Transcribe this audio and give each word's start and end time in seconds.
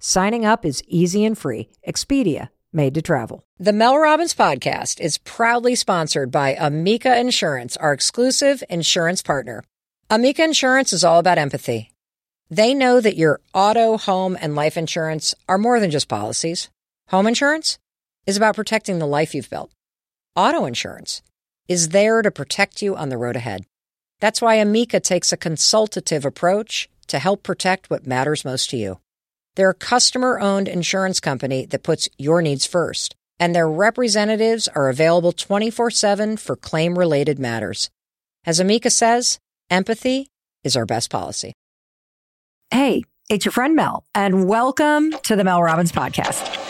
Signing 0.00 0.44
up 0.44 0.64
is 0.64 0.80
easy 0.86 1.24
and 1.24 1.36
free. 1.36 1.70
Expedia, 1.86 2.50
made 2.72 2.94
to 2.94 3.02
travel. 3.02 3.44
The 3.58 3.72
Mel 3.72 3.98
Robbins 3.98 4.32
podcast 4.32 5.00
is 5.00 5.18
proudly 5.18 5.74
sponsored 5.74 6.30
by 6.30 6.54
Amica 6.54 7.18
Insurance, 7.18 7.76
our 7.78 7.92
exclusive 7.92 8.62
insurance 8.70 9.22
partner. 9.22 9.64
Amica 10.08 10.44
Insurance 10.44 10.92
is 10.92 11.02
all 11.02 11.18
about 11.18 11.36
empathy. 11.36 11.90
They 12.48 12.74
know 12.74 13.00
that 13.00 13.16
your 13.16 13.40
auto, 13.52 13.98
home, 13.98 14.38
and 14.40 14.54
life 14.54 14.76
insurance 14.76 15.34
are 15.48 15.58
more 15.58 15.80
than 15.80 15.90
just 15.90 16.08
policies. 16.08 16.70
Home 17.08 17.26
insurance 17.26 17.80
is 18.24 18.36
about 18.36 18.54
protecting 18.54 19.00
the 19.00 19.06
life 19.06 19.34
you've 19.34 19.50
built. 19.50 19.72
Auto 20.36 20.64
insurance 20.64 21.22
is 21.66 21.88
there 21.88 22.22
to 22.22 22.30
protect 22.30 22.82
you 22.82 22.94
on 22.94 23.08
the 23.08 23.18
road 23.18 23.34
ahead. 23.34 23.66
That's 24.20 24.40
why 24.40 24.54
Amica 24.54 25.00
takes 25.00 25.32
a 25.32 25.36
consultative 25.36 26.24
approach 26.24 26.88
to 27.08 27.18
help 27.18 27.42
protect 27.42 27.90
what 27.90 28.06
matters 28.06 28.44
most 28.44 28.70
to 28.70 28.76
you. 28.76 29.00
They're 29.58 29.70
a 29.70 29.74
customer 29.74 30.38
owned 30.38 30.68
insurance 30.68 31.18
company 31.18 31.66
that 31.66 31.82
puts 31.82 32.08
your 32.16 32.40
needs 32.40 32.64
first, 32.64 33.16
and 33.40 33.56
their 33.56 33.68
representatives 33.68 34.68
are 34.68 34.88
available 34.88 35.32
24 35.32 35.90
7 35.90 36.36
for 36.36 36.54
claim 36.54 36.96
related 36.96 37.40
matters. 37.40 37.90
As 38.46 38.60
Amica 38.60 38.88
says, 38.88 39.40
empathy 39.68 40.28
is 40.62 40.76
our 40.76 40.86
best 40.86 41.10
policy. 41.10 41.54
Hey, 42.70 43.02
it's 43.28 43.46
your 43.46 43.52
friend 43.52 43.74
Mel, 43.74 44.04
and 44.14 44.46
welcome 44.46 45.10
to 45.24 45.34
the 45.34 45.42
Mel 45.42 45.60
Robbins 45.60 45.90
Podcast. 45.90 46.67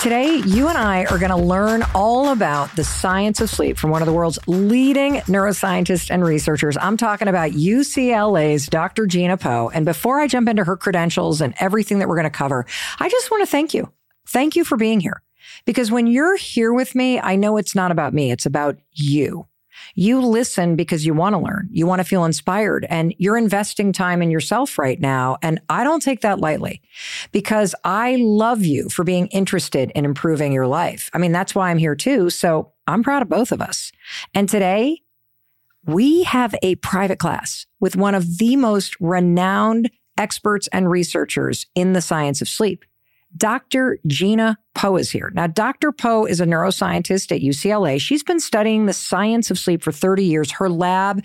Today, 0.00 0.36
you 0.46 0.68
and 0.68 0.78
I 0.78 1.04
are 1.04 1.18
going 1.18 1.30
to 1.30 1.36
learn 1.36 1.84
all 1.94 2.32
about 2.32 2.74
the 2.74 2.84
science 2.84 3.42
of 3.42 3.50
sleep 3.50 3.76
from 3.76 3.90
one 3.90 4.00
of 4.00 4.06
the 4.06 4.14
world's 4.14 4.38
leading 4.46 5.16
neuroscientists 5.26 6.10
and 6.10 6.24
researchers. 6.24 6.78
I'm 6.78 6.96
talking 6.96 7.28
about 7.28 7.50
UCLA's 7.50 8.66
Dr. 8.66 9.04
Gina 9.04 9.36
Poe. 9.36 9.68
And 9.68 9.84
before 9.84 10.18
I 10.18 10.26
jump 10.26 10.48
into 10.48 10.64
her 10.64 10.78
credentials 10.78 11.42
and 11.42 11.52
everything 11.60 11.98
that 11.98 12.08
we're 12.08 12.16
going 12.16 12.24
to 12.24 12.30
cover, 12.30 12.64
I 12.98 13.10
just 13.10 13.30
want 13.30 13.42
to 13.42 13.46
thank 13.46 13.74
you. 13.74 13.92
Thank 14.26 14.56
you 14.56 14.64
for 14.64 14.78
being 14.78 15.00
here. 15.00 15.22
Because 15.66 15.90
when 15.90 16.06
you're 16.06 16.36
here 16.36 16.72
with 16.72 16.94
me, 16.94 17.20
I 17.20 17.36
know 17.36 17.58
it's 17.58 17.74
not 17.74 17.90
about 17.90 18.14
me, 18.14 18.30
it's 18.30 18.46
about 18.46 18.78
you. 18.92 19.48
You 19.94 20.20
listen 20.20 20.76
because 20.76 21.04
you 21.04 21.14
want 21.14 21.34
to 21.34 21.38
learn. 21.38 21.68
You 21.70 21.86
want 21.86 22.00
to 22.00 22.04
feel 22.04 22.24
inspired 22.24 22.86
and 22.88 23.14
you're 23.18 23.36
investing 23.36 23.92
time 23.92 24.22
in 24.22 24.30
yourself 24.30 24.78
right 24.78 25.00
now. 25.00 25.38
And 25.42 25.60
I 25.68 25.84
don't 25.84 26.02
take 26.02 26.20
that 26.20 26.40
lightly 26.40 26.82
because 27.32 27.74
I 27.84 28.16
love 28.16 28.62
you 28.62 28.88
for 28.88 29.04
being 29.04 29.26
interested 29.28 29.90
in 29.94 30.04
improving 30.04 30.52
your 30.52 30.66
life. 30.66 31.10
I 31.12 31.18
mean, 31.18 31.32
that's 31.32 31.54
why 31.54 31.70
I'm 31.70 31.78
here 31.78 31.94
too. 31.94 32.30
So 32.30 32.72
I'm 32.86 33.02
proud 33.02 33.22
of 33.22 33.28
both 33.28 33.52
of 33.52 33.60
us. 33.60 33.92
And 34.34 34.48
today 34.48 35.00
we 35.86 36.24
have 36.24 36.54
a 36.62 36.74
private 36.76 37.18
class 37.18 37.66
with 37.80 37.96
one 37.96 38.14
of 38.14 38.38
the 38.38 38.56
most 38.56 38.96
renowned 39.00 39.90
experts 40.18 40.68
and 40.72 40.90
researchers 40.90 41.66
in 41.74 41.94
the 41.94 42.02
science 42.02 42.42
of 42.42 42.48
sleep. 42.48 42.84
Dr. 43.36 43.98
Gina 44.06 44.58
Poe 44.74 44.96
is 44.96 45.10
here. 45.10 45.30
Now, 45.34 45.46
Dr. 45.46 45.92
Poe 45.92 46.24
is 46.24 46.40
a 46.40 46.46
neuroscientist 46.46 47.32
at 47.32 47.42
UCLA. 47.42 48.00
She's 48.00 48.22
been 48.22 48.40
studying 48.40 48.86
the 48.86 48.92
science 48.92 49.50
of 49.50 49.58
sleep 49.58 49.82
for 49.82 49.92
30 49.92 50.24
years. 50.24 50.50
Her 50.52 50.68
lab 50.68 51.24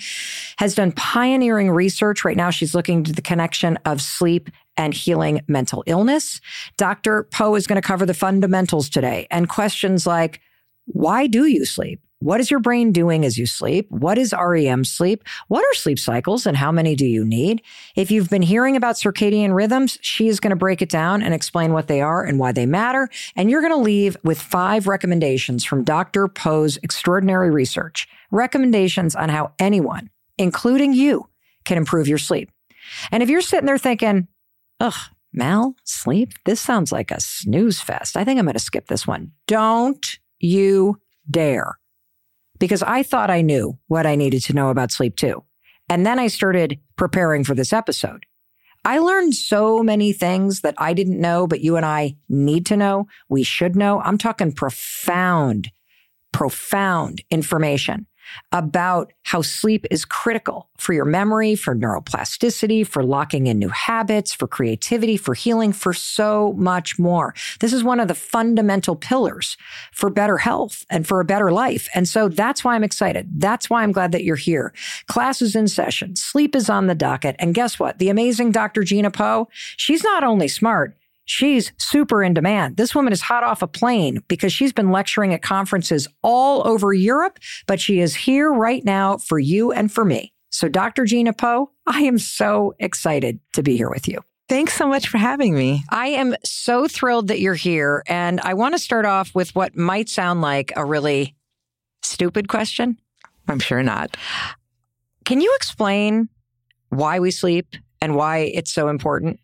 has 0.58 0.76
done 0.76 0.92
pioneering 0.92 1.72
research. 1.72 2.24
Right 2.24 2.38
now, 2.38 2.50
she's 2.50 2.76
looking 2.76 3.04
to 3.04 3.14
the 3.14 3.22
connection 3.22 3.78
of 3.86 4.02
sleep 4.02 4.50
and 4.78 4.94
healing 4.94 5.42
mental 5.48 5.84
illness. 5.88 6.42
Dr. 6.78 7.24
Poe 7.32 7.56
is 7.56 7.66
going 7.66 7.82
to 7.82 7.88
cover 7.88 8.06
the 8.06 8.14
fundamentals 8.14 8.90
today 8.90 9.28
and 9.32 9.50
questions 9.50 10.06
like, 10.06 10.42
why 10.86 11.28
do 11.28 11.46
you 11.46 11.66
sleep? 11.66 12.02
What 12.20 12.40
is 12.40 12.50
your 12.50 12.62
brain 12.62 12.94
doing 12.94 13.26
as 13.26 13.38
you 13.38 13.46
sleep? 13.46 13.88
What 13.90 14.18
is 14.18 14.34
REM 14.34 14.86
sleep? 14.86 15.24
What 15.50 15.66
are 15.66 15.74
sleep 15.74 16.00
cycles 16.00 16.46
and 16.46 16.56
how 16.56 16.72
many 16.72 16.96
do 16.96 17.06
you 17.06 17.26
need? 17.26 17.62
If 17.96 18.10
you've 18.10 18.30
been 18.30 18.42
hearing 18.42 18.78
about 18.78 18.96
circadian 18.96 19.54
rhythms, 19.54 20.00
she 20.02 20.30
is 20.30 20.40
going 20.40 20.52
to 20.52 20.56
break 20.56 20.82
it 20.82 20.90
down 20.90 21.22
and 21.22 21.34
explain 21.34 21.74
what 21.74 21.88
they 21.88 22.00
are 22.00 22.24
and 22.24 22.40
why 22.40 22.54
they 22.54 22.66
matter. 22.66 23.10
And 23.36 23.52
you're 23.52 23.62
going 23.62 23.74
to 23.74 23.78
leave 23.78 24.16
with 24.24 24.42
five 24.42 24.88
recommendations 24.88 25.66
from 25.66 25.84
Dr. 25.84 26.30
Poe's 26.30 26.78
extraordinary 26.78 27.52
research, 27.52 28.08
recommendations 28.32 29.14
on 29.14 29.28
how 29.28 29.52
anyone, 29.60 30.10
including 30.38 30.94
you, 30.94 31.28
can 31.66 31.78
improve 31.78 32.08
your 32.08 32.18
sleep. 32.18 32.50
And 33.12 33.24
if 33.24 33.30
you're 33.30 33.42
sitting 33.42 33.66
there 33.66 33.78
thinking, 33.78 34.30
ugh, 34.80 34.94
Mel, 35.34 35.76
sleep, 35.84 36.32
this 36.46 36.62
sounds 36.62 36.94
like 36.94 37.12
a 37.12 37.20
snooze 37.20 37.82
fest. 37.82 38.16
I 38.16 38.24
think 38.24 38.40
I'm 38.40 38.46
going 38.46 38.54
to 38.54 38.60
skip 38.60 38.88
this 38.88 39.06
one. 39.06 39.34
Don't 39.48 40.18
you 40.40 41.02
dare 41.30 41.78
because 42.60 42.84
I 42.84 43.04
thought 43.04 43.30
I 43.30 43.42
knew 43.42 43.78
what 43.88 44.06
I 44.06 44.16
needed 44.16 44.44
to 44.44 44.54
know 44.54 44.70
about 44.70 44.92
sleep 44.92 45.16
too. 45.16 45.44
And 45.90 46.06
then 46.06 46.20
I 46.20 46.28
started 46.28 46.80
preparing 46.96 47.44
for 47.44 47.56
this 47.56 47.74
episode. 47.74 48.26
I 48.84 49.00
learned 49.00 49.34
so 49.34 49.82
many 49.82 50.14
things 50.14 50.62
that 50.62 50.76
I 50.78 50.94
didn't 50.94 51.20
know, 51.20 51.48
but 51.48 51.62
you 51.62 51.76
and 51.76 51.86
I 51.86 52.18
need 52.30 52.68
to 52.68 52.78
know. 52.78 53.08
We 53.30 53.44
should 53.44 53.76
know. 53.76 54.00
I'm 54.02 54.18
talking 54.18 54.52
profound, 54.52 55.72
profound 56.32 57.24
information 57.32 58.06
about 58.52 59.14
how 59.24 59.42
sleep 59.42 59.86
is 59.90 60.06
critical 60.06 60.70
for 60.78 60.94
your 60.94 61.06
memory, 61.06 61.56
for 61.56 61.76
neuroplasticity, 61.76 62.86
for 62.86 63.04
locking 63.04 63.48
in 63.48 63.58
new 63.58 63.70
habits, 63.70 64.34
for 64.34 64.48
creativity, 64.48 65.18
for 65.18 65.34
healing, 65.34 65.72
for 65.72 65.94
so 65.94 66.54
much 66.54 67.00
more. 67.00 67.34
This 67.60 67.74
is 67.74 67.84
one 67.84 68.00
of 68.00 68.08
the 68.08 68.16
fundamental 68.16 68.96
pillars 68.96 69.58
for 69.92 70.10
better 70.10 70.38
health 70.38 70.86
and 70.90 71.08
for 71.08 71.20
a 71.20 71.26
better 71.26 71.52
life. 71.52 71.88
And 71.96 72.08
so 72.08 72.30
that's 72.30 72.64
why 72.64 72.76
I'm 72.76 72.84
excited. 72.84 73.30
That's 73.40 73.70
why 73.70 73.84
I'm 73.84 73.92
glad 73.92 74.12
that 74.12 74.24
you're 74.24 74.36
here. 74.36 74.74
Class 75.08 75.42
is 75.42 75.56
in 75.56 75.68
session. 75.68 76.16
Sleep 76.16 76.56
is 76.56 76.70
on 76.70 76.88
the 76.88 76.96
docket. 76.96 77.36
And 77.40 77.56
guess 77.56 77.80
what? 77.80 78.00
The 78.00 78.10
amazing 78.10 78.52
Dr. 78.52 78.84
Gina 78.84 79.12
Poe, 79.12 79.48
she's 79.78 80.04
not 80.04 80.24
only 80.24 80.48
smart, 80.48 80.98
She's 81.26 81.74
super 81.78 82.24
in 82.24 82.34
demand. 82.34 82.78
This 82.78 82.94
woman 82.94 83.12
is 83.12 83.22
hot 83.22 83.44
off 83.44 83.62
a 83.62 83.68
plane 83.68 84.22
because 84.28 84.54
she's 84.54 84.72
been 84.72 84.92
lecturing 84.92 85.34
at 85.34 85.42
conferences 85.42 86.08
all 86.22 86.66
over 86.68 86.94
Europe, 86.94 87.40
but 87.66 87.82
she 87.82 88.00
is 88.00 88.16
here 88.16 88.52
right 88.52 88.86
now 88.86 89.18
for 89.18 89.40
you 89.40 89.72
and 89.72 89.92
for 89.92 90.06
me. 90.06 90.32
So, 90.52 90.70
Dr. 90.70 91.04
Gina 91.04 91.34
Poe, 91.34 91.72
I 91.88 92.02
am 92.02 92.18
so 92.18 92.76
excited 92.80 93.40
to 93.54 93.64
be 93.64 93.76
here 93.76 93.90
with 93.90 94.08
you. 94.08 94.22
Thanks 94.48 94.74
so 94.74 94.88
much 94.88 95.08
for 95.08 95.18
having 95.18 95.56
me. 95.56 95.84
I 95.90 96.10
am 96.10 96.36
so 96.44 96.88
thrilled 96.88 97.30
that 97.30 97.40
you're 97.40 97.56
here. 97.56 98.04
And 98.08 98.40
I 98.42 98.54
want 98.54 98.76
to 98.76 98.80
start 98.80 99.06
off 99.06 99.34
with 99.34 99.56
what 99.56 99.76
might 99.76 100.08
sound 100.08 100.42
like 100.42 100.72
a 100.76 100.86
really 100.86 101.36
stupid 102.04 102.48
question. 102.48 103.00
I'm 103.48 103.60
sure 103.60 103.82
not. 103.82 104.16
Can 105.26 105.42
you 105.42 105.52
explain 105.56 106.30
why 106.90 107.20
we 107.20 107.32
sleep 107.32 107.76
and 108.02 108.16
why 108.16 108.52
it's 108.54 108.72
so 108.72 108.88
important? 108.88 109.40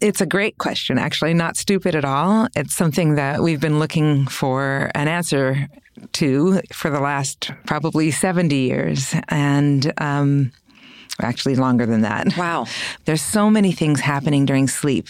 It's 0.00 0.20
a 0.20 0.26
great 0.26 0.58
question, 0.58 0.98
actually, 0.98 1.34
not 1.34 1.56
stupid 1.56 1.94
at 1.94 2.04
all. 2.04 2.48
It's 2.56 2.74
something 2.74 3.14
that 3.16 3.42
we've 3.42 3.60
been 3.60 3.78
looking 3.78 4.26
for 4.26 4.90
an 4.94 5.08
answer 5.08 5.68
to 6.12 6.60
for 6.72 6.90
the 6.90 7.00
last 7.00 7.50
probably 7.66 8.10
70 8.10 8.54
years. 8.54 9.14
And 9.28 9.92
um, 9.98 10.52
actually 11.20 11.56
longer 11.56 11.86
than 11.86 12.02
that. 12.02 12.36
Wow. 12.42 12.66
There's 13.04 13.22
so 13.22 13.50
many 13.50 13.70
things 13.70 14.00
happening 14.00 14.46
during 14.46 14.66
sleep 14.66 15.06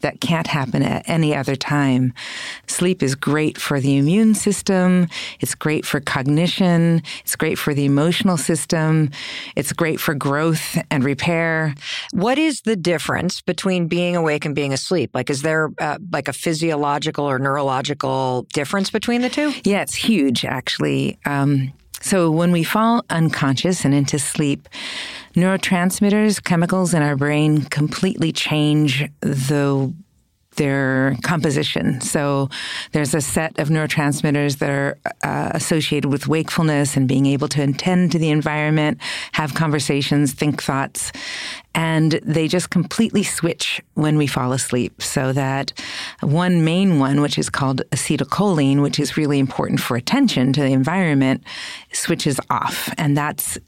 that 0.00 0.20
can't 0.20 0.46
happen 0.46 0.82
at 0.82 1.08
any 1.08 1.34
other 1.34 1.56
time. 1.56 2.12
Sleep 2.68 3.02
is 3.02 3.16
great 3.16 3.58
for 3.58 3.80
the 3.80 3.96
immune 3.96 4.34
system. 4.34 5.08
It's 5.40 5.54
great 5.54 5.84
for 5.84 5.98
cognition. 5.98 7.02
It's 7.20 7.34
great 7.34 7.58
for 7.58 7.74
the 7.74 7.84
emotional 7.84 8.36
system. 8.36 9.10
It's 9.56 9.72
great 9.72 9.98
for 9.98 10.14
growth 10.14 10.78
and 10.90 11.02
repair. 11.02 11.74
What 12.12 12.38
is 12.38 12.60
the 12.60 12.76
difference 12.76 13.40
between 13.40 13.88
being 13.88 14.14
awake 14.14 14.44
and 14.44 14.54
being 14.54 14.72
asleep? 14.72 15.10
Like, 15.12 15.28
is 15.28 15.42
there 15.42 15.70
uh, 15.80 15.98
like 16.12 16.28
a 16.28 16.32
physiological 16.32 17.24
or 17.24 17.38
neurological 17.38 18.46
difference 18.52 18.90
between 18.90 19.22
the 19.22 19.30
two? 19.30 19.52
Yeah, 19.64 19.82
it's 19.82 19.94
huge, 19.94 20.44
actually. 20.44 21.18
Um, 21.26 21.72
so 22.00 22.30
when 22.30 22.52
we 22.52 22.62
fall 22.62 23.04
unconscious 23.10 23.84
and 23.84 23.92
into 23.92 24.18
sleep, 24.18 24.68
neurotransmitters, 25.36 26.42
chemicals 26.42 26.94
in 26.94 27.02
our 27.02 27.16
brain 27.16 27.62
completely 27.64 28.32
change 28.32 29.04
the 29.20 29.92
their 30.56 31.16
composition. 31.22 32.00
So 32.00 32.48
there's 32.92 33.14
a 33.14 33.20
set 33.20 33.58
of 33.58 33.68
neurotransmitters 33.68 34.58
that 34.58 34.70
are 34.70 34.98
uh, 35.22 35.50
associated 35.54 36.10
with 36.10 36.26
wakefulness 36.28 36.96
and 36.96 37.06
being 37.06 37.26
able 37.26 37.48
to 37.48 37.62
attend 37.62 38.12
to 38.12 38.18
the 38.18 38.30
environment, 38.30 38.98
have 39.32 39.54
conversations, 39.54 40.32
think 40.32 40.62
thoughts. 40.62 41.12
And 41.74 42.12
they 42.24 42.48
just 42.48 42.70
completely 42.70 43.22
switch 43.22 43.82
when 43.94 44.16
we 44.16 44.26
fall 44.26 44.52
asleep. 44.52 45.02
So 45.02 45.32
that 45.34 45.78
one 46.22 46.64
main 46.64 46.98
one, 46.98 47.20
which 47.20 47.38
is 47.38 47.50
called 47.50 47.82
acetylcholine, 47.90 48.80
which 48.80 48.98
is 48.98 49.18
really 49.18 49.38
important 49.38 49.80
for 49.80 49.96
attention 49.96 50.54
to 50.54 50.62
the 50.62 50.72
environment, 50.72 51.44
switches 51.92 52.40
off. 52.48 52.88
And 52.96 53.14
that's 53.14 53.58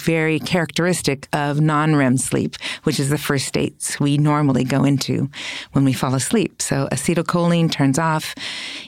very 0.00 0.38
characteristic 0.38 1.28
of 1.32 1.60
non 1.60 1.96
REM 1.96 2.16
sleep, 2.16 2.56
which 2.84 3.00
is 3.00 3.10
the 3.10 3.18
first 3.18 3.46
states 3.46 3.98
we 4.00 4.18
normally 4.18 4.64
go 4.64 4.84
into 4.84 5.30
when 5.72 5.84
we 5.84 5.92
fall 5.92 6.14
asleep. 6.14 6.62
So 6.62 6.88
acetylcholine 6.92 7.70
turns 7.70 7.98
off 7.98 8.34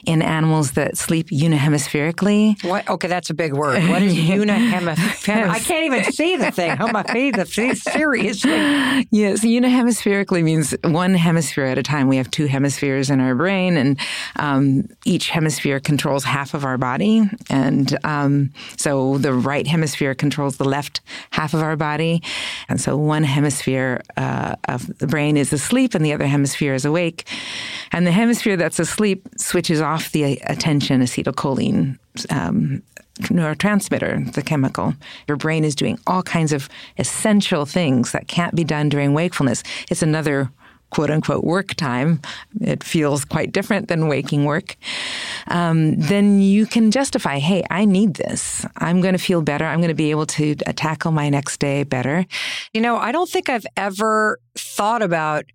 in 0.05 0.21
animals 0.21 0.71
that 0.71 0.97
sleep 0.97 1.29
unihemispherically. 1.29 2.63
What? 2.63 2.89
Okay, 2.89 3.07
that's 3.07 3.29
a 3.29 3.33
big 3.33 3.53
word. 3.53 3.87
What 3.89 4.01
is 4.01 4.13
unihemispherically? 4.15 5.49
I 5.49 5.59
can't 5.59 5.85
even 5.85 6.11
see 6.11 6.37
the 6.37 6.51
thing. 6.51 6.77
How 6.77 6.87
am 6.87 6.95
I 6.95 7.03
feed 7.03 7.35
the 7.35 7.45
seriously? 7.45 8.51
Yes, 9.11 9.43
unihemispherically 9.43 10.43
means 10.43 10.75
one 10.83 11.13
hemisphere 11.13 11.65
at 11.65 11.77
a 11.77 11.83
time. 11.83 12.07
We 12.07 12.17
have 12.17 12.29
two 12.31 12.45
hemispheres 12.45 13.09
in 13.09 13.19
our 13.19 13.35
brain, 13.35 13.77
and 13.77 13.99
um, 14.35 14.87
each 15.05 15.29
hemisphere 15.29 15.79
controls 15.79 16.23
half 16.23 16.53
of 16.53 16.65
our 16.65 16.77
body. 16.77 17.29
And 17.49 17.97
um, 18.03 18.51
so 18.77 19.17
the 19.17 19.33
right 19.33 19.67
hemisphere 19.67 20.15
controls 20.15 20.57
the 20.57 20.65
left 20.65 20.96
half 21.31 21.53
of 21.53 21.61
our 21.61 21.75
body. 21.75 22.21
And 22.69 22.79
so 22.79 22.97
one 22.97 23.23
hemisphere 23.23 24.01
uh, 24.15 24.55
of 24.67 24.97
the 24.99 25.07
brain 25.07 25.37
is 25.37 25.53
asleep 25.53 25.95
and 25.95 26.05
the 26.05 26.13
other 26.13 26.27
hemisphere 26.27 26.73
is 26.73 26.85
awake. 26.85 27.27
And 27.91 28.05
the 28.05 28.11
hemisphere 28.11 28.57
that's 28.57 28.79
asleep 28.79 29.27
switches 29.37 29.81
off 29.81 30.11
the 30.11 30.39
attention 30.45 31.01
acetylcholine. 31.01 31.97
Um, 32.29 32.83
neurotransmitter, 33.19 34.31
the 34.33 34.41
chemical. 34.41 34.93
Your 35.27 35.37
brain 35.37 35.63
is 35.63 35.75
doing 35.75 35.99
all 36.05 36.21
kinds 36.21 36.53
of 36.53 36.69
essential 36.97 37.65
things 37.65 38.11
that 38.11 38.27
can't 38.27 38.55
be 38.55 38.63
done 38.63 38.89
during 38.89 39.13
wakefulness. 39.13 39.63
It's 39.89 40.03
another 40.03 40.51
quote 40.89 41.09
unquote 41.09 41.43
work 41.43 41.75
time, 41.75 42.21
it 42.61 42.83
feels 42.83 43.25
quite 43.25 43.51
different 43.51 43.87
than 43.87 44.07
waking 44.07 44.45
work, 44.45 44.77
um, 45.47 45.95
then 45.97 46.41
you 46.41 46.65
can 46.65 46.91
justify, 46.91 47.39
hey, 47.39 47.63
I 47.69 47.85
need 47.85 48.15
this. 48.15 48.65
I'm 48.77 49.01
going 49.01 49.13
to 49.13 49.19
feel 49.19 49.41
better. 49.41 49.65
I'm 49.65 49.79
going 49.79 49.89
to 49.89 49.95
be 49.95 50.11
able 50.11 50.25
to 50.27 50.55
uh, 50.65 50.73
tackle 50.75 51.11
my 51.11 51.29
next 51.29 51.59
day 51.59 51.83
better. 51.83 52.25
You 52.73 52.81
know, 52.81 52.97
I 52.97 53.11
don't 53.11 53.29
think 53.29 53.49
I've 53.49 53.65
ever 53.75 54.39
thought 54.55 55.01
about 55.01 55.45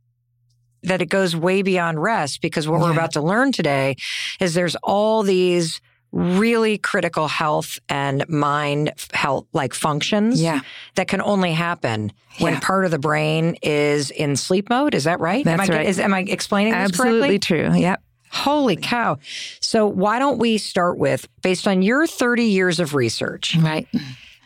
that 0.83 1.01
it 1.01 1.07
goes 1.07 1.37
way 1.37 1.63
beyond 1.63 2.03
rest 2.03 2.43
because 2.43 2.67
what 2.69 2.79
yeah. 2.79 2.85
we're 2.85 2.93
about 2.93 3.13
to 3.13 3.23
learn 3.23 3.53
today 3.53 3.97
is 4.41 4.55
there's 4.55 4.77
all 4.83 5.23
these 5.23 5.81
really 6.13 6.79
critical 6.79 7.27
health 7.27 7.79
and 7.89 8.29
mind 8.29 8.93
health 9.13 9.47
like 9.53 9.75
functions 9.75 10.41
yeah. 10.41 10.61
that 10.95 11.09
can 11.09 11.23
only 11.23 11.53
happen 11.53 12.13
yeah. 12.37 12.45
when 12.45 12.61
part 12.61 12.85
of 12.85 12.91
the 12.91 12.99
brain 12.99 13.57
is 13.63 14.11
in 14.11 14.37
sleep 14.37 14.69
mode. 14.69 14.95
Is 14.95 15.05
that 15.05 15.21
right? 15.21 15.45
That's 15.45 15.69
am 15.69 15.75
I, 15.75 15.77
right. 15.79 15.87
Is, 15.87 15.99
am 15.99 16.15
I 16.15 16.21
explaining 16.21 16.75
this 16.75 16.91
Absolutely 16.91 17.39
true. 17.39 17.75
Yep. 17.75 18.03
Holy 18.31 18.77
cow. 18.77 19.19
So 19.61 19.87
why 19.87 20.19
don't 20.19 20.39
we 20.39 20.59
start 20.59 20.99
with, 20.99 21.29
based 21.43 21.69
on 21.69 21.83
your 21.83 22.07
30 22.07 22.45
years 22.45 22.81
of 22.81 22.95
research. 22.95 23.57
Right. 23.57 23.87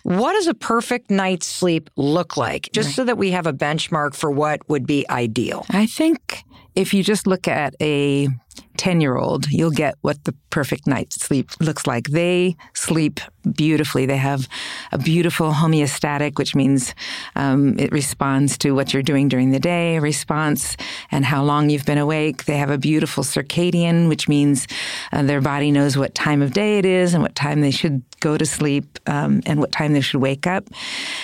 What 0.02 0.34
does 0.34 0.46
a 0.46 0.54
perfect 0.54 1.10
night's 1.10 1.46
sleep 1.46 1.90
look 1.96 2.36
like? 2.36 2.70
Just 2.72 2.90
right. 2.90 2.94
so 2.94 3.04
that 3.04 3.18
we 3.18 3.32
have 3.32 3.46
a 3.46 3.52
benchmark 3.52 4.14
for 4.14 4.30
what 4.30 4.68
would 4.68 4.86
be 4.86 5.04
ideal. 5.10 5.66
I 5.70 5.86
think 5.86 6.44
if 6.76 6.94
you 6.94 7.02
just 7.02 7.26
look 7.26 7.48
at 7.48 7.74
a 7.80 8.28
10 8.76 9.00
year 9.00 9.16
old, 9.16 9.50
you'll 9.50 9.70
get 9.70 9.96
what 10.02 10.24
the 10.24 10.34
perfect 10.50 10.86
night's 10.86 11.16
sleep 11.16 11.50
looks 11.60 11.86
like. 11.86 12.08
They 12.08 12.56
sleep 12.74 13.20
beautifully. 13.52 14.06
They 14.06 14.16
have 14.16 14.48
a 14.92 14.98
beautiful 14.98 15.52
homeostatic, 15.52 16.38
which 16.38 16.54
means 16.54 16.94
um, 17.36 17.78
it 17.78 17.92
responds 17.92 18.58
to 18.58 18.72
what 18.72 18.92
you're 18.92 19.02
doing 19.02 19.28
during 19.28 19.50
the 19.50 19.60
day, 19.60 19.98
response 19.98 20.76
and 21.10 21.24
how 21.24 21.44
long 21.44 21.70
you've 21.70 21.86
been 21.86 21.98
awake. 21.98 22.44
They 22.44 22.56
have 22.56 22.70
a 22.70 22.78
beautiful 22.78 23.22
circadian, 23.22 24.08
which 24.08 24.28
means 24.28 24.66
uh, 25.12 25.22
their 25.22 25.40
body 25.40 25.70
knows 25.70 25.96
what 25.96 26.14
time 26.14 26.42
of 26.42 26.52
day 26.52 26.78
it 26.78 26.84
is 26.84 27.14
and 27.14 27.22
what 27.22 27.34
time 27.34 27.60
they 27.60 27.70
should 27.70 28.02
go 28.20 28.36
to 28.36 28.46
sleep 28.46 28.98
um, 29.06 29.42
and 29.46 29.60
what 29.60 29.72
time 29.72 29.92
they 29.92 30.00
should 30.00 30.20
wake 30.20 30.46
up. 30.46 30.64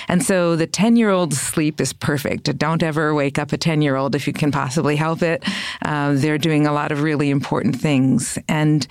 And 0.08 0.22
so 0.22 0.56
the 0.56 0.66
10 0.66 0.96
year 0.96 1.10
old's 1.10 1.40
sleep 1.40 1.80
is 1.80 1.92
perfect. 1.92 2.56
Don't 2.58 2.82
ever 2.82 3.14
wake 3.14 3.38
up 3.38 3.52
a 3.52 3.56
10 3.56 3.82
year 3.82 3.96
old 3.96 4.14
if 4.14 4.26
you 4.26 4.32
can 4.32 4.52
possibly 4.52 4.96
help 4.96 5.22
it. 5.22 5.42
Uh, 5.84 6.12
they're 6.14 6.38
doing 6.38 6.66
a 6.66 6.72
lot 6.72 6.92
of 6.92 7.02
really 7.02 7.30
important 7.30 7.41
things. 7.76 8.38
And 8.48 8.86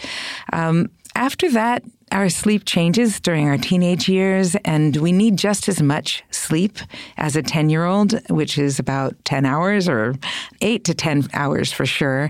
um, 0.54 0.90
after 1.16 1.50
that, 1.52 1.84
our 2.12 2.28
sleep 2.28 2.64
changes 2.66 3.20
during 3.22 3.48
our 3.48 3.58
teenage 3.58 4.10
years, 4.10 4.56
and 4.66 4.98
we 4.98 5.14
need 5.14 5.38
just 5.38 5.70
as 5.70 5.82
much 5.82 6.24
sleep 6.30 6.78
as 7.18 7.36
a 7.36 7.42
10 7.42 7.70
year 7.70 7.86
old, 7.86 8.20
which 8.30 8.58
is 8.58 8.80
about 8.80 9.16
10 9.24 9.46
hours 9.46 9.88
or 9.88 10.16
8 10.60 10.84
to 10.84 10.94
10 10.94 11.30
hours 11.34 11.72
for 11.72 11.86
sure. 11.86 12.30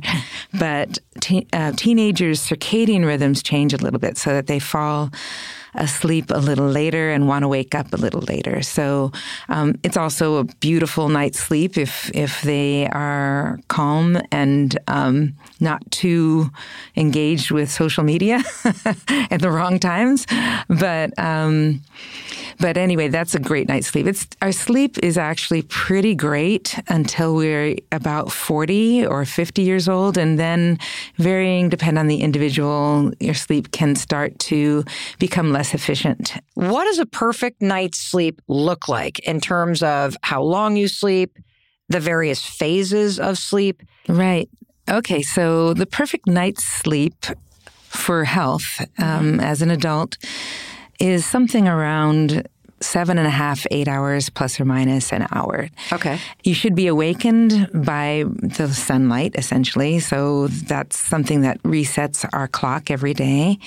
But 0.58 1.00
te- 1.20 1.48
uh, 1.54 1.72
teenagers' 1.76 2.48
circadian 2.48 3.06
rhythms 3.06 3.42
change 3.42 3.74
a 3.74 3.78
little 3.78 4.00
bit 4.00 4.18
so 4.18 4.32
that 4.32 4.48
they 4.48 4.60
fall 4.60 5.10
asleep 5.76 6.26
a 6.30 6.40
little 6.40 6.68
later 6.68 7.12
and 7.12 7.28
want 7.28 7.44
to 7.44 7.48
wake 7.48 7.74
up 7.76 7.94
a 7.94 7.98
little 7.98 8.22
later. 8.22 8.62
So 8.62 9.12
um, 9.50 9.76
it's 9.84 9.98
also 9.98 10.38
a 10.38 10.44
beautiful 10.44 11.10
night's 11.10 11.40
sleep 11.40 11.78
if 11.78 12.12
if 12.14 12.42
they 12.42 12.88
are 12.88 13.60
calm 13.68 14.22
and 14.32 14.78
um, 14.88 15.34
not 15.60 15.90
too 15.92 16.50
engaged 16.96 17.52
with 17.52 17.72
social 17.72 18.04
media 18.04 18.44
at 19.32 19.42
the 19.42 19.52
wrong 19.52 19.80
times. 19.80 20.26
But 20.68 21.18
um, 21.18 21.82
but 22.62 22.78
anyway, 22.78 23.08
that's 23.10 23.36
a 23.36 23.40
great 23.40 23.68
night's 23.68 23.88
sleep. 23.88 24.08
It's 24.08 24.28
our 24.42 24.52
sleep 24.52 24.98
is 25.00 25.18
actually 25.18 25.64
pretty 25.64 26.16
great 26.16 26.80
until 26.88 27.36
we're 27.36 27.76
about 27.92 28.32
forty 28.32 29.06
or 29.06 29.26
fifty 29.26 29.64
years 29.64 29.90
old, 29.90 30.18
and 30.18 30.40
then 30.40 30.78
varying 31.18 31.70
depend 31.70 31.98
on 31.98 32.08
the 32.08 32.22
individual, 32.22 33.12
your 33.20 33.34
sleep 33.34 33.72
can 33.72 33.96
start 33.96 34.38
to 34.40 34.86
become 35.20 35.52
less 35.52 35.74
efficient. 35.74 36.34
What 36.54 36.86
does 36.86 37.00
a 37.00 37.06
perfect 37.06 37.62
night's 37.62 37.98
sleep 37.98 38.42
look 38.48 38.88
like 38.88 39.20
in 39.20 39.42
terms 39.42 39.84
of 39.84 40.16
how 40.22 40.44
long 40.44 40.78
you 40.78 40.88
sleep, 40.88 41.38
the 41.90 42.00
various 42.00 42.46
phases 42.46 43.20
of 43.20 43.38
sleep? 43.38 43.82
Right. 44.08 44.50
Okay, 44.90 45.22
so 45.22 45.74
the 45.74 45.86
perfect 45.86 46.28
night's 46.28 46.64
sleep 46.64 47.26
for 47.90 48.24
health 48.24 48.82
um, 48.98 49.40
as 49.40 49.62
an 49.62 49.70
adult 49.72 50.18
is 51.00 51.26
something 51.26 51.68
around 51.68 52.48
seven 52.82 53.18
and 53.18 53.28
a 53.28 53.32
half, 53.32 53.66
eight 53.72 53.88
hours 53.88 54.30
plus 54.30 54.60
or 54.60 54.66
minus 54.66 55.14
an 55.14 55.28
hour. 55.32 55.70
Okay. 55.92 56.20
You 56.44 56.54
should 56.54 56.76
be 56.76 56.88
awakened 56.88 57.70
by 57.74 58.26
the 58.42 58.70
sunlight, 58.70 59.36
essentially. 59.36 60.00
So 60.00 60.48
that's 60.48 60.98
something 61.00 61.42
that 61.42 61.62
resets 61.64 62.28
our 62.34 62.48
clock 62.48 62.92
every 62.92 63.14
day. 63.14 63.60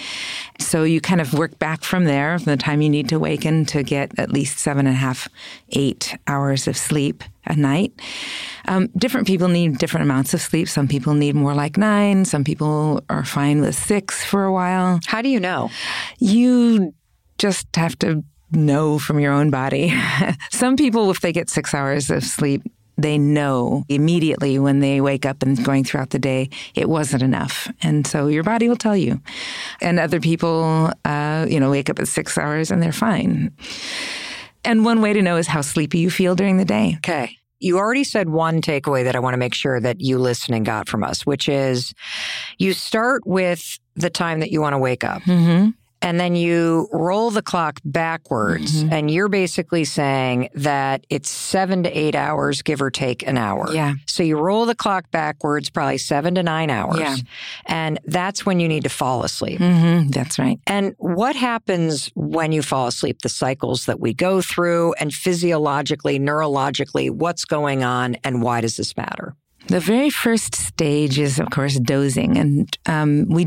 So 0.58 0.82
you 0.82 1.00
kind 1.00 1.20
of 1.20 1.32
work 1.34 1.58
back 1.58 1.84
from 1.84 2.04
there, 2.04 2.38
from 2.38 2.50
the 2.50 2.56
time 2.56 2.82
you 2.82 2.90
need 2.90 3.08
to 3.10 3.16
awaken 3.16 3.64
to 3.66 3.82
get 3.82 4.18
at 4.18 4.32
least 4.32 4.58
seven 4.58 4.86
and 4.86 4.96
a 4.96 4.98
half, 4.98 5.28
eight 5.70 6.16
hours 6.26 6.66
of 6.66 6.76
sleep 6.76 7.24
a 7.46 7.54
night. 7.54 7.92
Um, 8.66 8.88
different 8.96 9.26
people 9.26 9.48
need 9.48 9.78
different 9.78 10.04
amounts 10.04 10.34
of 10.34 10.40
sleep. 10.40 10.68
Some 10.68 10.88
people 10.88 11.14
need 11.14 11.34
more 11.34 11.54
like 11.54 11.76
nine. 11.76 12.24
Some 12.24 12.42
people 12.42 13.02
are 13.10 13.24
fine 13.24 13.60
with 13.60 13.74
six 13.74 14.24
for 14.24 14.44
a 14.44 14.52
while. 14.52 15.00
How 15.06 15.22
do 15.22 15.28
you 15.28 15.40
know? 15.40 15.70
You 16.18 16.94
just 17.38 17.74
have 17.76 17.98
to 17.98 18.24
know 18.50 18.98
from 18.98 19.18
your 19.20 19.32
own 19.32 19.50
body. 19.50 19.92
Some 20.50 20.76
people, 20.76 21.10
if 21.10 21.20
they 21.20 21.32
get 21.32 21.50
six 21.50 21.74
hours 21.74 22.10
of 22.10 22.24
sleep, 22.24 22.62
they 22.96 23.18
know 23.18 23.84
immediately 23.88 24.58
when 24.58 24.80
they 24.80 25.00
wake 25.00 25.26
up 25.26 25.42
and 25.42 25.62
going 25.64 25.84
throughout 25.84 26.10
the 26.10 26.18
day, 26.18 26.48
it 26.74 26.88
wasn't 26.88 27.22
enough. 27.22 27.68
And 27.82 28.06
so 28.06 28.28
your 28.28 28.44
body 28.44 28.68
will 28.68 28.76
tell 28.76 28.96
you. 28.96 29.20
And 29.80 29.98
other 29.98 30.20
people, 30.20 30.92
uh, 31.04 31.46
you 31.48 31.58
know, 31.58 31.70
wake 31.70 31.90
up 31.90 31.98
at 31.98 32.08
six 32.08 32.38
hours 32.38 32.70
and 32.70 32.82
they're 32.82 32.92
fine. 32.92 33.52
And 34.64 34.84
one 34.84 35.00
way 35.00 35.12
to 35.12 35.22
know 35.22 35.36
is 35.36 35.46
how 35.46 35.60
sleepy 35.60 35.98
you 35.98 36.10
feel 36.10 36.34
during 36.34 36.56
the 36.56 36.64
day. 36.64 36.94
Okay. 36.98 37.36
You 37.58 37.78
already 37.78 38.04
said 38.04 38.28
one 38.28 38.60
takeaway 38.60 39.04
that 39.04 39.16
I 39.16 39.18
want 39.20 39.34
to 39.34 39.38
make 39.38 39.54
sure 39.54 39.80
that 39.80 40.00
you 40.00 40.18
listening 40.18 40.64
got 40.64 40.88
from 40.88 41.02
us, 41.02 41.24
which 41.24 41.48
is 41.48 41.94
you 42.58 42.74
start 42.74 43.26
with 43.26 43.78
the 43.96 44.10
time 44.10 44.40
that 44.40 44.50
you 44.50 44.60
want 44.60 44.74
to 44.74 44.78
wake 44.78 45.02
up. 45.02 45.22
Mm-hmm 45.22 45.70
and 46.04 46.20
then 46.20 46.36
you 46.36 46.86
roll 46.92 47.30
the 47.30 47.42
clock 47.42 47.80
backwards 47.84 48.84
mm-hmm. 48.84 48.92
and 48.92 49.10
you're 49.10 49.28
basically 49.28 49.84
saying 49.84 50.50
that 50.54 51.04
it's 51.08 51.30
seven 51.30 51.82
to 51.82 51.98
eight 51.98 52.14
hours 52.14 52.60
give 52.60 52.80
or 52.82 52.90
take 52.90 53.26
an 53.26 53.38
hour 53.38 53.72
yeah 53.72 53.94
so 54.06 54.22
you 54.22 54.38
roll 54.38 54.66
the 54.66 54.74
clock 54.74 55.10
backwards 55.10 55.70
probably 55.70 55.98
seven 55.98 56.34
to 56.34 56.42
nine 56.42 56.70
hours 56.70 56.98
yeah. 56.98 57.16
and 57.66 57.98
that's 58.04 58.44
when 58.44 58.60
you 58.60 58.68
need 58.68 58.84
to 58.84 58.90
fall 58.90 59.24
asleep 59.24 59.58
mm-hmm. 59.58 60.08
that's 60.10 60.38
right 60.38 60.60
and 60.66 60.94
what 60.98 61.34
happens 61.34 62.10
when 62.14 62.52
you 62.52 62.62
fall 62.62 62.86
asleep 62.86 63.22
the 63.22 63.28
cycles 63.28 63.86
that 63.86 63.98
we 63.98 64.12
go 64.12 64.42
through 64.42 64.92
and 65.00 65.12
physiologically 65.12 66.20
neurologically 66.20 67.10
what's 67.10 67.44
going 67.44 67.82
on 67.82 68.14
and 68.24 68.42
why 68.42 68.60
does 68.60 68.76
this 68.76 68.96
matter 68.96 69.34
The 69.68 69.80
very 69.80 70.10
first 70.10 70.54
stage 70.54 71.18
is, 71.18 71.38
of 71.38 71.48
course, 71.48 71.78
dozing. 71.78 72.36
And 72.36 72.78
um, 72.84 73.26
we 73.30 73.46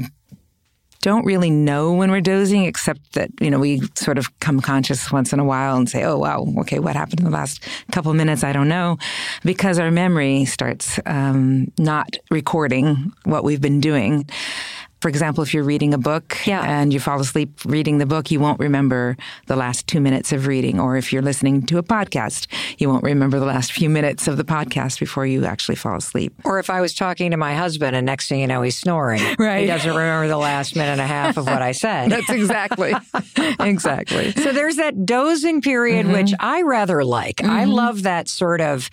don't 1.02 1.26
really 1.26 1.50
know 1.50 1.94
when 1.94 2.12
we're 2.12 2.22
dozing, 2.22 2.66
except 2.66 3.14
that, 3.14 3.30
you 3.40 3.50
know, 3.50 3.60
we 3.60 3.82
sort 3.96 4.18
of 4.18 4.40
come 4.40 4.60
conscious 4.60 5.12
once 5.12 5.34
in 5.34 5.40
a 5.40 5.46
while 5.46 5.76
and 5.78 5.90
say, 5.90 6.04
oh, 6.04 6.18
wow, 6.18 6.48
okay, 6.60 6.80
what 6.80 6.96
happened 6.96 7.20
in 7.20 7.26
the 7.26 7.32
last 7.32 7.64
couple 7.92 8.14
minutes? 8.14 8.44
I 8.44 8.54
don't 8.54 8.68
know. 8.68 8.98
Because 9.44 9.80
our 9.80 9.92
memory 9.92 10.46
starts 10.46 11.00
um, 11.06 11.72
not 11.78 12.18
recording 12.32 13.14
what 13.24 13.44
we've 13.44 13.62
been 13.62 13.82
doing. 13.82 14.28
For 15.02 15.10
example, 15.10 15.44
if 15.44 15.54
you're 15.54 15.64
reading 15.64 15.94
a 15.94 15.98
book 15.98 16.38
yeah. 16.46 16.64
and 16.64 16.92
you 16.92 17.00
fall 17.00 17.20
asleep 17.20 17.62
reading 17.66 18.00
the 18.00 18.06
book, 18.06 18.32
you 18.32 18.40
won't 18.40 18.60
remember 18.60 19.16
the 19.46 19.56
last 19.56 19.86
two 19.88 20.02
minutes 20.02 20.32
of 20.32 20.48
reading. 20.48 20.80
Or 20.80 20.98
if 20.98 21.14
you're 21.14 21.22
listening 21.22 21.66
to 21.68 21.78
a 21.78 21.84
podcast, 21.84 22.48
you 22.80 22.90
won't 22.90 23.04
remember 23.04 23.40
the 23.40 23.46
last 23.46 23.72
few 23.72 23.90
minutes 23.90 24.28
of 24.28 24.38
the 24.38 24.44
podcast 24.44 25.00
before 25.00 25.26
you 25.26 25.46
actually 25.46 25.76
fall 25.76 25.98
asleep. 25.98 26.34
Or 26.46 26.58
if 26.58 26.70
I 26.70 26.82
was 26.82 26.96
talking 26.96 27.32
to 27.32 27.38
my 27.38 27.54
husband 27.54 27.96
and 27.96 28.06
next 28.06 28.28
thing 28.28 28.40
you 28.40 28.48
know, 28.48 28.62
he's 28.62 28.78
snoring. 28.78 29.22
Right. 29.38 29.62
He 29.62 29.68
doesn't 29.68 29.90
remember 29.96 30.28
the 30.28 30.38
last 30.38 30.76
minute 30.76 30.94
and 30.94 31.02
a 31.02 31.08
half 31.08 31.38
of 31.38 31.46
what 31.46 31.62
I 31.62 31.72
said. 31.72 32.10
That's 32.10 32.30
exactly. 32.30 32.94
exactly. 33.60 34.32
So 34.32 34.52
there's 34.52 34.78
that 34.78 35.06
dozing 35.06 35.62
period, 35.62 36.06
mm-hmm. 36.06 36.16
which 36.16 36.34
I 36.40 36.64
rather 36.64 37.04
like. 37.04 37.38
Mm-hmm. 37.38 37.52
I 37.52 37.66
love 37.66 38.04
that 38.04 38.28
sort 38.28 38.62
of, 38.62 38.90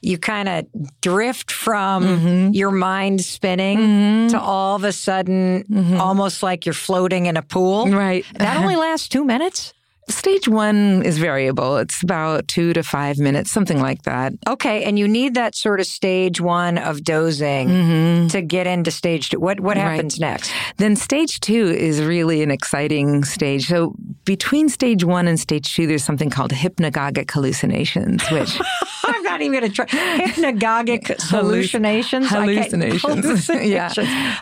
you 0.00 0.16
kind 0.16 0.48
of 0.48 0.66
drift 1.00 1.50
from 1.50 2.04
mm-hmm. 2.04 2.52
your 2.52 2.70
mind 2.70 3.22
spinning 3.22 3.78
mm-hmm. 3.78 4.28
to 4.28 4.40
all 4.40 4.76
of 4.76 4.84
a 4.84 4.92
sudden 4.92 5.47
mm-hmm. 5.48 6.00
almost 6.00 6.42
like 6.42 6.66
you're 6.66 6.74
floating 6.74 7.26
in 7.26 7.36
a 7.36 7.42
pool. 7.42 7.86
Right. 7.88 8.24
That 8.34 8.58
only 8.58 8.76
lasts 8.84 9.08
two 9.08 9.24
minutes? 9.24 9.72
Stage 10.08 10.48
one 10.48 11.02
is 11.04 11.18
variable. 11.18 11.76
It's 11.76 12.02
about 12.02 12.48
two 12.48 12.72
to 12.72 12.82
five 12.82 13.18
minutes, 13.18 13.50
something 13.50 13.80
like 13.80 14.02
that. 14.02 14.32
Okay, 14.46 14.84
and 14.84 14.98
you 14.98 15.06
need 15.06 15.34
that 15.34 15.54
sort 15.54 15.80
of 15.80 15.86
stage 15.86 16.40
one 16.40 16.78
of 16.78 17.04
dozing 17.04 17.68
mm-hmm. 17.68 18.26
to 18.28 18.40
get 18.40 18.66
into 18.66 18.90
stage 18.90 19.28
two. 19.28 19.38
What 19.38 19.60
what 19.60 19.76
happens 19.76 20.14
right. 20.14 20.30
next? 20.30 20.52
Then 20.78 20.96
stage 20.96 21.40
two 21.40 21.66
is 21.68 22.02
really 22.02 22.42
an 22.42 22.50
exciting 22.50 23.24
stage. 23.24 23.66
So 23.68 23.94
between 24.24 24.68
stage 24.68 25.04
one 25.04 25.28
and 25.28 25.38
stage 25.38 25.74
two, 25.74 25.86
there's 25.86 26.04
something 26.04 26.30
called 26.30 26.52
hypnagogic 26.52 27.30
hallucinations, 27.30 28.26
which 28.30 28.58
I'm 29.04 29.22
not 29.22 29.42
even 29.42 29.60
going 29.60 29.70
to 29.70 29.74
try 29.74 29.86
hypnagogic 29.86 31.20
hallucinations. 31.28 32.28
Hallucinations. 32.28 33.02
hallucinations. 33.02 33.68
yeah. 33.70 33.92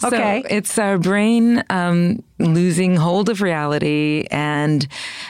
Okay. 0.04 0.42
So 0.42 0.54
it's 0.54 0.78
our 0.78 0.98
brain 0.98 1.64
um, 1.70 2.22
losing 2.38 2.96
hold 2.96 3.28
of 3.28 3.40
reality 3.40 4.26
and 4.30 4.86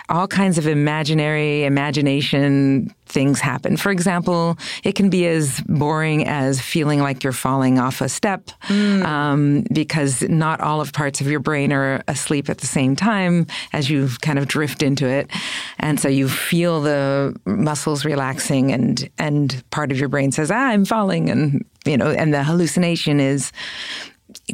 all 0.09 0.29
kinds 0.29 0.59
of 0.59 0.67
imaginary 0.67 1.65
imagination 1.65 2.95
things 3.07 3.41
happen. 3.41 3.77
For 3.77 3.91
example, 3.91 4.59
it 4.85 4.95
can 4.95 5.11
be 5.11 5.27
as 5.27 5.61
boring 5.63 6.27
as 6.27 6.61
feeling 6.61 7.01
like 7.01 7.23
you're 7.23 7.33
falling 7.33 7.79
off 7.79 8.01
a 8.01 8.09
step 8.09 8.51
mm. 8.69 9.05
um, 9.05 9.65
because 9.73 10.23
not 10.23 10.61
all 10.61 10.81
of 10.81 10.93
parts 10.93 11.21
of 11.21 11.29
your 11.29 11.41
brain 11.41 11.73
are 11.73 12.03
asleep 12.09 12.49
at 12.49 12.59
the 12.59 12.67
same 12.67 12.97
time 12.97 13.47
as 13.73 13.89
you 13.89 14.09
kind 14.21 14.39
of 14.39 14.49
drift 14.49 14.83
into 14.83 15.07
it. 15.07 15.31
And 15.79 15.99
so 15.99 16.09
you 16.09 16.29
feel 16.29 16.81
the 16.81 17.35
muscles 17.47 18.05
relaxing 18.05 18.73
and, 18.73 19.09
and 19.19 19.63
part 19.71 19.93
of 19.93 19.99
your 19.99 20.09
brain 20.09 20.33
says, 20.33 20.51
ah, 20.51 20.55
I'm 20.55 20.85
falling. 20.85 21.31
And, 21.31 21.65
you 21.85 21.97
know, 21.97 22.11
and 22.11 22.35
the 22.35 22.43
hallucination 22.43 23.21
is 23.21 23.53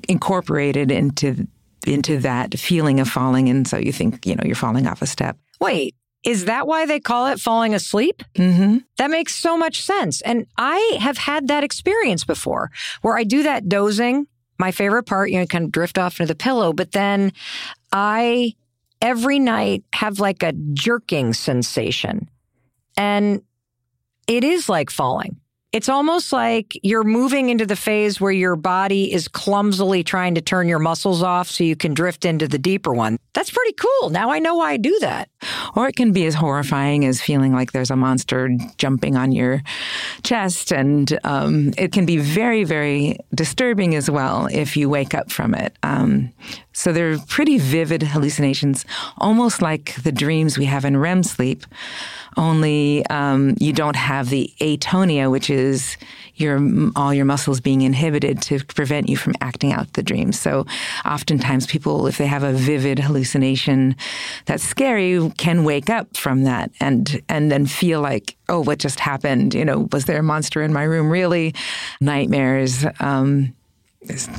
incorporated 0.09 0.91
into 0.91 1.47
into 1.87 2.19
that 2.19 2.57
feeling 2.59 3.01
of 3.01 3.09
falling 3.09 3.49
and 3.49 3.67
so 3.67 3.77
you 3.77 3.93
think 3.93 4.25
you 4.25 4.37
know 4.37 4.45
you're 4.45 4.55
falling 4.55 4.87
off 4.87 5.03
a 5.03 5.07
step 5.07 5.37
wait 5.63 5.95
is 6.25 6.45
that 6.45 6.67
why 6.67 6.87
they 6.87 7.01
call 7.01 7.27
it 7.27 7.41
falling 7.41 7.75
asleep? 7.75 8.23
Mm-hmm. 8.37 8.79
That 8.97 9.11
makes 9.11 9.35
so 9.35 9.57
much 9.57 9.83
sense. 9.83 10.21
And 10.23 10.47
I 10.57 10.99
have 11.01 11.19
had 11.19 11.49
that 11.49 11.65
experience 11.65 12.25
before 12.25 12.71
where 13.03 13.17
I 13.17 13.25
do 13.25 13.43
that 13.43 13.69
dozing. 13.69 14.27
My 14.59 14.71
favorite 14.71 15.05
part, 15.05 15.31
you 15.31 15.41
know, 15.41 15.47
kind 15.47 15.65
of 15.65 15.73
drift 15.73 15.99
off 15.99 16.21
into 16.21 16.33
the 16.33 16.37
pillow, 16.37 16.73
but 16.73 16.93
then 16.93 17.33
I 17.91 18.55
every 19.01 19.41
night 19.41 19.83
have 19.93 20.21
like 20.21 20.45
a 20.45 20.53
jerking 20.53 21.33
sensation. 21.33 22.29
And 22.97 23.43
it 24.29 24.45
is 24.45 24.69
like 24.69 24.91
falling. 24.91 25.41
It's 25.73 25.89
almost 25.89 26.33
like 26.33 26.79
you're 26.83 27.03
moving 27.03 27.49
into 27.49 27.65
the 27.65 27.77
phase 27.77 28.21
where 28.21 28.31
your 28.31 28.57
body 28.57 29.13
is 29.13 29.27
clumsily 29.27 30.05
trying 30.05 30.35
to 30.35 30.43
turn 30.43 30.69
your 30.69 30.79
muscles 30.79 31.23
off 31.23 31.49
so 31.49 31.65
you 31.65 31.77
can 31.77 31.95
drift 31.95 32.27
into 32.27 32.47
the 32.47 32.59
deeper 32.59 32.93
one. 32.93 33.17
That's 33.33 33.51
pretty 33.51 33.73
cool. 33.73 34.11
Now 34.11 34.31
I 34.31 34.39
know 34.39 34.57
why 34.57 34.73
I 34.73 34.77
do 34.77 34.99
that. 35.01 35.31
Or 35.75 35.89
it 35.89 35.97
can 35.97 36.13
be 36.13 36.27
as 36.27 36.35
horrifying 36.35 37.07
as 37.07 37.23
feeling 37.23 37.55
like 37.55 37.73
there's 37.73 37.91
a 37.91 37.97
monster 37.97 38.51
jumping 38.77 39.17
on 39.17 39.33
your 39.33 39.63
chest. 40.23 40.73
And 40.73 41.19
um, 41.25 41.73
it 41.79 41.93
can 41.93 42.05
be 42.05 42.19
very, 42.19 42.65
very 42.65 43.17
disturbing 43.35 43.95
as 43.95 44.11
well 44.11 44.49
if 44.53 44.77
you 44.77 44.91
wake 44.91 45.15
up 45.15 45.33
from 45.33 45.55
it. 45.55 45.75
Um, 45.83 46.33
so 46.73 46.93
they're 46.93 47.19
pretty 47.29 47.59
vivid 47.59 48.03
hallucinations, 48.03 48.85
almost 49.19 49.63
like 49.63 49.95
the 50.03 50.13
dreams 50.13 50.59
we 50.59 50.65
have 50.67 50.85
in 50.85 50.97
REM 50.97 51.23
sleep 51.23 51.67
only 52.37 53.05
um, 53.07 53.55
you 53.61 53.73
don't 53.73 53.97
have 53.97 54.31
the 54.31 54.53
atonia, 54.61 55.31
which 55.31 55.51
is 55.51 55.97
your 56.37 56.61
all 56.97 57.13
your 57.13 57.25
muscles 57.25 57.61
being 57.61 57.83
inhibited 57.83 58.41
to 58.43 58.65
prevent 58.65 59.09
you 59.09 59.17
from 59.17 59.35
acting 59.41 59.73
out 59.73 59.93
the 59.93 60.03
dream. 60.03 60.33
So, 60.33 60.67
oftentimes, 61.05 61.67
people, 61.67 62.07
if 62.07 62.19
they 62.19 62.27
have 62.27 62.43
a 62.43 62.53
vivid 62.53 62.99
hallucination 62.99 63.97
that's 64.47 64.63
scary, 64.63 65.31
can 65.37 65.65
wake 65.65 65.91
up 65.91 66.17
from 66.17 66.45
that 66.45 66.71
and 66.81 67.23
and 67.29 67.53
then 67.53 67.67
feel 67.67 68.01
like, 68.01 68.37
oh, 68.49 68.61
what 68.61 68.79
just 68.79 69.01
happened? 69.01 69.55
You 69.55 69.65
know, 69.65 69.89
was 69.93 70.07
there 70.07 70.19
a 70.19 70.23
monster 70.23 70.63
in 70.63 70.73
my 70.73 70.85
room? 70.85 71.11
Really, 71.11 71.55
nightmares. 72.01 72.87
Um, 73.01 73.55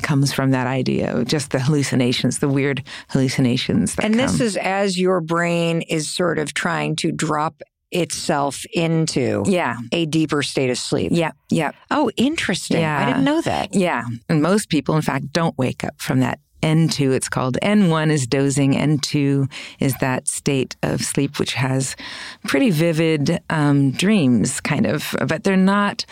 comes 0.01 0.33
from 0.33 0.51
that 0.51 0.67
idea, 0.67 1.23
just 1.25 1.51
the 1.51 1.59
hallucinations, 1.59 2.39
the 2.39 2.49
weird 2.49 2.83
hallucinations. 3.09 3.95
and 3.99 4.15
this 4.15 4.37
come. 4.37 4.45
is 4.45 4.57
as 4.57 4.99
your 4.99 5.21
brain 5.21 5.81
is 5.83 6.09
sort 6.09 6.39
of 6.39 6.53
trying 6.53 6.95
to 6.97 7.11
drop 7.11 7.61
itself 7.91 8.65
into 8.73 9.43
yeah. 9.45 9.77
a 9.91 10.05
deeper 10.05 10.41
state 10.41 10.69
of 10.69 10.77
sleep. 10.77 11.11
Yeah, 11.13 11.31
yeah. 11.49 11.71
Oh, 11.91 12.09
interesting. 12.17 12.81
Yeah. 12.81 12.99
I 12.99 13.05
didn't 13.05 13.23
know 13.23 13.41
that. 13.41 13.75
Yeah. 13.75 14.03
And 14.27 14.41
most 14.41 14.69
people, 14.69 14.95
in 14.95 15.01
fact, 15.03 15.31
don't 15.31 15.57
wake 15.57 15.83
up 15.83 16.01
from 16.01 16.19
that 16.21 16.39
N2, 16.63 17.13
it's 17.13 17.29
called. 17.29 17.57
N1 17.61 18.09
is 18.09 18.25
dozing. 18.25 18.73
N2 18.73 19.51
is 19.79 19.95
that 19.99 20.27
state 20.27 20.75
of 20.81 21.01
sleep 21.01 21.37
which 21.37 21.53
has 21.53 21.95
pretty 22.47 22.69
vivid 22.69 23.41
um, 23.49 23.91
dreams, 23.91 24.61
kind 24.61 24.85
of, 24.85 25.13
but 25.27 25.43
they're 25.43 25.57
not 25.57 26.05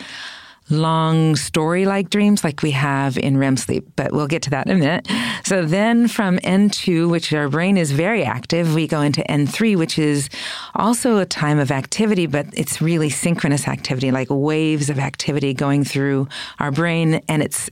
long 0.72 1.36
story 1.36 1.84
like 1.84 2.10
dreams 2.10 2.42
like 2.42 2.62
we 2.62 2.72
have 2.72 3.16
in 3.18 3.36
REM 3.36 3.56
sleep, 3.56 3.86
but 3.94 4.12
we'll 4.12 4.26
get 4.26 4.42
to 4.42 4.50
that 4.50 4.66
in 4.66 4.76
a 4.76 4.78
minute. 4.78 5.08
So 5.44 5.64
then 5.64 6.08
from 6.08 6.38
N2, 6.38 7.08
which 7.10 7.32
our 7.32 7.48
brain 7.48 7.76
is 7.76 7.92
very 7.92 8.24
active, 8.24 8.74
we 8.74 8.86
go 8.86 9.00
into 9.00 9.22
N3, 9.22 9.76
which 9.76 9.98
is 9.98 10.28
also 10.74 11.18
a 11.18 11.26
time 11.26 11.58
of 11.58 11.70
activity, 11.70 12.26
but 12.26 12.46
it's 12.54 12.80
really 12.80 13.10
synchronous 13.10 13.68
activity, 13.68 14.10
like 14.10 14.28
waves 14.30 14.90
of 14.90 14.98
activity 14.98 15.54
going 15.54 15.84
through 15.84 16.28
our 16.58 16.72
brain. 16.72 17.20
And 17.28 17.42
it's 17.42 17.70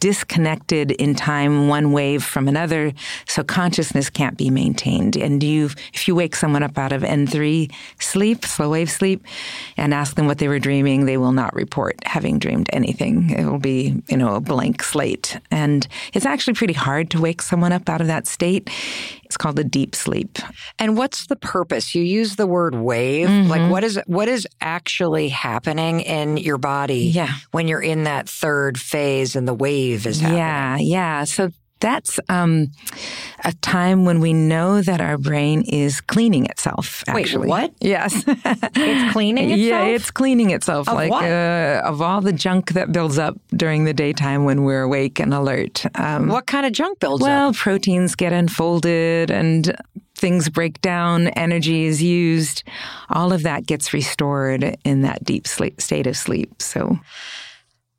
disconnected 0.00 0.92
in 0.92 1.14
time, 1.14 1.68
one 1.68 1.92
wave 1.92 2.24
from 2.24 2.48
another, 2.48 2.92
so 3.26 3.44
consciousness 3.44 4.08
can't 4.08 4.36
be 4.36 4.50
maintained. 4.50 5.16
And 5.16 5.42
you, 5.42 5.70
if 5.92 6.08
you 6.08 6.14
wake 6.14 6.34
someone 6.36 6.62
up 6.62 6.78
out 6.78 6.92
of 6.92 7.02
N3 7.02 7.72
sleep, 8.00 8.44
slow 8.44 8.70
wave 8.70 8.90
sleep, 8.90 9.24
and 9.76 9.92
ask 9.92 10.16
them 10.16 10.26
what 10.26 10.38
they 10.38 10.48
were 10.48 10.58
dreaming, 10.58 11.04
they 11.04 11.16
will 11.16 11.32
not 11.32 11.54
report 11.54 11.96
having 12.04 12.38
dreamed 12.38 12.70
anything. 12.72 13.30
It 13.30 13.44
will 13.44 13.58
be, 13.58 14.02
you 14.08 14.16
know, 14.16 14.34
a 14.34 14.40
blank 14.40 14.82
slate. 14.82 15.38
And 15.50 15.86
it's 16.14 16.26
actually 16.26 16.54
pretty 16.54 16.74
hard 16.74 17.10
to 17.10 17.20
wake 17.20 17.42
someone 17.42 17.72
up 17.72 17.88
out 17.88 18.00
of 18.00 18.06
that 18.06 18.26
state. 18.26 18.70
It's 19.34 19.42
called 19.42 19.58
a 19.58 19.64
deep 19.64 19.96
sleep. 19.96 20.38
And 20.78 20.96
what's 20.96 21.26
the 21.26 21.34
purpose? 21.34 21.92
You 21.92 22.04
use 22.04 22.36
the 22.36 22.46
word 22.46 22.76
wave. 22.76 23.28
Mm-hmm. 23.28 23.50
Like 23.50 23.68
what 23.68 23.82
is 23.82 23.98
what 24.06 24.28
is 24.28 24.46
actually 24.60 25.28
happening 25.28 26.02
in 26.02 26.36
your 26.36 26.56
body 26.56 27.06
yeah. 27.06 27.34
when 27.50 27.66
you're 27.66 27.82
in 27.82 28.04
that 28.04 28.28
third 28.28 28.78
phase 28.78 29.34
and 29.34 29.48
the 29.48 29.52
wave 29.52 30.06
is 30.06 30.20
happening? 30.20 30.38
Yeah, 30.38 30.76
yeah. 30.76 31.24
So 31.24 31.50
that's 31.84 32.18
um, 32.30 32.70
a 33.44 33.52
time 33.52 34.06
when 34.06 34.20
we 34.20 34.32
know 34.32 34.80
that 34.80 35.02
our 35.02 35.18
brain 35.18 35.60
is 35.68 36.00
cleaning 36.00 36.46
itself. 36.46 37.04
Actually, 37.06 37.42
Wait, 37.42 37.48
what? 37.48 37.74
Yes, 37.82 38.24
it's 38.26 39.12
cleaning 39.12 39.50
itself. 39.50 39.60
Yeah, 39.60 39.84
it's 39.84 40.10
cleaning 40.10 40.48
itself. 40.48 40.88
Of 40.88 40.94
like? 40.94 41.12
Uh, 41.12 41.82
of 41.84 42.00
all 42.00 42.22
the 42.22 42.32
junk 42.32 42.72
that 42.72 42.90
builds 42.90 43.18
up 43.18 43.38
during 43.50 43.84
the 43.84 43.92
daytime 43.92 44.46
when 44.46 44.64
we're 44.64 44.84
awake 44.84 45.20
and 45.20 45.34
alert. 45.34 45.84
Um, 45.96 46.28
what 46.28 46.46
kind 46.46 46.64
of 46.64 46.72
junk 46.72 47.00
builds 47.00 47.22
well, 47.22 47.48
up? 47.48 47.52
Well, 47.52 47.52
proteins 47.52 48.14
get 48.14 48.32
unfolded 48.32 49.30
and 49.30 49.76
things 50.14 50.48
break 50.48 50.80
down, 50.80 51.28
energy 51.28 51.84
is 51.84 52.02
used. 52.02 52.62
All 53.10 53.30
of 53.30 53.42
that 53.42 53.66
gets 53.66 53.92
restored 53.92 54.78
in 54.84 55.02
that 55.02 55.22
deep 55.22 55.46
sleep, 55.46 55.82
state 55.82 56.06
of 56.06 56.16
sleep. 56.16 56.62
So. 56.62 56.98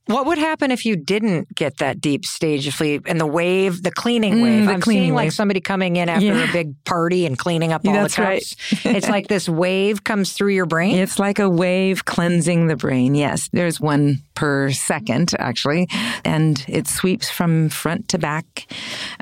What 0.08 0.28
would 0.28 0.38
happen 0.38 0.70
if 0.70 0.86
you 0.86 0.96
didn't 0.96 1.56
get 1.56 1.78
that 1.78 2.00
deep 2.00 2.26
stage 2.26 2.68
of 2.68 2.76
sleep 2.76 3.06
and 3.08 3.20
the 3.20 3.26
wave, 3.26 3.82
the 3.82 3.92
cleaning 3.92 4.42
wave? 4.42 4.62
Mm, 4.62 4.66
the 4.68 4.74
I'm 4.74 4.82
cleaning 4.82 5.04
seeing 5.04 5.14
wave. 5.16 5.26
like 5.26 5.32
somebody 5.32 5.62
coming 5.62 5.96
in 5.96 6.10
after 6.10 6.26
yeah. 6.26 6.50
a 6.50 6.54
big 6.54 6.84
party 6.84 7.26
and 7.26 7.38
cleaning 7.38 7.74
up 7.74 7.82
all 7.88 7.94
That's 7.94 8.16
the 8.16 8.22
cups. 8.22 8.56
Right. 8.86 8.96
it's 8.96 9.10
like 9.10 9.28
this 9.28 9.50
wave 9.50 10.04
comes 10.04 10.34
through 10.34 10.54
your 10.54 10.66
brain. 10.66 10.96
It's 11.06 11.20
like 11.20 11.40
a 11.40 11.50
wave 11.50 12.06
cleansing 12.06 12.68
the 12.68 12.76
brain. 12.76 13.16
Yes, 13.16 13.50
there's 13.52 13.80
one 13.80 14.24
per 14.36 14.72
second, 14.72 15.34
actually. 15.40 15.88
And 16.24 16.64
it 16.68 16.88
sweeps 16.88 17.30
from 17.30 17.70
front 17.70 18.10
to 18.10 18.18
back. 18.18 18.68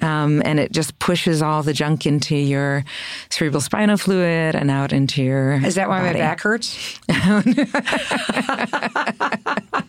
Um, 0.01 0.41
and 0.45 0.59
it 0.59 0.71
just 0.71 0.97
pushes 0.99 1.41
all 1.41 1.63
the 1.63 1.73
junk 1.73 2.05
into 2.05 2.35
your 2.35 2.83
cerebral 3.29 3.61
spinal 3.61 3.97
fluid 3.97 4.55
and 4.55 4.69
out 4.69 4.91
into 4.91 5.23
your. 5.23 5.53
Is 5.53 5.75
that 5.75 5.87
why 5.87 6.01
body. 6.01 6.13
my 6.13 6.19
back 6.19 6.41
hurts? 6.41 6.99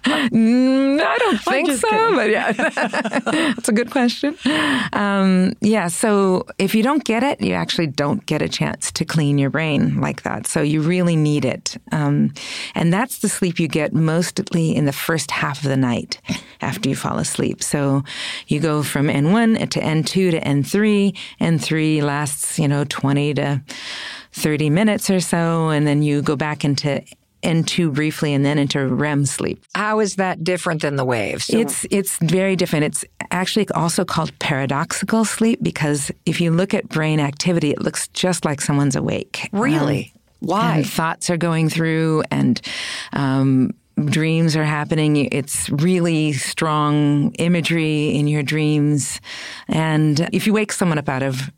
Mm, 0.04 1.00
I 1.00 1.18
don't 1.18 1.40
think 1.40 1.70
so, 1.72 1.88
kidding. 1.88 2.14
but 2.14 2.30
yeah, 2.30 2.52
that's 3.54 3.68
a 3.68 3.72
good 3.72 3.90
question. 3.90 4.36
Um, 4.92 5.54
yeah, 5.60 5.88
so 5.88 6.44
if 6.58 6.74
you 6.74 6.82
don't 6.82 7.04
get 7.04 7.22
it, 7.22 7.40
you 7.40 7.54
actually 7.54 7.86
don't 7.86 8.24
get 8.26 8.42
a 8.42 8.48
chance 8.48 8.92
to 8.92 9.04
clean 9.04 9.38
your 9.38 9.50
brain 9.50 10.00
like 10.00 10.22
that. 10.22 10.46
So 10.46 10.60
you 10.60 10.80
really 10.82 11.16
need 11.16 11.44
it. 11.44 11.76
Um, 11.92 12.32
and 12.74 12.92
that's 12.92 13.18
the 13.18 13.28
sleep 13.28 13.58
you 13.58 13.68
get 13.68 13.94
mostly 13.94 14.74
in 14.74 14.84
the 14.84 14.92
first 14.92 15.13
half 15.30 15.62
of 15.62 15.68
the 15.68 15.76
night 15.76 16.20
after 16.60 16.88
you 16.88 16.96
fall 16.96 17.18
asleep. 17.18 17.62
So 17.62 18.02
you 18.48 18.60
go 18.60 18.82
from 18.82 19.08
N1 19.08 19.70
to 19.70 19.80
N2 19.80 20.30
to 20.32 20.40
N3. 20.40 21.16
N3 21.40 22.02
lasts, 22.02 22.58
you 22.58 22.68
know, 22.68 22.84
20 22.84 23.34
to 23.34 23.62
30 24.32 24.70
minutes 24.70 25.10
or 25.10 25.20
so, 25.20 25.68
and 25.68 25.86
then 25.86 26.02
you 26.02 26.22
go 26.22 26.36
back 26.36 26.64
into 26.64 27.02
N2 27.44 27.92
briefly 27.92 28.32
and 28.32 28.44
then 28.44 28.58
into 28.58 28.86
REM 28.86 29.26
sleep. 29.26 29.64
How 29.74 30.00
is 30.00 30.16
that 30.16 30.42
different 30.42 30.82
than 30.82 30.96
the 30.96 31.04
waves? 31.04 31.50
It's 31.50 31.86
it's 31.90 32.16
very 32.18 32.56
different. 32.56 32.86
It's 32.86 33.04
actually 33.30 33.68
also 33.70 34.04
called 34.04 34.36
paradoxical 34.38 35.24
sleep 35.24 35.60
because 35.62 36.10
if 36.24 36.40
you 36.40 36.50
look 36.50 36.74
at 36.74 36.88
brain 36.88 37.20
activity, 37.20 37.70
it 37.70 37.82
looks 37.82 38.08
just 38.08 38.44
like 38.44 38.60
someone's 38.60 38.96
awake. 38.96 39.48
really? 39.52 40.12
Um, 40.14 40.48
Why? 40.48 40.76
and 40.76 40.88
thoughts 40.88 41.30
are 41.30 41.36
going 41.36 41.68
through 41.68 42.24
and 42.30 42.60
um, 43.12 43.70
dreams 43.96 44.56
are 44.56 44.64
happening. 44.64 45.16
It's 45.16 45.70
really 45.70 46.32
strong 46.32 47.32
imagery 47.34 48.16
in 48.16 48.28
your 48.28 48.42
dreams. 48.42 49.20
And 49.68 50.28
if 50.32 50.46
you 50.46 50.52
wake 50.52 50.72
someone 50.72 50.98
up 50.98 51.08
out 51.08 51.22
of 51.22 51.50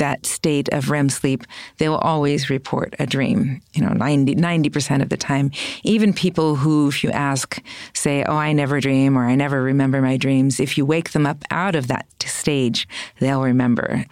that 0.00 0.26
state 0.26 0.68
of 0.72 0.90
REM 0.90 1.08
sleep, 1.08 1.44
they 1.78 1.88
will 1.88 1.98
always 1.98 2.50
report 2.50 2.94
a 2.98 3.06
dream, 3.06 3.62
you 3.72 3.82
know, 3.82 3.92
90, 3.92 4.68
percent 4.70 5.02
of 5.02 5.08
the 5.08 5.16
time. 5.16 5.52
Even 5.84 6.12
people 6.12 6.56
who, 6.56 6.88
if 6.88 7.04
you 7.04 7.10
ask, 7.10 7.62
say, 7.94 8.24
oh, 8.24 8.34
I 8.36 8.52
never 8.52 8.80
dream 8.80 9.16
or 9.16 9.26
I 9.26 9.36
never 9.36 9.62
remember 9.62 10.02
my 10.02 10.16
dreams, 10.16 10.58
if 10.58 10.76
you 10.76 10.84
wake 10.84 11.10
them 11.10 11.26
up 11.26 11.44
out 11.50 11.76
of 11.76 11.86
that 11.88 12.06
stage, 12.24 12.88
they'll 13.20 13.42
remember. 13.42 14.04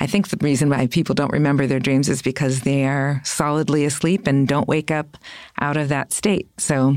I 0.00 0.06
think 0.06 0.28
the 0.28 0.38
reason 0.40 0.68
why 0.68 0.86
people 0.88 1.14
don't 1.14 1.32
remember 1.32 1.66
their 1.66 1.80
dreams 1.80 2.08
is 2.08 2.22
because 2.22 2.62
they 2.62 2.86
are 2.86 3.20
solidly 3.24 3.84
asleep 3.84 4.26
and 4.26 4.48
don't 4.48 4.68
wake 4.68 4.90
up 4.90 5.16
out 5.60 5.76
of 5.76 5.88
that 5.90 6.12
state. 6.12 6.48
So, 6.58 6.96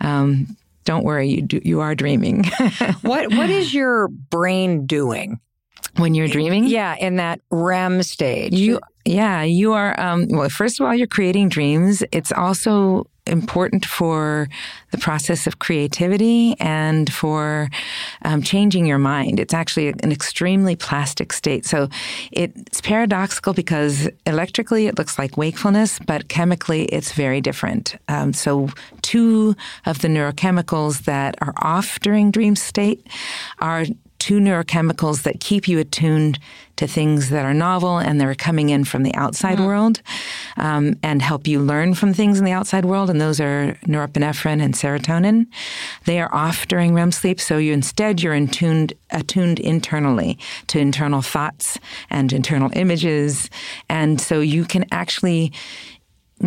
um, 0.00 0.56
don't 0.84 1.04
worry, 1.04 1.28
you 1.28 1.42
do, 1.42 1.60
you 1.62 1.80
are 1.80 1.94
dreaming 1.94 2.44
what 3.02 3.30
What 3.30 3.50
is 3.50 3.72
your 3.72 4.08
brain 4.08 4.86
doing? 4.86 5.38
When 5.96 6.14
you're 6.14 6.28
dreaming. 6.28 6.64
Yeah, 6.64 6.96
in 6.96 7.16
that 7.16 7.40
REM 7.50 8.02
stage. 8.02 8.54
You, 8.54 8.80
yeah, 9.04 9.42
you 9.42 9.72
are. 9.72 9.98
Um, 10.00 10.26
well, 10.28 10.48
first 10.48 10.80
of 10.80 10.86
all, 10.86 10.94
you're 10.94 11.06
creating 11.06 11.48
dreams. 11.48 12.02
It's 12.12 12.32
also 12.32 13.06
important 13.26 13.86
for 13.86 14.48
the 14.90 14.98
process 14.98 15.46
of 15.46 15.58
creativity 15.60 16.56
and 16.58 17.12
for 17.12 17.68
um, 18.24 18.42
changing 18.42 18.84
your 18.84 18.98
mind. 18.98 19.38
It's 19.38 19.54
actually 19.54 19.88
an 19.88 20.10
extremely 20.10 20.74
plastic 20.74 21.32
state. 21.32 21.64
So 21.64 21.88
it's 22.32 22.80
paradoxical 22.80 23.52
because 23.52 24.08
electrically 24.26 24.88
it 24.88 24.98
looks 24.98 25.18
like 25.18 25.36
wakefulness, 25.36 26.00
but 26.00 26.28
chemically 26.28 26.86
it's 26.86 27.12
very 27.12 27.40
different. 27.40 27.94
Um, 28.08 28.32
so 28.32 28.68
two 29.02 29.54
of 29.86 30.00
the 30.00 30.08
neurochemicals 30.08 31.04
that 31.04 31.36
are 31.40 31.54
off 31.58 32.00
during 32.00 32.30
dream 32.32 32.56
state 32.56 33.06
are 33.60 33.84
two 34.22 34.38
neurochemicals 34.38 35.24
that 35.24 35.40
keep 35.40 35.66
you 35.66 35.80
attuned 35.80 36.38
to 36.76 36.86
things 36.86 37.30
that 37.30 37.44
are 37.44 37.52
novel 37.52 37.98
and 37.98 38.20
they're 38.20 38.36
coming 38.36 38.68
in 38.70 38.84
from 38.84 39.02
the 39.02 39.12
outside 39.16 39.58
world 39.58 40.00
um, 40.56 40.94
and 41.02 41.20
help 41.20 41.48
you 41.48 41.58
learn 41.58 41.92
from 41.92 42.14
things 42.14 42.38
in 42.38 42.44
the 42.44 42.52
outside 42.52 42.84
world. 42.84 43.10
And 43.10 43.20
those 43.20 43.40
are 43.40 43.76
norepinephrine 43.84 44.62
and 44.62 44.74
serotonin. 44.74 45.46
They 46.04 46.20
are 46.20 46.32
off 46.32 46.68
during 46.68 46.94
REM 46.94 47.10
sleep, 47.10 47.40
so 47.40 47.58
you 47.58 47.72
instead 47.72 48.22
you're 48.22 48.32
attuned 48.32 48.92
attuned 49.10 49.58
internally 49.58 50.38
to 50.68 50.78
internal 50.78 51.20
thoughts 51.20 51.76
and 52.08 52.32
internal 52.32 52.70
images, 52.74 53.50
and 53.88 54.20
so 54.20 54.40
you 54.40 54.64
can 54.64 54.86
actually 54.92 55.52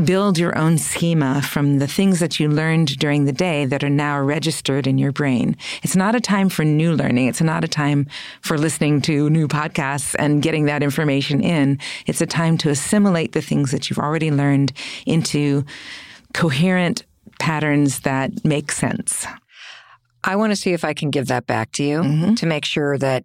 build 0.04 0.38
your 0.38 0.58
own 0.58 0.78
schema 0.78 1.42
from 1.42 1.80
the 1.80 1.88
things 1.88 2.20
that 2.20 2.40
you 2.40 2.50
learned 2.50 3.00
during 3.00 3.26
the 3.26 3.32
day 3.32 3.66
that 3.66 3.84
are 3.84 3.90
now 3.90 4.20
registered 4.20 4.88
in 4.88 4.98
your 4.98 5.12
brain. 5.12 5.56
It's 5.84 5.96
not 5.96 6.16
a 6.16 6.20
time 6.20 6.50
for 6.50 6.66
new 6.66 6.94
learning. 6.94 7.28
It's 7.28 7.42
not 7.42 7.64
a 7.64 7.68
time 7.68 8.08
for 8.42 8.58
listening 8.58 9.02
to 9.04 9.30
new 9.30 9.48
podcasts 9.48 10.16
and 10.20 10.42
getting 10.42 10.66
that 10.66 10.84
information 10.84 11.42
in. 11.42 11.80
It's 12.06 12.22
a 12.22 12.26
time 12.26 12.58
to 12.60 12.70
assimilate 12.70 13.32
the 13.32 13.42
things 13.42 13.72
that 13.72 13.90
you've 13.90 14.00
already 14.00 14.32
learned 14.32 14.74
into 15.06 15.64
coherent 16.34 17.06
patterns 17.40 18.02
that 18.02 18.44
make 18.44 18.72
sense. 18.72 19.26
I 20.24 20.36
want 20.36 20.52
to 20.52 20.56
see 20.56 20.74
if 20.74 20.84
I 20.84 20.94
can 20.94 21.12
give 21.12 21.28
that 21.28 21.46
back 21.46 21.72
to 21.74 21.84
you 21.84 22.02
mm-hmm. 22.02 22.34
to 22.36 22.46
make 22.46 22.66
sure 22.66 22.98
that 22.98 23.24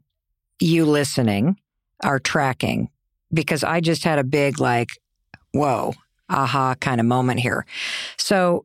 you 0.61 0.85
listening 0.85 1.57
are 2.05 2.19
tracking 2.19 2.91
because 3.33 3.65
I 3.65 3.81
just 3.81 4.05
had 4.05 4.19
a 4.19 4.25
big, 4.25 4.61
like, 4.61 5.01
whoa, 5.53 5.95
aha 6.31 6.75
kind 6.81 7.01
of 7.01 7.07
moment 7.07 7.41
here. 7.41 7.67
So 8.17 8.65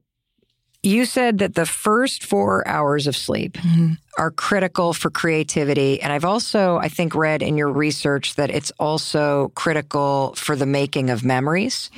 you 0.85 1.05
said 1.05 1.39
that 1.39 1.55
the 1.55 1.65
first 1.65 2.23
four 2.23 2.65
hours 2.67 3.07
of 3.07 3.17
sleep 3.17 3.53
mm-hmm. 3.53 3.93
are 4.19 4.29
critical 4.29 4.93
for 4.93 5.09
creativity. 5.09 5.99
And 5.99 6.13
I've 6.13 6.23
also, 6.23 6.77
I 6.77 6.89
think, 6.89 7.15
read 7.15 7.41
in 7.41 7.57
your 7.57 7.71
research 7.71 8.35
that 8.35 8.51
it's 8.51 8.71
also 8.79 9.51
critical 9.55 10.33
for 10.35 10.55
the 10.55 10.67
making 10.67 11.09
of 11.09 11.25
memories. 11.25 11.89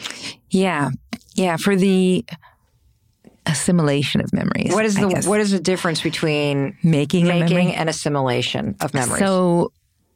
Yeah. 0.50 0.92
Yeah. 1.36 1.58
For 1.58 1.76
the 1.76 2.24
assimilation 3.46 4.22
of 4.22 4.32
memories. 4.32 4.72
What 4.72 4.86
is 4.86 4.96
the 4.96 5.24
what 5.26 5.40
is 5.42 5.52
the 5.52 5.60
difference 5.60 6.02
between 6.02 6.78
making 6.84 7.28
making 7.28 7.76
and 7.76 7.90
assimilation 7.90 8.76
of 8.82 8.94
memories? 8.94 9.20
So, 9.20 9.72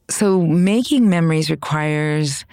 so 0.08 0.40
making 0.40 1.08
memories 1.08 1.50
requires 1.50 2.44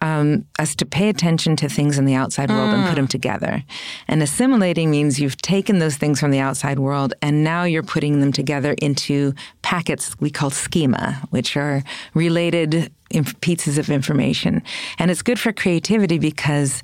um, 0.00 0.46
us 0.58 0.74
to 0.76 0.86
pay 0.86 1.08
attention 1.08 1.56
to 1.56 1.68
things 1.68 1.98
in 1.98 2.04
the 2.06 2.14
outside 2.14 2.50
world 2.50 2.72
and 2.72 2.88
put 2.88 2.94
them 2.94 3.06
together. 3.08 3.62
And 4.08 4.22
assimilating 4.22 4.90
means 4.90 5.20
you've 5.20 5.36
taken 5.36 5.78
those 5.78 5.96
things 5.96 6.18
from 6.20 6.30
the 6.30 6.38
outside 6.38 6.78
world 6.78 7.12
and 7.20 7.44
now 7.44 7.64
you're 7.64 7.82
putting 7.82 8.20
them 8.20 8.32
together 8.32 8.74
into 8.80 9.34
packets 9.62 10.18
we 10.20 10.30
call 10.30 10.50
schema, 10.50 11.20
which 11.30 11.56
are 11.56 11.82
related 12.14 12.90
inf- 13.10 13.38
pieces 13.40 13.76
of 13.76 13.90
information. 13.90 14.62
And 14.98 15.10
it's 15.10 15.22
good 15.22 15.38
for 15.38 15.52
creativity 15.52 16.18
because 16.18 16.82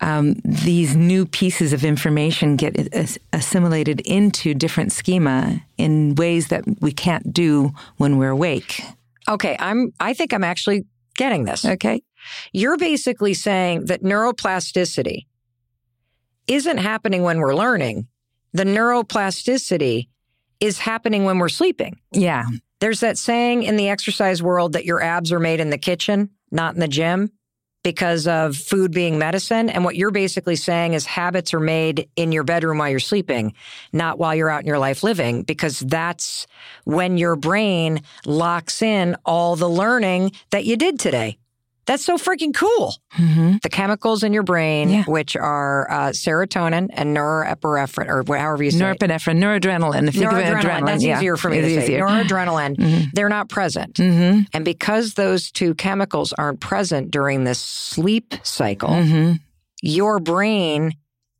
um, 0.00 0.34
these 0.44 0.96
new 0.96 1.24
pieces 1.26 1.72
of 1.72 1.84
information 1.84 2.56
get 2.56 2.92
as- 2.92 3.18
assimilated 3.32 4.00
into 4.00 4.54
different 4.54 4.92
schema 4.92 5.62
in 5.78 6.16
ways 6.16 6.48
that 6.48 6.64
we 6.80 6.90
can't 6.92 7.32
do 7.32 7.72
when 7.98 8.18
we're 8.18 8.30
awake. 8.30 8.82
okay, 9.28 9.56
I'm 9.58 9.92
I 10.00 10.12
think 10.12 10.32
I'm 10.34 10.44
actually 10.44 10.84
getting 11.16 11.44
this. 11.44 11.64
Okay. 11.64 12.02
You're 12.52 12.76
basically 12.76 13.34
saying 13.34 13.86
that 13.86 14.02
neuroplasticity 14.02 15.26
isn't 16.46 16.78
happening 16.78 17.22
when 17.22 17.38
we're 17.38 17.54
learning. 17.54 18.06
The 18.52 18.64
neuroplasticity 18.64 20.08
is 20.60 20.78
happening 20.78 21.24
when 21.24 21.38
we're 21.38 21.48
sleeping. 21.48 21.98
Yeah. 22.12 22.44
There's 22.80 23.00
that 23.00 23.18
saying 23.18 23.62
in 23.62 23.76
the 23.76 23.88
exercise 23.88 24.42
world 24.42 24.74
that 24.74 24.84
your 24.84 25.02
abs 25.02 25.32
are 25.32 25.40
made 25.40 25.60
in 25.60 25.70
the 25.70 25.78
kitchen, 25.78 26.30
not 26.50 26.74
in 26.74 26.80
the 26.80 26.88
gym, 26.88 27.32
because 27.82 28.26
of 28.26 28.56
food 28.56 28.92
being 28.92 29.18
medicine. 29.18 29.68
And 29.68 29.84
what 29.84 29.94
you're 29.94 30.10
basically 30.10 30.56
saying 30.56 30.94
is 30.94 31.04
habits 31.04 31.52
are 31.52 31.60
made 31.60 32.08
in 32.16 32.32
your 32.32 32.42
bedroom 32.42 32.78
while 32.78 32.88
you're 32.88 32.98
sleeping, 32.98 33.52
not 33.92 34.18
while 34.18 34.34
you're 34.34 34.50
out 34.50 34.62
in 34.62 34.66
your 34.66 34.78
life 34.78 35.02
living, 35.02 35.42
because 35.42 35.80
that's 35.80 36.46
when 36.84 37.18
your 37.18 37.36
brain 37.36 38.00
locks 38.24 38.80
in 38.80 39.16
all 39.24 39.54
the 39.54 39.68
learning 39.68 40.32
that 40.50 40.64
you 40.64 40.76
did 40.76 40.98
today. 40.98 41.38
That's 41.86 42.04
so 42.04 42.16
freaking 42.16 42.54
cool. 42.54 42.94
hmm 43.10 43.56
The 43.62 43.68
chemicals 43.68 44.22
in 44.22 44.32
your 44.32 44.42
brain, 44.42 44.88
Yeah. 44.90 45.04
which 45.04 45.36
are 45.36 45.90
uh, 45.90 46.08
serotonin 46.10 46.88
and 46.92 47.16
norepinephrine, 47.16 48.08
or 48.08 48.36
however 48.36 48.62
you 48.62 48.70
say 48.70 48.78
it. 48.90 48.98
Norepinephrine, 48.98 49.38
noradrenaline. 49.38 50.08
If 50.08 50.14
you 50.14 50.22
think 50.22 50.32
of 50.32 50.38
Noradrenaline. 50.38 50.62
adrenaline, 50.62 50.86
That's 50.86 51.04
yeah, 51.04 51.18
easier 51.18 51.36
for 51.36 51.50
me 51.50 51.58
it's 51.58 51.68
to 51.68 51.74
say. 51.80 51.82
easier. 51.84 52.00
Noradrenaline. 52.00 53.10
They're 53.12 53.28
not 53.28 53.48
present. 53.48 53.98
hmm 53.98 54.40
And 54.52 54.64
because 54.64 55.14
those 55.14 55.50
two 55.50 55.74
chemicals 55.74 56.32
aren't 56.32 56.60
present 56.60 57.10
during 57.10 57.44
this 57.44 57.58
sleep 57.58 58.34
cycle, 58.42 58.94
hmm 59.02 59.32
your 59.82 60.18
brain 60.18 60.92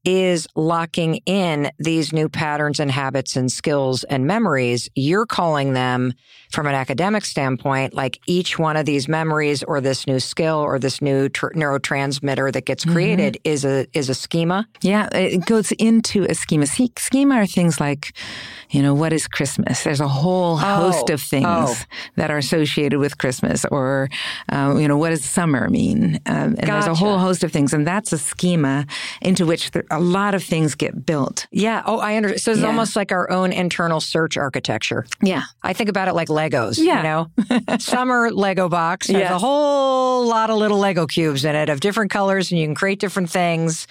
is 0.05 0.47
locking 0.55 1.17
in 1.27 1.71
these 1.79 2.13
new 2.13 2.29
patterns 2.29 2.81
and 2.81 2.91
habits 2.91 3.37
and 3.37 3.51
skills 3.51 4.05
and 4.05 4.27
memories. 4.27 4.89
You're 4.95 5.27
calling 5.27 5.73
them 5.73 6.15
from 6.51 6.67
an 6.67 6.75
academic 6.75 7.25
standpoint, 7.25 7.95
like 7.95 8.21
each 8.27 8.59
one 8.59 8.77
of 8.77 8.87
these 8.87 9.09
memories 9.09 9.63
or 9.63 9.81
this 9.81 10.07
new 10.07 10.21
skill 10.21 10.59
or 10.59 10.79
this 10.79 11.03
new 11.03 11.29
tr- 11.29 11.49
neurotransmitter 11.49 12.53
that 12.53 12.65
gets 12.65 12.85
created 12.85 13.35
mm-hmm. 13.35 13.53
is 13.53 13.65
a 13.65 13.87
is 13.93 14.09
a 14.09 14.15
schema. 14.15 14.69
Yeah, 14.81 15.09
it 15.13 15.47
goes 15.47 15.73
into 15.73 16.25
a 16.25 16.35
schema. 16.35 16.67
Schema 16.67 17.37
are 17.37 17.47
things 17.47 17.81
like, 17.81 18.13
you 18.71 18.83
know, 18.83 18.95
what 18.95 19.13
is 19.13 19.27
Christmas? 19.27 19.83
There's 19.83 20.01
a 20.01 20.09
whole 20.09 20.57
host 20.57 21.07
oh, 21.11 21.15
of 21.15 21.21
things 21.21 21.47
oh. 21.47 21.77
that 22.17 22.31
are 22.31 22.39
associated 22.39 22.99
with 22.99 23.19
Christmas, 23.19 23.65
or 23.67 24.09
uh, 24.51 24.77
you 24.79 24.87
know, 24.87 24.97
what 24.97 25.11
does 25.11 25.25
summer 25.25 25.69
mean? 25.69 26.21
Um, 26.27 26.35
and 26.35 26.57
gotcha. 26.57 26.73
there's 26.73 26.87
a 26.87 26.95
whole 26.95 27.19
host 27.19 27.43
of 27.43 27.53
things, 27.53 27.73
and 27.73 27.87
that's 27.87 28.13
a 28.13 28.19
schema 28.19 28.87
into 29.21 29.47
which 29.47 29.71
there, 29.73 29.85
a 29.95 30.01
lot 30.01 30.35
of 30.35 30.43
things 30.43 30.75
get 30.75 31.07
built. 31.07 31.47
Yeah. 31.51 31.83
Oh, 31.87 31.99
I 31.99 32.17
understand. 32.17 32.41
So 32.41 32.53
it's 32.53 32.61
yeah. 32.61 32.67
almost 32.67 32.97
like 32.97 33.13
our 33.13 33.31
own 33.31 33.53
internal 33.53 34.01
search 34.01 34.37
architecture. 34.37 35.07
Yeah. 35.23 35.43
I 35.63 35.73
think 35.73 35.89
about 35.89 36.09
it 36.09 36.15
like 36.15 36.29
Legos. 36.29 36.79
Yeah. 36.79 36.99
You 36.99 37.03
know, 37.03 37.77
summer 37.79 38.31
Lego 38.31 38.69
box 38.69 39.07
has 39.09 39.17
yes. 39.17 39.33
a 39.33 39.39
whole 39.39 40.27
lot 40.27 40.51
of 40.51 40.57
little 40.57 40.79
Lego 40.79 41.07
cubes 41.07 41.45
in 41.45 41.55
it 41.55 41.69
of 41.69 41.81
different 41.81 42.11
colors, 42.11 42.51
and 42.51 42.61
you 42.61 42.67
can 42.67 42.75
create 42.75 43.01
different 43.01 43.31
things. 43.31 43.87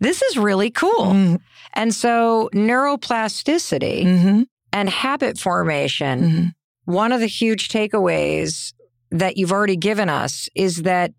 This 0.00 0.22
is 0.22 0.36
really 0.36 0.70
cool. 0.70 1.06
Mm. 1.06 1.40
And 1.74 1.94
so 1.94 2.48
neuroplasticity 2.54 4.04
mm-hmm. 4.04 4.42
and 4.72 4.88
habit 4.88 5.38
formation. 5.38 6.20
Mm-hmm. 6.20 6.92
One 6.92 7.12
of 7.12 7.20
the 7.20 7.26
huge 7.26 7.68
takeaways 7.68 8.72
that 9.10 9.36
you've 9.36 9.52
already 9.52 9.76
given 9.76 10.08
us 10.08 10.48
is 10.54 10.82
that 10.82 11.12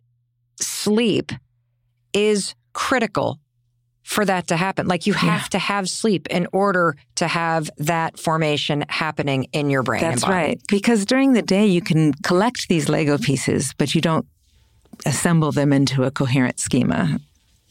sleep 0.59 1.31
is 2.13 2.55
critical 2.73 3.39
for 4.07 4.23
that 4.23 4.47
to 4.47 4.55
happen. 4.55 4.87
Like 4.87 5.05
you 5.05 5.11
have 5.11 5.41
yeah. 5.41 5.47
to 5.49 5.59
have 5.59 5.89
sleep 5.89 6.27
in 6.29 6.47
order 6.53 6.95
to 7.15 7.27
have 7.27 7.69
that 7.77 8.17
formation 8.17 8.85
happening 8.87 9.47
in 9.51 9.69
your 9.69 9.83
brain. 9.83 9.99
That's 9.99 10.25
right. 10.25 10.61
Because 10.69 11.05
during 11.05 11.33
the 11.33 11.41
day, 11.41 11.65
you 11.65 11.81
can 11.81 12.13
collect 12.23 12.69
these 12.69 12.87
Lego 12.87 13.17
pieces, 13.17 13.73
but 13.77 13.93
you 13.93 13.99
don't 13.99 14.25
assemble 15.05 15.51
them 15.51 15.73
into 15.73 16.05
a 16.05 16.09
coherent 16.09 16.57
schema. 16.57 17.19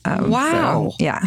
Um, 0.04 0.28
wow. 0.28 0.90
So, 0.90 0.96
yeah. 1.00 1.24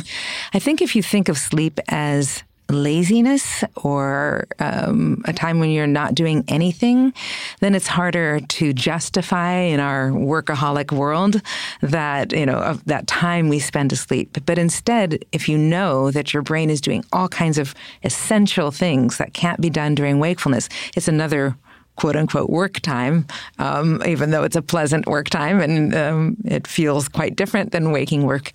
I 0.54 0.60
think 0.60 0.80
if 0.80 0.96
you 0.96 1.02
think 1.02 1.28
of 1.28 1.40
sleep 1.40 1.80
as 1.88 2.44
laziness 2.70 3.64
or 3.84 4.48
um, 4.60 5.22
a 5.26 5.34
time 5.34 5.60
when 5.60 5.70
you're 5.72 5.88
not 5.88 6.16
doing 6.16 6.44
anything, 6.48 7.14
then 7.60 7.76
it's 7.76 7.88
harder 7.88 8.40
to 8.40 8.74
justify 8.74 9.54
in 9.54 9.80
our 9.80 10.10
workaholic 10.10 10.92
world 10.92 11.42
that 11.82 12.32
you 12.32 12.46
know 12.46 12.58
of 12.58 12.84
that 12.86 13.08
time 13.08 13.50
we 13.50 13.60
spend 13.60 13.92
asleep. 13.92 14.38
But 14.46 14.58
instead, 14.58 15.24
if 15.32 15.50
you 15.50 15.58
know 15.58 16.12
that 16.12 16.34
your 16.34 16.44
brain 16.44 16.70
is 16.70 16.82
doing 16.82 17.04
all 17.12 17.28
kinds 17.28 17.58
of 17.58 17.74
essential 18.04 18.72
things 18.72 19.18
that 19.18 19.34
can't 19.34 19.62
be 19.62 19.70
done 19.70 19.96
during 19.96 20.20
wakefulness, 20.20 20.70
it's 20.96 21.08
another 21.08 21.56
quote 22.00 22.16
unquote 22.16 22.50
work 22.50 22.80
time, 22.80 23.28
um, 23.58 24.02
even 24.06 24.32
though 24.32 24.44
it's 24.44 24.56
a 24.56 24.62
pleasant 24.62 25.06
work 25.06 25.30
time 25.30 25.60
and 25.60 25.94
um, 25.94 26.38
it 26.46 26.66
feels 26.66 27.10
quite 27.10 27.36
different 27.36 27.72
than 27.72 27.92
waking 27.92 28.24
work, 28.24 28.54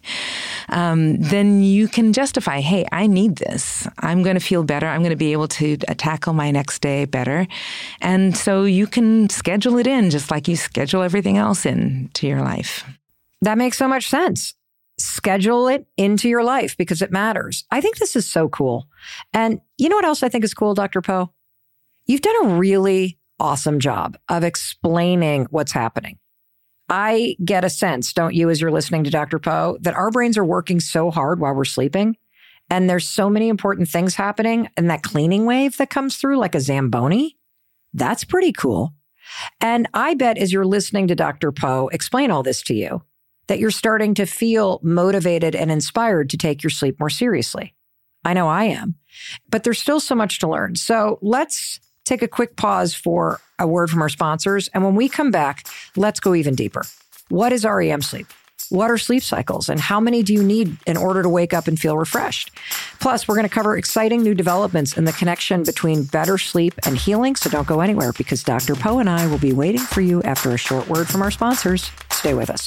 um, 0.70 1.18
then 1.20 1.62
you 1.62 1.87
can 1.87 2.12
justify, 2.12 2.61
hey, 2.61 2.87
I 2.90 3.07
need 3.07 3.37
this. 3.37 3.87
I'm 3.98 4.22
going 4.22 4.37
to 4.37 4.44
feel 4.44 4.64
better. 4.64 4.87
I'm 4.87 5.02
going 5.02 5.11
to 5.11 5.16
be 5.16 5.33
able 5.33 5.48
to 5.48 5.76
tackle 5.76 6.33
my 6.33 6.50
next 6.50 6.80
day 6.80 7.04
better. 7.04 7.46
And 8.00 8.35
so 8.35 8.64
you 8.64 8.87
can 8.87 9.28
schedule 9.28 9.78
it 9.78 9.87
in 9.87 10.09
just 10.11 10.30
like 10.30 10.48
you 10.48 10.57
schedule 10.57 11.02
everything 11.02 11.37
else 11.37 11.66
into 11.66 12.26
your 12.26 12.40
life. 12.40 12.85
That 13.42 13.59
makes 13.59 13.76
so 13.76 13.87
much 13.87 14.09
sense 14.09 14.54
schedule 14.96 15.66
it 15.66 15.87
into 15.96 16.28
your 16.28 16.44
life 16.44 16.76
because 16.76 17.02
it 17.02 17.11
matters. 17.11 17.64
I 17.70 17.80
think 17.80 17.98
this 17.98 18.14
is 18.14 18.30
so 18.30 18.48
cool. 18.48 18.87
And 19.33 19.61
you 19.76 19.88
know 19.88 19.96
what 19.96 20.04
else 20.04 20.22
I 20.22 20.28
think 20.28 20.44
is 20.44 20.54
cool, 20.54 20.72
Dr. 20.72 21.02
Poe? 21.02 21.30
You've 22.07 22.20
done 22.20 22.46
a 22.46 22.48
really 22.57 23.18
awesome 23.40 23.80
job 23.80 24.16
of 24.28 24.44
explaining 24.44 25.46
what's 25.50 25.72
happening. 25.72 26.18
I 26.88 27.36
get 27.44 27.64
a 27.64 27.70
sense, 27.70 28.12
don't 28.12 28.34
you, 28.34 28.50
as 28.50 28.60
you're 28.60 28.70
listening 28.70 29.04
to 29.04 29.10
Dr. 29.10 29.38
Poe, 29.38 29.78
that 29.80 29.94
our 29.94 30.10
brains 30.10 30.36
are 30.36 30.44
working 30.44 30.80
so 30.80 31.10
hard 31.10 31.40
while 31.40 31.54
we're 31.54 31.64
sleeping. 31.64 32.16
And 32.70 32.88
there's 32.88 33.08
so 33.08 33.28
many 33.30 33.48
important 33.48 33.88
things 33.88 34.14
happening. 34.14 34.68
And 34.76 34.90
that 34.90 35.02
cleaning 35.02 35.46
wave 35.46 35.76
that 35.78 35.90
comes 35.90 36.16
through 36.16 36.38
like 36.38 36.54
a 36.54 36.60
Zamboni, 36.60 37.36
that's 37.92 38.24
pretty 38.24 38.52
cool. 38.52 38.94
And 39.60 39.88
I 39.94 40.14
bet 40.14 40.38
as 40.38 40.52
you're 40.52 40.66
listening 40.66 41.08
to 41.08 41.14
Dr. 41.14 41.52
Poe 41.52 41.88
explain 41.88 42.30
all 42.30 42.42
this 42.42 42.62
to 42.64 42.74
you, 42.74 43.02
that 43.46 43.58
you're 43.58 43.70
starting 43.70 44.14
to 44.14 44.26
feel 44.26 44.80
motivated 44.82 45.54
and 45.54 45.70
inspired 45.70 46.30
to 46.30 46.36
take 46.36 46.62
your 46.62 46.70
sleep 46.70 46.98
more 47.00 47.10
seriously. 47.10 47.74
I 48.24 48.32
know 48.32 48.48
I 48.48 48.64
am, 48.64 48.94
but 49.50 49.64
there's 49.64 49.80
still 49.80 50.00
so 50.00 50.14
much 50.14 50.38
to 50.40 50.48
learn. 50.48 50.76
So 50.76 51.18
let's 51.20 51.80
take 52.04 52.22
a 52.22 52.28
quick 52.28 52.56
pause 52.56 52.94
for 52.94 53.40
a 53.58 53.66
word 53.66 53.90
from 53.90 54.02
our 54.02 54.08
sponsors. 54.08 54.68
And 54.68 54.84
when 54.84 54.94
we 54.94 55.08
come 55.08 55.30
back, 55.30 55.66
let's 55.96 56.20
go 56.20 56.34
even 56.34 56.54
deeper. 56.54 56.84
What 57.28 57.52
is 57.52 57.64
REM 57.64 58.02
sleep? 58.02 58.26
What 58.70 58.90
are 58.90 58.98
sleep 58.98 59.22
cycles 59.22 59.68
and 59.68 59.78
how 59.78 60.00
many 60.00 60.22
do 60.22 60.32
you 60.32 60.42
need 60.42 60.76
in 60.86 60.96
order 60.96 61.22
to 61.22 61.28
wake 61.28 61.52
up 61.52 61.68
and 61.68 61.78
feel 61.78 61.98
refreshed? 61.98 62.50
Plus, 62.98 63.28
we're 63.28 63.34
going 63.34 63.48
to 63.48 63.54
cover 63.54 63.76
exciting 63.76 64.22
new 64.22 64.34
developments 64.34 64.96
in 64.96 65.04
the 65.04 65.12
connection 65.12 65.62
between 65.64 66.04
better 66.04 66.38
sleep 66.38 66.74
and 66.86 66.96
healing. 66.96 67.36
So 67.36 67.50
don't 67.50 67.68
go 67.68 67.80
anywhere 67.80 68.12
because 68.12 68.42
Dr. 68.42 68.74
Poe 68.74 68.98
and 68.98 69.10
I 69.10 69.26
will 69.26 69.38
be 69.38 69.52
waiting 69.52 69.80
for 69.80 70.00
you 70.00 70.22
after 70.22 70.50
a 70.50 70.56
short 70.56 70.88
word 70.88 71.08
from 71.08 71.20
our 71.22 71.30
sponsors. 71.30 71.90
Stay 72.10 72.34
with 72.34 72.48
us. 72.50 72.66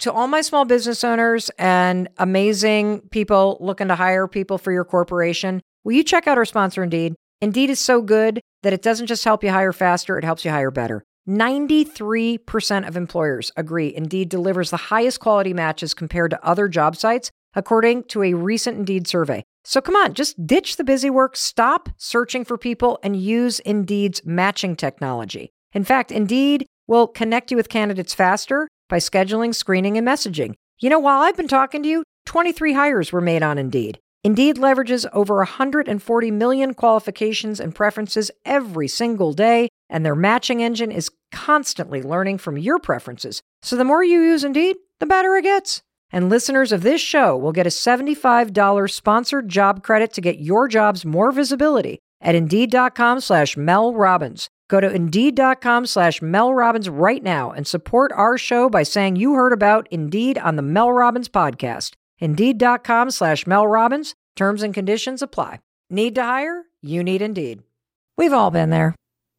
To 0.00 0.12
all 0.12 0.28
my 0.28 0.40
small 0.40 0.64
business 0.64 1.04
owners 1.04 1.50
and 1.58 2.08
amazing 2.18 3.02
people 3.10 3.58
looking 3.60 3.88
to 3.88 3.94
hire 3.94 4.26
people 4.26 4.56
for 4.56 4.72
your 4.72 4.84
corporation, 4.84 5.60
Will 5.82 5.92
you 5.92 6.04
check 6.04 6.26
out 6.26 6.36
our 6.36 6.44
sponsor, 6.44 6.82
Indeed? 6.82 7.14
Indeed 7.40 7.70
is 7.70 7.80
so 7.80 8.02
good 8.02 8.40
that 8.62 8.74
it 8.74 8.82
doesn't 8.82 9.06
just 9.06 9.24
help 9.24 9.42
you 9.42 9.50
hire 9.50 9.72
faster, 9.72 10.18
it 10.18 10.24
helps 10.24 10.44
you 10.44 10.50
hire 10.50 10.70
better. 10.70 11.02
93% 11.26 12.86
of 12.86 12.96
employers 12.96 13.50
agree 13.56 13.94
Indeed 13.94 14.28
delivers 14.28 14.70
the 14.70 14.76
highest 14.76 15.20
quality 15.20 15.54
matches 15.54 15.94
compared 15.94 16.32
to 16.32 16.44
other 16.44 16.68
job 16.68 16.96
sites, 16.96 17.30
according 17.54 18.04
to 18.04 18.22
a 18.22 18.34
recent 18.34 18.76
Indeed 18.76 19.06
survey. 19.08 19.42
So 19.64 19.80
come 19.80 19.96
on, 19.96 20.12
just 20.12 20.46
ditch 20.46 20.76
the 20.76 20.84
busy 20.84 21.08
work, 21.08 21.34
stop 21.34 21.88
searching 21.96 22.44
for 22.44 22.58
people, 22.58 22.98
and 23.02 23.16
use 23.16 23.58
Indeed's 23.60 24.20
matching 24.26 24.76
technology. 24.76 25.50
In 25.72 25.84
fact, 25.84 26.12
Indeed 26.12 26.66
will 26.88 27.06
connect 27.06 27.50
you 27.50 27.56
with 27.56 27.70
candidates 27.70 28.12
faster 28.12 28.68
by 28.90 28.98
scheduling, 28.98 29.54
screening, 29.54 29.96
and 29.96 30.06
messaging. 30.06 30.56
You 30.78 30.90
know, 30.90 30.98
while 30.98 31.22
I've 31.22 31.36
been 31.36 31.48
talking 31.48 31.82
to 31.84 31.88
you, 31.88 32.02
23 32.26 32.74
hires 32.74 33.12
were 33.12 33.20
made 33.22 33.42
on 33.42 33.56
Indeed. 33.56 33.98
Indeed 34.22 34.56
leverages 34.56 35.06
over 35.14 35.36
140 35.36 36.30
million 36.30 36.74
qualifications 36.74 37.58
and 37.58 37.74
preferences 37.74 38.30
every 38.44 38.86
single 38.86 39.32
day, 39.32 39.68
and 39.88 40.04
their 40.04 40.14
matching 40.14 40.62
engine 40.62 40.92
is 40.92 41.10
constantly 41.32 42.02
learning 42.02 42.38
from 42.38 42.58
your 42.58 42.78
preferences. 42.78 43.40
So 43.62 43.76
the 43.76 43.84
more 43.84 44.04
you 44.04 44.20
use 44.20 44.44
Indeed, 44.44 44.76
the 44.98 45.06
better 45.06 45.36
it 45.36 45.42
gets. 45.44 45.82
And 46.12 46.28
listeners 46.28 46.72
of 46.72 46.82
this 46.82 47.00
show 47.00 47.36
will 47.36 47.52
get 47.52 47.66
a 47.66 47.70
$75 47.70 48.90
sponsored 48.90 49.48
job 49.48 49.82
credit 49.82 50.12
to 50.14 50.20
get 50.20 50.38
your 50.38 50.68
jobs 50.68 51.04
more 51.04 51.32
visibility 51.32 51.98
at 52.20 52.34
Indeed.com 52.34 53.20
slash 53.20 53.56
Mel 53.56 53.94
Robbins. 53.94 54.48
Go 54.68 54.80
to 54.80 54.90
Indeed.com 54.90 55.86
slash 55.86 56.20
Mel 56.20 56.52
Robbins 56.52 56.88
right 56.88 57.22
now 57.22 57.52
and 57.52 57.66
support 57.66 58.12
our 58.12 58.36
show 58.36 58.68
by 58.68 58.82
saying 58.82 59.16
you 59.16 59.34
heard 59.34 59.52
about 59.52 59.88
Indeed 59.90 60.36
on 60.36 60.56
the 60.56 60.62
Mel 60.62 60.92
Robbins 60.92 61.28
podcast. 61.28 61.94
Indeed.com 62.20 63.10
slash 63.10 63.46
Mel 63.46 63.66
Robbins. 63.66 64.14
Terms 64.36 64.62
and 64.62 64.72
conditions 64.72 65.22
apply. 65.22 65.60
Need 65.90 66.14
to 66.14 66.22
hire? 66.22 66.64
You 66.80 67.02
need 67.02 67.20
Indeed. 67.20 67.62
We've 68.16 68.32
all 68.32 68.50
been 68.50 68.70
there. 68.70 68.94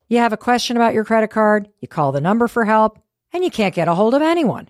You 0.10 0.18
have 0.18 0.34
a 0.34 0.38
question 0.38 0.76
about 0.76 0.94
your 0.94 1.06
credit 1.06 1.30
card, 1.30 1.70
you 1.80 1.88
call 1.88 2.12
the 2.12 2.20
number 2.20 2.50
for 2.50 2.66
help, 2.66 3.00
and 3.32 3.46
you 3.46 3.50
can't 3.50 3.74
get 3.74 3.88
a 3.88 3.96
hold 3.96 4.14
of 4.14 4.22
anyone. 4.22 4.68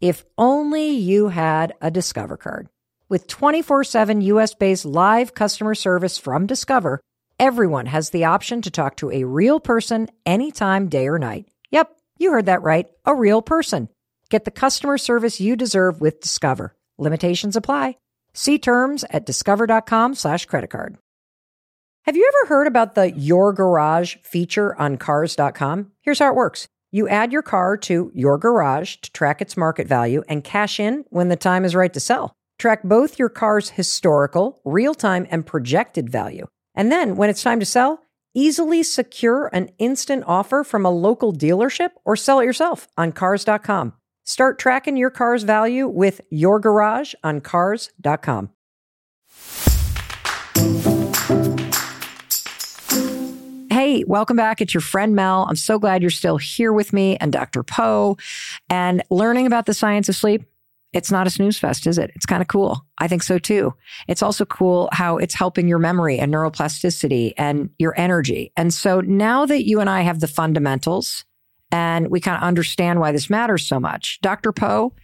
If 0.00 0.24
only 0.38 0.90
you 0.90 1.28
had 1.28 1.74
a 1.80 1.90
Discover 1.90 2.36
card. 2.36 2.68
With 3.08 3.26
24 3.26 3.82
7 3.82 4.20
US 4.20 4.54
based 4.54 4.84
live 4.84 5.34
customer 5.34 5.74
service 5.74 6.16
from 6.16 6.46
Discover, 6.46 7.00
everyone 7.40 7.86
has 7.86 8.10
the 8.10 8.26
option 8.26 8.62
to 8.62 8.70
talk 8.70 8.96
to 8.98 9.10
a 9.10 9.24
real 9.24 9.58
person 9.58 10.08
anytime, 10.24 10.88
day 10.88 11.08
or 11.08 11.18
night. 11.18 11.48
Yep, 11.72 11.90
you 12.18 12.30
heard 12.30 12.46
that 12.46 12.62
right. 12.62 12.86
A 13.04 13.14
real 13.14 13.42
person. 13.42 13.88
Get 14.28 14.44
the 14.44 14.52
customer 14.52 14.96
service 14.96 15.40
you 15.40 15.56
deserve 15.56 16.00
with 16.00 16.20
Discover. 16.20 16.76
Limitations 17.00 17.56
apply. 17.56 17.96
See 18.32 18.58
terms 18.58 19.04
at 19.10 19.26
discover.com 19.26 20.14
slash 20.14 20.46
credit 20.46 20.70
card. 20.70 20.98
Have 22.04 22.16
you 22.16 22.30
ever 22.32 22.48
heard 22.48 22.66
about 22.66 22.94
the 22.94 23.10
Your 23.10 23.52
Garage 23.52 24.16
feature 24.22 24.78
on 24.80 24.96
cars.com? 24.96 25.92
Here's 26.02 26.18
how 26.18 26.28
it 26.28 26.36
works. 26.36 26.68
You 26.92 27.08
add 27.08 27.32
your 27.32 27.42
car 27.42 27.76
to 27.78 28.10
Your 28.14 28.38
Garage 28.38 28.96
to 28.96 29.12
track 29.12 29.40
its 29.42 29.56
market 29.56 29.86
value 29.86 30.22
and 30.28 30.42
cash 30.44 30.80
in 30.80 31.04
when 31.10 31.28
the 31.28 31.36
time 31.36 31.64
is 31.64 31.74
right 31.74 31.92
to 31.92 32.00
sell. 32.00 32.34
Track 32.58 32.82
both 32.82 33.18
your 33.18 33.28
car's 33.28 33.70
historical, 33.70 34.60
real 34.64 34.94
time, 34.94 35.26
and 35.30 35.46
projected 35.46 36.10
value. 36.10 36.46
And 36.74 36.90
then 36.90 37.16
when 37.16 37.30
it's 37.30 37.42
time 37.42 37.60
to 37.60 37.66
sell, 37.66 38.00
easily 38.34 38.82
secure 38.82 39.48
an 39.52 39.70
instant 39.78 40.24
offer 40.26 40.64
from 40.64 40.84
a 40.84 40.90
local 40.90 41.32
dealership 41.32 41.90
or 42.04 42.16
sell 42.16 42.40
it 42.40 42.44
yourself 42.44 42.88
on 42.96 43.12
cars.com. 43.12 43.94
Start 44.30 44.60
tracking 44.60 44.96
your 44.96 45.10
car's 45.10 45.42
value 45.42 45.88
with 45.88 46.20
your 46.30 46.60
garage 46.60 47.14
on 47.24 47.40
cars.com. 47.40 48.50
Hey, 53.72 54.04
welcome 54.06 54.36
back. 54.36 54.60
It's 54.60 54.72
your 54.72 54.82
friend 54.82 55.16
Mel. 55.16 55.46
I'm 55.48 55.56
so 55.56 55.80
glad 55.80 56.00
you're 56.00 56.12
still 56.12 56.36
here 56.36 56.72
with 56.72 56.92
me 56.92 57.16
and 57.16 57.32
Dr. 57.32 57.64
Poe 57.64 58.18
and 58.68 59.02
learning 59.10 59.48
about 59.48 59.66
the 59.66 59.74
science 59.74 60.08
of 60.08 60.14
sleep. 60.14 60.44
It's 60.92 61.10
not 61.10 61.26
a 61.26 61.30
snooze 61.30 61.58
fest, 61.58 61.88
is 61.88 61.98
it? 61.98 62.12
It's 62.14 62.26
kind 62.26 62.40
of 62.40 62.46
cool. 62.46 62.86
I 62.98 63.08
think 63.08 63.24
so 63.24 63.36
too. 63.36 63.74
It's 64.06 64.22
also 64.22 64.44
cool 64.44 64.88
how 64.92 65.16
it's 65.18 65.34
helping 65.34 65.66
your 65.66 65.80
memory 65.80 66.20
and 66.20 66.32
neuroplasticity 66.32 67.32
and 67.36 67.70
your 67.80 67.98
energy. 67.98 68.52
And 68.56 68.72
so 68.72 69.00
now 69.00 69.44
that 69.46 69.66
you 69.66 69.80
and 69.80 69.90
I 69.90 70.02
have 70.02 70.20
the 70.20 70.28
fundamentals 70.28 71.24
and 71.72 72.08
we 72.10 72.20
kind 72.20 72.36
of 72.36 72.42
understand 72.42 73.00
why 73.00 73.12
this 73.12 73.30
matters 73.30 73.66
so 73.66 73.78
much, 73.78 74.20
Dr. 74.20 74.52
Poe, 74.52 74.94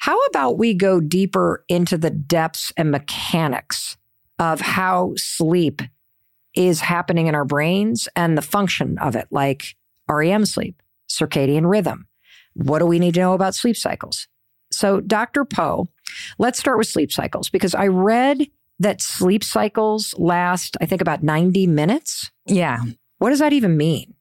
how 0.00 0.18
about 0.26 0.58
we 0.58 0.74
go 0.74 1.00
deeper 1.00 1.64
into 1.68 1.96
the 1.96 2.10
depths 2.10 2.72
and 2.76 2.90
mechanics 2.90 3.96
of 4.38 4.60
how 4.60 5.12
sleep 5.16 5.82
is 6.54 6.80
happening 6.80 7.26
in 7.26 7.34
our 7.34 7.44
brains 7.44 8.08
and 8.16 8.36
the 8.36 8.42
function 8.42 8.98
of 8.98 9.14
it, 9.14 9.28
like 9.30 9.76
REM 10.08 10.44
sleep, 10.44 10.82
circadian 11.08 11.70
rhythm. 11.70 12.06
What 12.54 12.80
do 12.80 12.86
we 12.86 12.98
need 12.98 13.14
to 13.14 13.20
know 13.20 13.34
about 13.34 13.54
sleep 13.54 13.76
cycles? 13.76 14.26
So, 14.70 15.00
Dr. 15.00 15.44
Poe, 15.44 15.88
let's 16.38 16.58
start 16.58 16.78
with 16.78 16.88
sleep 16.88 17.12
cycles 17.12 17.48
because 17.48 17.74
I 17.74 17.86
read 17.86 18.48
that 18.80 19.00
sleep 19.00 19.44
cycles 19.44 20.14
last, 20.18 20.76
I 20.80 20.86
think, 20.86 21.00
about 21.00 21.22
90 21.22 21.66
minutes. 21.66 22.30
Yeah. 22.46 22.80
What 23.18 23.30
does 23.30 23.38
that 23.40 23.52
even 23.52 23.76
mean? 23.76 24.14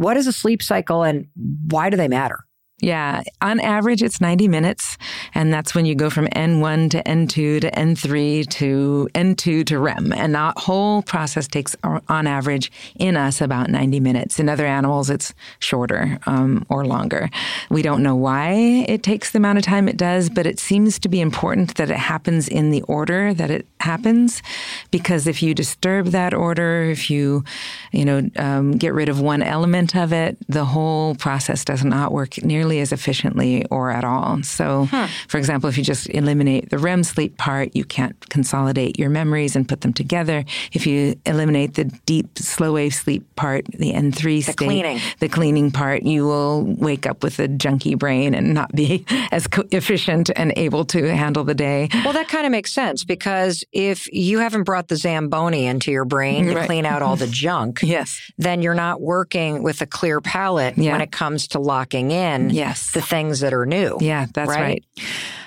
What 0.00 0.16
is 0.16 0.26
a 0.26 0.32
sleep 0.32 0.62
cycle 0.62 1.02
and 1.02 1.26
why 1.68 1.90
do 1.90 1.96
they 1.98 2.08
matter? 2.08 2.46
Yeah, 2.80 3.22
on 3.42 3.60
average, 3.60 4.02
it's 4.02 4.20
90 4.20 4.48
minutes. 4.48 4.96
And 5.34 5.52
that's 5.52 5.74
when 5.74 5.84
you 5.84 5.94
go 5.94 6.08
from 6.08 6.26
N1 6.28 6.90
to 6.90 7.02
N2 7.02 7.60
to 7.60 7.70
N3 7.70 8.48
to 8.48 9.08
N2 9.14 9.66
to 9.66 9.78
REM. 9.78 10.12
And 10.12 10.34
that 10.34 10.58
whole 10.58 11.02
process 11.02 11.46
takes, 11.46 11.76
on 11.84 12.26
average, 12.26 12.72
in 12.96 13.16
us 13.16 13.40
about 13.40 13.68
90 13.68 14.00
minutes. 14.00 14.40
In 14.40 14.48
other 14.48 14.66
animals, 14.66 15.10
it's 15.10 15.34
shorter 15.58 16.18
um, 16.26 16.64
or 16.70 16.86
longer. 16.86 17.28
We 17.68 17.82
don't 17.82 18.02
know 18.02 18.16
why 18.16 18.52
it 18.88 19.02
takes 19.02 19.32
the 19.32 19.38
amount 19.38 19.58
of 19.58 19.64
time 19.64 19.88
it 19.88 19.98
does, 19.98 20.30
but 20.30 20.46
it 20.46 20.58
seems 20.58 20.98
to 21.00 21.08
be 21.08 21.20
important 21.20 21.74
that 21.74 21.90
it 21.90 21.96
happens 21.98 22.48
in 22.48 22.70
the 22.70 22.82
order 22.82 23.34
that 23.34 23.50
it 23.50 23.66
happens. 23.80 24.42
Because 24.90 25.26
if 25.26 25.42
you 25.42 25.54
disturb 25.54 26.06
that 26.08 26.32
order, 26.32 26.84
if 26.84 27.10
you, 27.10 27.44
you 27.92 28.04
know, 28.06 28.28
um, 28.36 28.72
get 28.72 28.94
rid 28.94 29.08
of 29.10 29.20
one 29.20 29.42
element 29.42 29.94
of 29.94 30.12
it, 30.12 30.38
the 30.48 30.64
whole 30.64 31.14
process 31.16 31.64
does 31.64 31.84
not 31.84 32.12
work 32.12 32.42
nearly 32.42 32.69
nearly 32.70 32.80
as 32.80 32.92
efficiently 32.92 33.64
or 33.66 33.90
at 33.90 34.04
all. 34.04 34.42
So, 34.42 34.86
huh. 34.90 35.08
for 35.28 35.38
example, 35.38 35.68
if 35.68 35.76
you 35.76 35.84
just 35.84 36.08
eliminate 36.10 36.70
the 36.70 36.78
REM 36.78 37.02
sleep 37.02 37.36
part, 37.36 37.74
you 37.74 37.84
can't 37.84 38.16
consolidate 38.30 38.98
your 38.98 39.10
memories 39.10 39.56
and 39.56 39.68
put 39.68 39.80
them 39.80 39.92
together. 39.92 40.44
If 40.72 40.86
you 40.86 41.16
eliminate 41.26 41.74
the 41.74 41.84
deep 42.06 42.38
slow 42.38 42.74
wave 42.74 42.94
sleep 42.94 43.24
part, 43.36 43.66
the 43.66 43.92
N3 43.92 44.22
the 44.22 44.40
state, 44.42 44.56
cleaning. 44.56 45.00
the 45.18 45.28
cleaning 45.28 45.70
part, 45.70 46.02
you 46.02 46.24
will 46.24 46.62
wake 46.62 47.06
up 47.06 47.22
with 47.22 47.38
a 47.40 47.48
junky 47.48 47.98
brain 47.98 48.34
and 48.34 48.54
not 48.54 48.72
be 48.72 49.04
as 49.32 49.46
co- 49.46 49.64
efficient 49.72 50.30
and 50.36 50.52
able 50.56 50.84
to 50.86 51.14
handle 51.14 51.44
the 51.44 51.54
day. 51.54 51.88
Well, 52.04 52.12
that 52.12 52.28
kind 52.28 52.46
of 52.46 52.52
makes 52.52 52.72
sense 52.72 53.04
because 53.04 53.64
if 53.72 54.06
you 54.12 54.38
haven't 54.38 54.62
brought 54.64 54.88
the 54.88 54.96
Zamboni 54.96 55.66
into 55.66 55.90
your 55.90 56.04
brain 56.04 56.46
to 56.46 56.54
right. 56.54 56.66
clean 56.66 56.86
out 56.86 57.02
all 57.02 57.16
the 57.16 57.26
junk, 57.44 57.80
yes. 57.82 58.20
then 58.38 58.62
you're 58.62 58.74
not 58.74 59.00
working 59.00 59.62
with 59.62 59.80
a 59.80 59.86
clear 59.86 60.20
palette 60.20 60.78
yeah. 60.78 60.92
when 60.92 61.00
it 61.00 61.10
comes 61.10 61.48
to 61.48 61.58
locking 61.58 62.10
in 62.10 62.50
yes. 62.60 62.92
the 62.92 63.02
things 63.02 63.40
that 63.40 63.52
are 63.52 63.66
new. 63.66 63.98
Yeah, 64.00 64.26
that's 64.32 64.48
right? 64.48 64.60
right. 64.60 64.84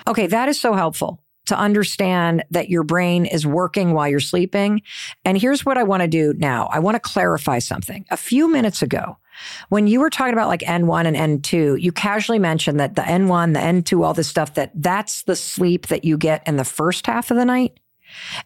Okay, 0.06 0.26
that 0.26 0.48
is 0.48 0.60
so 0.60 0.74
helpful 0.74 1.20
to 1.46 1.58
understand 1.58 2.44
that 2.50 2.70
your 2.70 2.82
brain 2.82 3.26
is 3.26 3.46
working 3.46 3.92
while 3.92 4.08
you're 4.08 4.20
sleeping. 4.20 4.82
And 5.24 5.38
here's 5.38 5.64
what 5.64 5.76
I 5.76 5.82
want 5.82 6.02
to 6.02 6.08
do 6.08 6.34
now. 6.36 6.68
I 6.72 6.78
want 6.78 6.94
to 6.94 7.00
clarify 7.00 7.58
something. 7.58 8.04
A 8.10 8.16
few 8.16 8.48
minutes 8.48 8.82
ago, 8.82 9.18
when 9.68 9.86
you 9.86 10.00
were 10.00 10.10
talking 10.10 10.32
about 10.32 10.48
like 10.48 10.60
N1 10.60 11.06
and 11.12 11.42
N2, 11.42 11.80
you 11.80 11.92
casually 11.92 12.38
mentioned 12.38 12.80
that 12.80 12.94
the 12.96 13.02
N1, 13.02 13.52
the 13.52 13.60
N2, 13.60 14.04
all 14.04 14.14
this 14.14 14.28
stuff, 14.28 14.54
that 14.54 14.72
that's 14.74 15.22
the 15.22 15.36
sleep 15.36 15.88
that 15.88 16.04
you 16.04 16.16
get 16.16 16.46
in 16.46 16.56
the 16.56 16.64
first 16.64 17.06
half 17.06 17.30
of 17.30 17.36
the 17.36 17.44
night. 17.44 17.78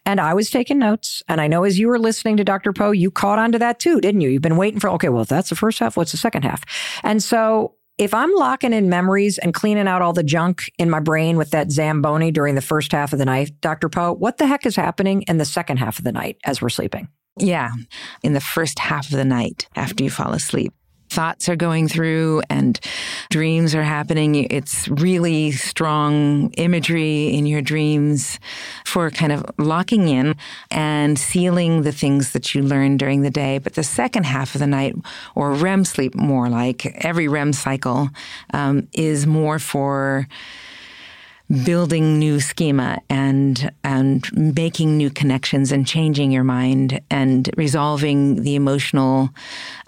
And 0.06 0.20
I 0.20 0.34
was 0.34 0.50
taking 0.50 0.78
notes. 0.78 1.22
And 1.28 1.40
I 1.40 1.46
know 1.46 1.64
as 1.64 1.78
you 1.78 1.88
were 1.88 1.98
listening 1.98 2.38
to 2.38 2.44
Dr. 2.44 2.72
Poe, 2.72 2.90
you 2.90 3.10
caught 3.10 3.38
on 3.38 3.52
to 3.52 3.58
that 3.58 3.78
too, 3.78 4.00
didn't 4.00 4.22
you? 4.22 4.30
You've 4.30 4.42
been 4.42 4.56
waiting 4.56 4.80
for, 4.80 4.88
okay, 4.90 5.10
well, 5.10 5.22
if 5.22 5.28
that's 5.28 5.50
the 5.50 5.56
first 5.56 5.78
half, 5.78 5.96
what's 5.96 6.12
the 6.12 6.16
second 6.16 6.42
half? 6.42 6.64
And 7.04 7.22
so 7.22 7.74
if 7.98 8.14
I'm 8.14 8.32
locking 8.34 8.72
in 8.72 8.88
memories 8.88 9.38
and 9.38 9.52
cleaning 9.52 9.88
out 9.88 10.02
all 10.02 10.12
the 10.12 10.22
junk 10.22 10.70
in 10.78 10.88
my 10.88 11.00
brain 11.00 11.36
with 11.36 11.50
that 11.50 11.70
Zamboni 11.70 12.30
during 12.30 12.54
the 12.54 12.62
first 12.62 12.92
half 12.92 13.12
of 13.12 13.18
the 13.18 13.24
night, 13.24 13.50
Dr. 13.60 13.88
Poe, 13.88 14.12
what 14.12 14.38
the 14.38 14.46
heck 14.46 14.64
is 14.64 14.76
happening 14.76 15.22
in 15.22 15.38
the 15.38 15.44
second 15.44 15.78
half 15.78 15.98
of 15.98 16.04
the 16.04 16.12
night 16.12 16.36
as 16.44 16.62
we're 16.62 16.68
sleeping? 16.68 17.08
Yeah, 17.38 17.70
in 18.22 18.32
the 18.32 18.40
first 18.40 18.78
half 18.78 19.10
of 19.10 19.16
the 19.16 19.24
night 19.24 19.68
after 19.76 20.02
you 20.02 20.10
fall 20.10 20.32
asleep 20.32 20.72
thoughts 21.10 21.48
are 21.48 21.56
going 21.56 21.88
through 21.88 22.42
and 22.50 22.78
dreams 23.30 23.74
are 23.74 23.82
happening. 23.82 24.34
It's 24.34 24.88
really 24.88 25.52
strong 25.52 26.50
imagery 26.52 27.34
in 27.34 27.46
your 27.46 27.62
dreams 27.62 28.38
for 28.84 29.10
kind 29.10 29.32
of 29.32 29.44
locking 29.58 30.08
in 30.08 30.36
and 30.70 31.18
sealing 31.18 31.82
the 31.82 31.92
things 31.92 32.32
that 32.32 32.54
you 32.54 32.62
learn 32.62 32.96
during 32.96 33.22
the 33.22 33.30
day. 33.30 33.58
But 33.58 33.74
the 33.74 33.84
second 33.84 34.24
half 34.24 34.54
of 34.54 34.60
the 34.60 34.66
night, 34.66 34.94
or 35.34 35.52
REM 35.52 35.84
sleep 35.84 36.14
more 36.14 36.48
like 36.48 36.86
every 37.04 37.28
REM 37.28 37.52
cycle, 37.52 38.10
um, 38.52 38.88
is 38.92 39.26
more 39.26 39.58
for 39.58 40.28
building 41.64 42.18
new 42.18 42.40
schema 42.40 43.00
and 43.08 43.72
and 43.82 44.30
making 44.54 44.96
new 44.98 45.08
connections 45.08 45.72
and 45.72 45.86
changing 45.86 46.30
your 46.30 46.44
mind 46.44 47.00
and 47.10 47.50
resolving 47.56 48.42
the 48.42 48.54
emotional 48.54 49.30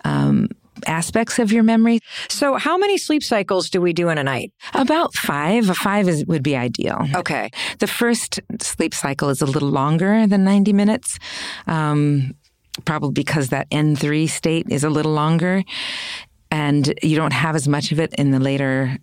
um, 0.05 0.49
aspects 0.87 1.39
of 1.39 1.53
your 1.53 1.63
memory. 1.63 2.01
So, 2.29 2.57
how 2.57 2.77
many 2.77 2.99
sleep 2.99 3.23
cycles 3.23 3.71
do 3.71 3.81
we 3.81 3.93
do 3.93 4.09
in 4.09 4.19
a 4.19 4.25
night? 4.25 4.53
About 4.75 5.15
five. 5.15 5.67
Five 5.77 6.09
is, 6.09 6.25
would 6.27 6.43
be 6.43 6.57
ideal. 6.57 7.07
Okay. 7.15 7.51
The 7.79 7.87
first 7.87 8.41
sleep 8.61 8.95
cycle 8.95 9.29
is 9.29 9.41
a 9.41 9.47
little 9.47 9.71
longer 9.71 10.27
than 10.27 10.45
90 10.45 10.73
minutes. 10.73 11.19
Um, 11.67 12.35
probably 12.85 13.13
because 13.13 13.49
that 13.49 13.69
N3 13.71 14.29
state 14.29 14.67
is 14.71 14.85
a 14.85 14.91
little 14.91 15.13
longer 15.13 15.63
and 16.51 16.93
you 17.03 17.17
don't 17.17 17.33
have 17.33 17.55
as 17.55 17.69
much 17.69 17.93
of 17.93 18.01
it 18.01 18.15
in 18.15 18.31
the 18.31 18.41
later 18.41 18.99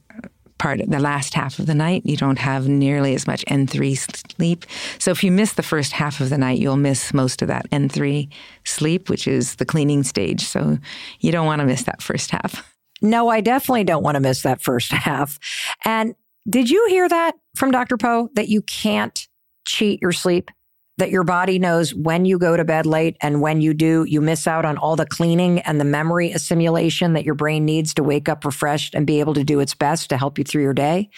part, 0.58 0.82
of 0.82 0.90
the 0.90 1.00
last 1.00 1.34
half 1.34 1.60
of 1.60 1.66
the 1.66 1.76
night, 1.76 2.04
you 2.06 2.18
don't 2.18 2.40
have 2.40 2.68
nearly 2.68 3.14
as 3.16 3.28
much 3.28 3.46
N3 3.46 4.36
sleep. 4.36 4.66
So 5.00 5.12
if 5.12 5.24
you 5.24 5.32
miss 5.32 5.54
the 5.54 5.64
first 5.64 5.92
half 5.94 6.20
of 6.20 6.30
the 6.30 6.38
night, 6.38 6.60
you'll 6.60 6.78
miss 6.78 7.14
most 7.14 7.42
of 7.42 7.48
that 7.48 7.70
N3 7.70 8.30
sleep, 8.66 9.10
which 9.10 9.28
is 9.28 9.56
the 9.56 9.66
cleaning 9.66 10.04
stage. 10.04 10.46
So 10.46 10.78
you 11.20 11.32
don't 11.32 11.46
want 11.46 11.60
to 11.60 11.66
miss 11.66 11.84
that 11.84 12.02
first 12.02 12.32
half. 12.32 12.74
No, 13.02 13.30
I 13.30 13.42
definitely 13.42 13.84
don't 13.84 14.04
want 14.04 14.16
to 14.16 14.22
miss 14.22 14.42
that 14.42 14.62
first 14.62 14.92
half. 14.92 15.38
And 15.86 16.16
did 16.50 16.70
you 16.70 16.86
hear 16.90 17.08
that 17.08 17.36
from 17.56 17.72
Dr. 17.72 17.98
Poe 17.98 18.30
that 18.34 18.48
you 18.50 18.62
can't 18.62 19.28
cheat 19.68 20.02
your 20.02 20.12
sleep? 20.12 20.50
That 20.98 21.12
your 21.12 21.24
body 21.24 21.60
knows 21.60 21.94
when 21.94 22.26
you 22.26 22.40
go 22.40 22.58
to 22.58 22.66
bed 22.66 22.86
late 22.86 23.18
and 23.22 23.40
when 23.40 23.62
you 23.62 23.74
do, 23.74 24.04
you 24.06 24.20
miss 24.20 24.48
out 24.48 24.66
on 24.66 24.78
all 24.78 24.96
the 24.96 25.06
cleaning 25.06 25.60
and 25.62 25.80
the 25.80 25.86
memory 25.86 26.32
assimilation 26.32 27.14
that 27.14 27.24
your 27.24 27.36
brain 27.36 27.66
needs 27.66 27.94
to 27.94 28.04
wake 28.04 28.28
up 28.28 28.44
refreshed 28.44 28.96
and 28.96 29.06
be 29.06 29.20
able 29.20 29.36
to 29.36 29.44
do 29.44 29.60
its 29.60 29.76
best 29.76 30.10
to 30.10 30.18
help 30.18 30.38
you 30.38 30.44
through 30.44 30.64
your 30.64 30.74
day. 30.74 31.10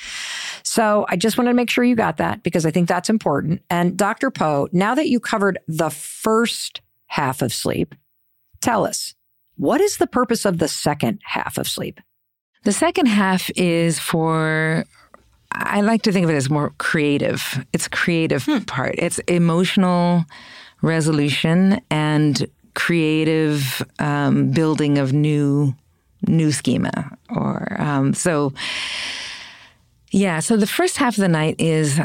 So 0.63 1.06
I 1.08 1.15
just 1.15 1.38
wanted 1.38 1.52
to 1.52 1.56
make 1.56 1.70
sure 1.70 1.84
you 1.84 1.96
got 1.96 2.18
that 2.18 2.44
because 2.44 2.65
I 2.65 2.72
think 2.72 2.88
that's 2.88 3.10
important. 3.10 3.62
And 3.70 3.98
Dr. 3.98 4.32
Poe, 4.32 4.68
now 4.74 4.96
that 4.96 5.08
you 5.08 5.20
covered 5.20 5.60
the 5.68 5.89
first 5.89 6.82
half 7.08 7.42
of 7.42 7.54
sleep, 7.54 7.96
tell 8.62 8.86
us 8.86 9.15
what 9.56 9.82
is 9.82 9.98
the 9.98 10.08
purpose 10.08 10.46
of 10.46 10.58
the 10.58 10.68
second 10.68 11.22
half 11.24 11.58
of 11.58 11.68
sleep? 11.68 12.02
The 12.63 12.74
second 12.74 13.06
half 13.06 13.50
is 13.56 13.98
for 13.98 14.86
I 15.60 15.82
like 15.82 16.04
to 16.04 16.12
think 16.12 16.24
of 16.24 16.30
it 16.30 16.36
as 16.36 16.50
more 16.50 16.72
creative. 16.78 17.65
It's 17.74 17.88
creative 17.88 18.45
hmm. 18.45 18.60
part. 18.60 18.95
It's 18.98 19.19
emotional 19.19 20.26
resolution 20.82 21.82
and 21.91 22.50
creative 22.74 23.84
um, 24.00 24.52
building 24.52 24.98
of 24.98 25.13
new 25.13 25.76
new 26.28 26.52
schema. 26.52 27.17
Or 27.30 27.76
um, 27.80 28.13
so, 28.13 28.54
yeah. 30.12 30.39
So 30.39 30.58
the 30.58 30.67
first 30.67 30.98
half 30.98 31.17
of 31.17 31.22
the 31.22 31.28
night 31.28 31.56
is 31.60 32.00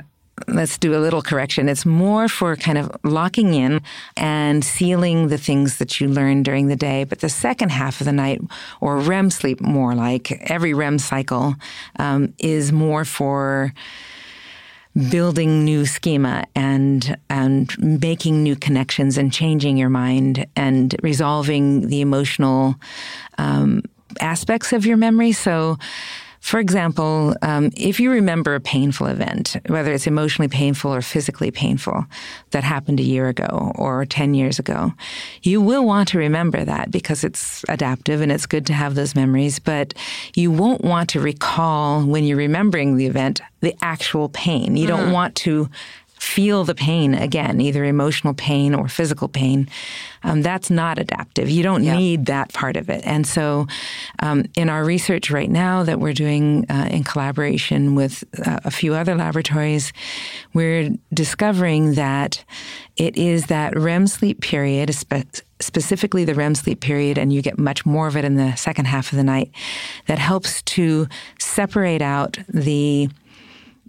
let's 0.49 0.79
do 0.79 0.95
a 0.95 1.01
little 1.01 1.23
correction. 1.23 1.69
It's 1.69 1.87
more 1.87 2.29
for 2.29 2.57
kind 2.57 2.79
of 2.79 2.91
locking 3.05 3.55
in 3.55 3.81
and 4.17 4.65
sealing 4.65 5.29
the 5.29 5.39
things 5.39 5.79
that 5.79 6.01
you 6.01 6.09
learn 6.09 6.43
during 6.43 6.69
the 6.69 6.77
day. 6.77 7.05
But 7.05 7.21
the 7.21 7.29
second 7.29 7.71
half 7.71 8.01
of 8.01 8.07
the 8.07 8.13
night, 8.13 8.41
or 8.81 8.99
REM 8.99 9.31
sleep 9.31 9.61
more 9.61 9.95
like 9.95 10.33
every 10.51 10.75
REM 10.75 10.99
cycle, 10.99 11.55
um, 11.99 12.35
is 12.39 12.73
more 12.73 13.05
for 13.05 13.73
building 15.11 15.65
new 15.65 15.85
schema 15.87 16.45
and 16.55 17.19
and 17.29 17.77
making 17.79 18.45
new 18.45 18.55
connections 18.55 19.19
and 19.19 19.33
changing 19.33 19.77
your 19.77 19.89
mind 19.89 20.47
and 20.55 20.95
resolving 21.03 21.89
the 21.89 22.01
emotional 22.01 22.77
um, 23.39 23.83
aspects 24.21 24.73
of 24.73 24.87
your 24.87 24.97
memory. 24.97 25.33
So 25.33 25.79
For 26.45 26.61
example, 26.61 27.35
um, 27.41 27.71
if 27.75 27.99
you 27.99 28.11
remember 28.11 28.55
a 28.55 28.61
painful 28.61 29.07
event, 29.07 29.57
whether 29.67 29.95
it's 29.95 30.07
emotionally 30.07 30.47
painful 30.47 30.95
or 30.95 31.01
physically 31.01 31.51
painful 31.51 32.05
that 32.51 32.63
happened 32.63 33.01
a 33.01 33.03
year 33.03 33.29
ago 33.29 33.73
or 33.77 34.05
10 34.05 34.35
years 34.35 34.59
ago, 34.59 34.93
you 35.43 35.63
will 35.63 35.87
want 35.87 36.07
to 36.09 36.19
remember 36.19 36.63
that 36.63 36.91
because 36.91 37.25
it's 37.25 37.65
adaptive 37.71 38.21
and 38.21 38.31
it's 38.31 38.45
good 38.45 38.67
to 38.67 38.75
have 38.75 38.95
those 38.95 39.15
memories, 39.15 39.59
but 39.59 39.95
you 40.35 40.53
won't 40.53 40.85
want 40.85 41.09
to 41.09 41.21
recall 41.21 42.05
when 42.05 42.25
you're 42.25 42.37
remembering 42.37 42.99
the 42.99 43.07
event 43.07 43.41
the 43.63 43.75
actual 43.81 44.29
pain. 44.29 44.77
You 44.77 44.85
mm. 44.85 44.89
don't 44.89 45.13
want 45.13 45.37
to 45.37 45.71
feel 46.25 46.65
the 46.65 46.75
pain 46.75 47.15
again, 47.15 47.61
either 47.61 47.85
emotional 47.85 48.35
pain 48.35 48.75
or 48.75 48.89
physical 48.89 49.29
pain, 49.29 49.69
um, 50.23 50.43
that's 50.43 50.71
not 50.71 50.99
adaptive. 50.99 51.51
You 51.51 51.63
don't 51.63 51.85
yeah. 51.85 51.97
need 51.97 52.27
that 52.27 52.53
part 52.53 52.77
of 52.77 52.89
it. 52.89 53.03
And 53.05 53.27
so, 53.27 53.67
um, 54.21 54.47
in 54.57 54.71
our 54.71 54.85
research 54.85 55.31
right 55.31 55.51
now 55.51 55.83
that 55.83 56.01
we're 56.01 56.15
doing 56.15 56.65
uh, 56.71 56.89
in 56.91 57.05
collaboration 57.05 57.95
with 57.95 58.25
uh, 58.47 58.61
a 58.65 58.71
few 58.71 58.95
other 58.95 59.15
laboratories, 59.15 59.93
we're 60.55 60.91
discovering 61.13 61.95
that 61.95 62.43
it 62.97 63.17
is 63.17 63.47
that 63.47 63.77
REM 63.77 64.07
sleep 64.07 64.41
period, 64.41 64.95
specifically 65.61 66.25
the 66.25 66.35
REM 66.35 66.55
sleep 66.55 66.81
period, 66.81 67.19
and 67.19 67.33
you 67.33 67.43
get 67.43 67.59
much 67.59 67.85
more 67.85 68.07
of 68.07 68.17
it 68.17 68.25
in 68.25 68.37
the 68.37 68.55
second 68.57 68.87
half 68.87 69.13
of 69.13 69.17
the 69.17 69.25
night, 69.25 69.51
that 70.07 70.19
helps 70.19 70.63
to 70.63 71.07
separate 71.39 72.03
out 72.03 72.39
the 72.49 73.09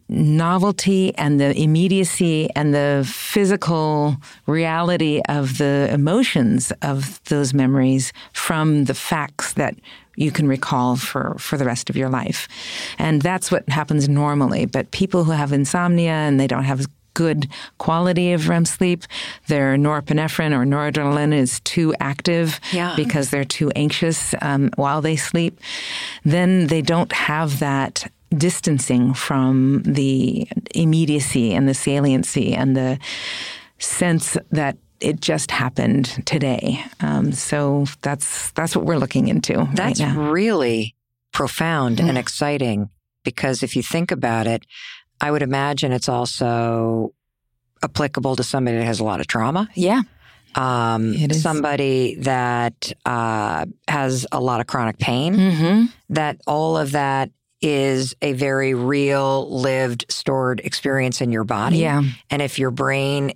novelty 0.08 1.16
and 1.16 1.40
the 1.40 1.58
immediacy 1.60 2.50
and 2.56 2.74
the 2.74 3.04
physical 3.10 4.18
reality 4.46 5.22
of 5.28 5.58
the 5.58 5.90
emotions 5.92 6.72
of 6.82 7.22
those 7.26 7.54
memories 7.54 8.14
from 8.34 8.86
the 8.86 8.94
facts 8.94 9.54
that 9.54 9.76
you 10.16 10.32
can 10.32 10.48
recall 10.48 10.96
for, 10.96 11.36
for 11.40 11.58
the 11.58 11.66
rest 11.66 11.90
of 11.90 11.98
your 11.98 12.10
life. 12.10 12.48
And 12.98 13.22
that's 13.22 13.52
what 13.52 13.68
happens 13.68 14.08
normally. 14.08 14.66
But 14.66 14.92
people 14.92 15.24
who 15.24 15.32
have 15.32 15.52
insomnia 15.52 16.12
and 16.12 16.40
they 16.40 16.48
don't 16.48 16.64
have 16.64 16.88
good 17.16 17.50
quality 17.80 18.34
of 18.34 18.48
REM 18.48 18.66
sleep. 18.66 19.04
Their 19.48 19.78
norepinephrine 19.78 20.52
or 20.52 20.66
noradrenaline 20.66 21.34
is 21.34 21.62
too 21.62 21.96
active 22.00 22.60
yeah. 22.72 22.94
because 22.96 23.32
they're 23.32 23.44
too 23.44 23.72
anxious 23.76 24.36
um, 24.42 24.70
while 24.76 25.02
they 25.02 25.16
sleep. 25.16 25.60
Then 26.24 26.68
they 26.68 26.82
don't 26.82 27.12
have 27.14 27.60
that 27.60 28.12
distancing 28.38 29.14
from 29.14 29.84
the 29.84 30.48
immediacy 30.74 31.54
and 31.54 31.68
the 31.68 31.74
saliency 31.74 32.54
and 32.54 32.76
the 32.76 33.00
sense 33.80 34.38
that 34.52 34.78
it 35.00 35.20
just 35.20 35.52
happened 35.52 36.26
today. 36.26 36.84
Um, 37.02 37.32
so 37.32 37.86
that's 38.02 38.52
that's 38.52 38.76
what 38.76 38.86
we're 38.86 38.98
looking 38.98 39.28
into. 39.28 39.68
That's 39.74 40.02
right 40.02 40.16
really 40.16 40.96
profound 41.32 41.98
mm. 41.98 42.08
and 42.08 42.18
exciting 42.18 42.90
because 43.24 43.62
if 43.62 43.76
you 43.76 43.84
think 43.84 44.12
about 44.12 44.48
it, 44.48 44.66
I 45.20 45.32
would 45.32 45.42
imagine 45.42 45.92
it's 45.92 46.10
also 46.10 47.14
applicable 47.84 48.36
to 48.38 48.44
somebody 48.44 48.78
that 48.78 48.86
has 48.86 49.00
a 49.00 49.04
lot 49.04 49.20
of 49.20 49.28
trauma. 49.28 49.70
Yeah. 49.76 50.04
Um, 50.56 51.14
somebody 51.34 52.16
that 52.22 52.94
uh, 53.06 53.66
has 53.90 54.26
a 54.32 54.40
lot 54.40 54.62
of 54.62 54.68
chronic 54.68 54.98
pain, 54.98 55.36
mm-hmm. 55.36 55.86
that 56.10 56.40
all 56.48 56.78
of 56.78 56.94
that 56.94 57.30
is 57.66 58.16
a 58.22 58.34
very 58.34 58.76
real, 58.76 59.50
lived, 59.50 60.06
stored 60.08 60.60
experience 60.60 61.20
in 61.20 61.32
your 61.32 61.44
body. 61.44 61.80
Yeah. 61.80 62.04
And 62.30 62.44
if 62.44 62.60
your 62.60 62.70
brain 62.70 63.34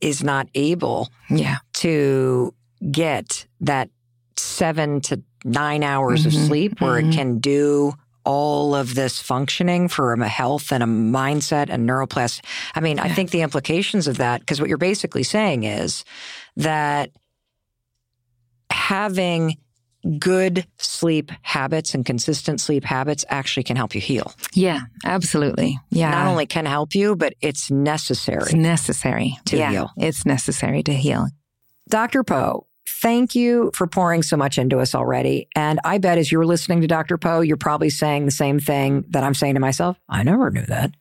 is 0.00 0.22
not 0.22 0.46
able 0.54 1.08
yeah. 1.28 1.56
to 1.74 2.54
get 2.88 3.46
that 3.62 3.90
seven 4.36 5.00
to 5.00 5.20
nine 5.44 5.82
hours 5.82 6.20
mm-hmm. 6.20 6.28
of 6.28 6.46
sleep 6.46 6.80
where 6.80 7.00
mm-hmm. 7.00 7.10
it 7.10 7.14
can 7.16 7.38
do 7.40 7.92
all 8.24 8.76
of 8.76 8.94
this 8.94 9.20
functioning 9.20 9.88
for 9.88 10.12
a 10.14 10.28
health 10.28 10.70
and 10.70 10.82
a 10.82 10.86
mindset 10.86 11.68
and 11.68 11.88
neuroplast. 11.88 12.44
I 12.76 12.80
mean, 12.80 12.98
yeah. 12.98 13.04
I 13.04 13.08
think 13.08 13.30
the 13.30 13.42
implications 13.42 14.06
of 14.06 14.18
that, 14.18 14.38
because 14.40 14.60
what 14.60 14.68
you're 14.68 14.78
basically 14.78 15.24
saying 15.24 15.64
is 15.64 16.04
that 16.56 17.10
having 18.70 19.56
good 20.18 20.66
sleep 20.78 21.30
habits 21.42 21.94
and 21.94 22.04
consistent 22.04 22.60
sleep 22.60 22.84
habits 22.84 23.24
actually 23.28 23.62
can 23.62 23.76
help 23.76 23.94
you 23.94 24.00
heal. 24.00 24.32
Yeah, 24.52 24.80
absolutely. 25.04 25.78
Yeah. 25.90 26.10
Not 26.10 26.26
only 26.26 26.46
can 26.46 26.66
help 26.66 26.94
you, 26.94 27.16
but 27.16 27.34
it's 27.40 27.70
necessary. 27.70 28.42
It's 28.42 28.54
necessary 28.54 29.36
to 29.46 29.56
yeah, 29.56 29.70
heal. 29.70 29.90
It's 29.96 30.26
necessary 30.26 30.82
to 30.84 30.92
heal. 30.92 31.28
Dr. 31.88 32.24
Poe, 32.24 32.66
thank 32.86 33.34
you 33.34 33.70
for 33.74 33.86
pouring 33.86 34.22
so 34.22 34.36
much 34.36 34.58
into 34.58 34.78
us 34.78 34.94
already. 34.94 35.48
And 35.54 35.78
I 35.84 35.98
bet 35.98 36.18
as 36.18 36.30
you're 36.30 36.46
listening 36.46 36.80
to 36.80 36.86
Dr. 36.86 37.18
Poe, 37.18 37.40
you're 37.40 37.56
probably 37.56 37.90
saying 37.90 38.24
the 38.24 38.30
same 38.30 38.58
thing 38.58 39.04
that 39.10 39.22
I'm 39.22 39.34
saying 39.34 39.54
to 39.54 39.60
myself. 39.60 39.98
I 40.08 40.22
never 40.22 40.50
knew 40.50 40.64
that. 40.66 40.92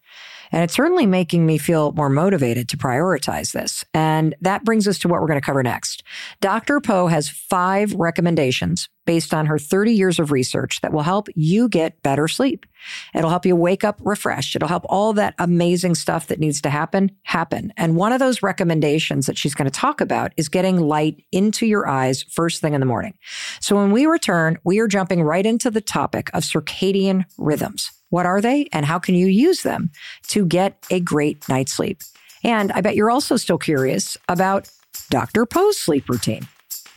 And 0.53 0.63
it's 0.63 0.75
certainly 0.75 1.07
making 1.07 1.47
me 1.47 1.57
feel 1.57 1.91
more 1.93 2.09
motivated 2.09 2.69
to 2.69 2.77
prioritize 2.77 3.53
this. 3.53 3.83
And 3.93 4.35
that 4.41 4.63
brings 4.63 4.87
us 4.87 4.99
to 4.99 5.07
what 5.07 5.19
we're 5.19 5.27
going 5.27 5.41
to 5.41 5.45
cover 5.45 5.63
next. 5.63 6.03
Dr. 6.41 6.79
Poe 6.79 7.07
has 7.07 7.27
five 7.27 7.91
recommendations 7.95 8.87
based 9.05 9.33
on 9.33 9.47
her 9.47 9.57
30 9.57 9.93
years 9.93 10.19
of 10.19 10.31
research 10.31 10.79
that 10.81 10.93
will 10.93 11.01
help 11.01 11.27
you 11.35 11.67
get 11.67 12.01
better 12.03 12.27
sleep. 12.27 12.67
It'll 13.15 13.31
help 13.31 13.45
you 13.47 13.55
wake 13.55 13.83
up 13.83 13.99
refreshed. 14.03 14.55
It'll 14.55 14.67
help 14.67 14.85
all 14.87 15.11
that 15.13 15.33
amazing 15.39 15.95
stuff 15.95 16.27
that 16.27 16.39
needs 16.39 16.61
to 16.61 16.69
happen 16.69 17.11
happen. 17.23 17.73
And 17.75 17.95
one 17.95 18.13
of 18.13 18.19
those 18.19 18.43
recommendations 18.43 19.25
that 19.25 19.37
she's 19.37 19.55
going 19.55 19.69
to 19.69 19.71
talk 19.71 20.01
about 20.01 20.33
is 20.37 20.49
getting 20.49 20.79
light 20.79 21.23
into 21.31 21.65
your 21.65 21.87
eyes 21.87 22.23
first 22.29 22.61
thing 22.61 22.75
in 22.75 22.79
the 22.79 22.85
morning. 22.85 23.15
So 23.59 23.75
when 23.75 23.91
we 23.91 24.05
return, 24.05 24.59
we 24.63 24.79
are 24.79 24.87
jumping 24.87 25.23
right 25.23 25.45
into 25.45 25.71
the 25.71 25.81
topic 25.81 26.29
of 26.33 26.43
circadian 26.43 27.25
rhythms. 27.37 27.91
What 28.13 28.27
are 28.27 28.41
they 28.41 28.69
and 28.71 28.85
how 28.85 28.99
can 28.99 29.15
you 29.15 29.25
use 29.25 29.63
them 29.63 29.89
to 30.27 30.45
get 30.45 30.77
a 30.91 30.99
great 30.99 31.49
night's 31.49 31.73
sleep? 31.73 31.97
And 32.43 32.71
I 32.71 32.81
bet 32.81 32.95
you're 32.95 33.09
also 33.09 33.37
still 33.37 33.57
curious 33.57 34.19
about 34.29 34.69
Dr. 35.09 35.47
Poe's 35.47 35.79
sleep 35.79 36.07
routine. 36.07 36.47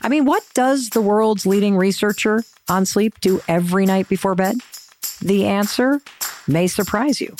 I 0.02 0.10
mean, 0.10 0.26
what 0.26 0.44
does 0.52 0.90
the 0.90 1.00
world's 1.00 1.46
leading 1.46 1.74
researcher 1.74 2.44
on 2.68 2.84
sleep 2.84 3.18
do 3.22 3.40
every 3.48 3.86
night 3.86 4.10
before 4.10 4.34
bed? 4.34 4.56
The 5.22 5.46
answer 5.46 6.02
may 6.46 6.66
surprise 6.66 7.18
you. 7.18 7.34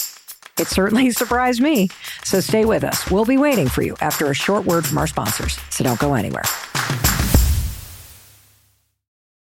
It 0.58 0.68
certainly 0.68 1.10
surprised 1.22 1.60
me. 1.60 1.90
So 2.24 2.40
stay 2.40 2.64
with 2.64 2.82
us. 2.82 3.10
We'll 3.10 3.26
be 3.26 3.36
waiting 3.36 3.68
for 3.68 3.82
you 3.82 3.94
after 4.00 4.30
a 4.30 4.34
short 4.34 4.64
word 4.64 4.86
from 4.86 4.96
our 4.96 5.06
sponsors. 5.06 5.60
So 5.68 5.84
don't 5.84 6.00
go 6.00 6.14
anywhere. 6.14 6.44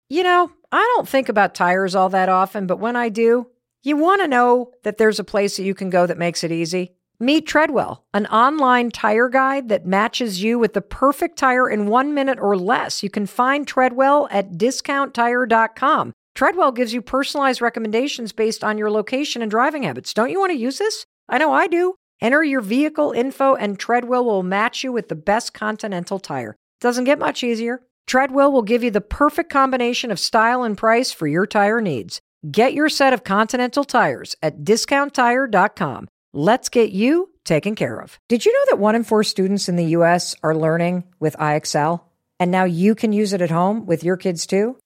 You 0.08 0.24
know, 0.24 0.50
I 0.72 0.92
don't 0.96 1.08
think 1.08 1.28
about 1.28 1.54
tires 1.54 1.94
all 1.94 2.08
that 2.08 2.28
often, 2.28 2.66
but 2.66 2.80
when 2.80 2.96
I 2.96 3.10
do, 3.10 3.46
you 3.88 3.96
want 3.96 4.20
to 4.22 4.28
know 4.28 4.72
that 4.84 4.98
there's 4.98 5.18
a 5.18 5.24
place 5.24 5.56
that 5.56 5.64
you 5.64 5.74
can 5.74 5.90
go 5.90 6.06
that 6.06 6.18
makes 6.18 6.44
it 6.44 6.52
easy? 6.52 6.92
Meet 7.20 7.46
Treadwell, 7.48 8.04
an 8.14 8.26
online 8.26 8.90
tire 8.90 9.28
guide 9.28 9.68
that 9.70 9.84
matches 9.84 10.40
you 10.40 10.56
with 10.56 10.74
the 10.74 10.80
perfect 10.80 11.36
tire 11.36 11.68
in 11.68 11.86
one 11.86 12.14
minute 12.14 12.38
or 12.40 12.56
less. 12.56 13.02
You 13.02 13.10
can 13.10 13.26
find 13.26 13.66
Treadwell 13.66 14.28
at 14.30 14.52
discounttire.com. 14.52 16.12
Treadwell 16.36 16.70
gives 16.70 16.92
you 16.94 17.02
personalized 17.02 17.60
recommendations 17.60 18.30
based 18.30 18.62
on 18.62 18.78
your 18.78 18.92
location 18.92 19.42
and 19.42 19.50
driving 19.50 19.82
habits. 19.82 20.14
Don't 20.14 20.30
you 20.30 20.38
want 20.38 20.52
to 20.52 20.58
use 20.58 20.78
this? 20.78 21.04
I 21.28 21.38
know 21.38 21.52
I 21.52 21.66
do. 21.66 21.96
Enter 22.20 22.44
your 22.44 22.60
vehicle 22.60 23.10
info, 23.10 23.56
and 23.56 23.78
Treadwell 23.78 24.24
will 24.24 24.44
match 24.44 24.84
you 24.84 24.92
with 24.92 25.08
the 25.08 25.16
best 25.16 25.54
Continental 25.54 26.20
tire. 26.20 26.54
Doesn't 26.80 27.04
get 27.04 27.18
much 27.18 27.42
easier. 27.42 27.82
Treadwell 28.06 28.52
will 28.52 28.62
give 28.62 28.84
you 28.84 28.92
the 28.92 29.00
perfect 29.00 29.50
combination 29.50 30.12
of 30.12 30.20
style 30.20 30.62
and 30.62 30.78
price 30.78 31.10
for 31.10 31.26
your 31.26 31.46
tire 31.46 31.80
needs. 31.80 32.20
Get 32.48 32.72
your 32.72 32.88
set 32.88 33.12
of 33.12 33.24
Continental 33.24 33.82
tires 33.82 34.36
at 34.44 34.62
discounttire.com. 34.62 36.06
Let's 36.32 36.68
get 36.68 36.92
you 36.92 37.30
taken 37.44 37.74
care 37.74 37.98
of. 37.98 38.16
Did 38.28 38.46
you 38.46 38.52
know 38.52 38.64
that 38.70 38.78
one 38.78 38.94
in 38.94 39.02
four 39.02 39.24
students 39.24 39.68
in 39.68 39.74
the 39.74 39.86
U.S. 39.86 40.36
are 40.44 40.54
learning 40.54 41.02
with 41.18 41.36
IXL? 41.36 42.00
And 42.38 42.52
now 42.52 42.62
you 42.62 42.94
can 42.94 43.12
use 43.12 43.32
it 43.32 43.40
at 43.40 43.50
home 43.50 43.86
with 43.86 44.04
your 44.04 44.16
kids 44.16 44.46
too? 44.46 44.76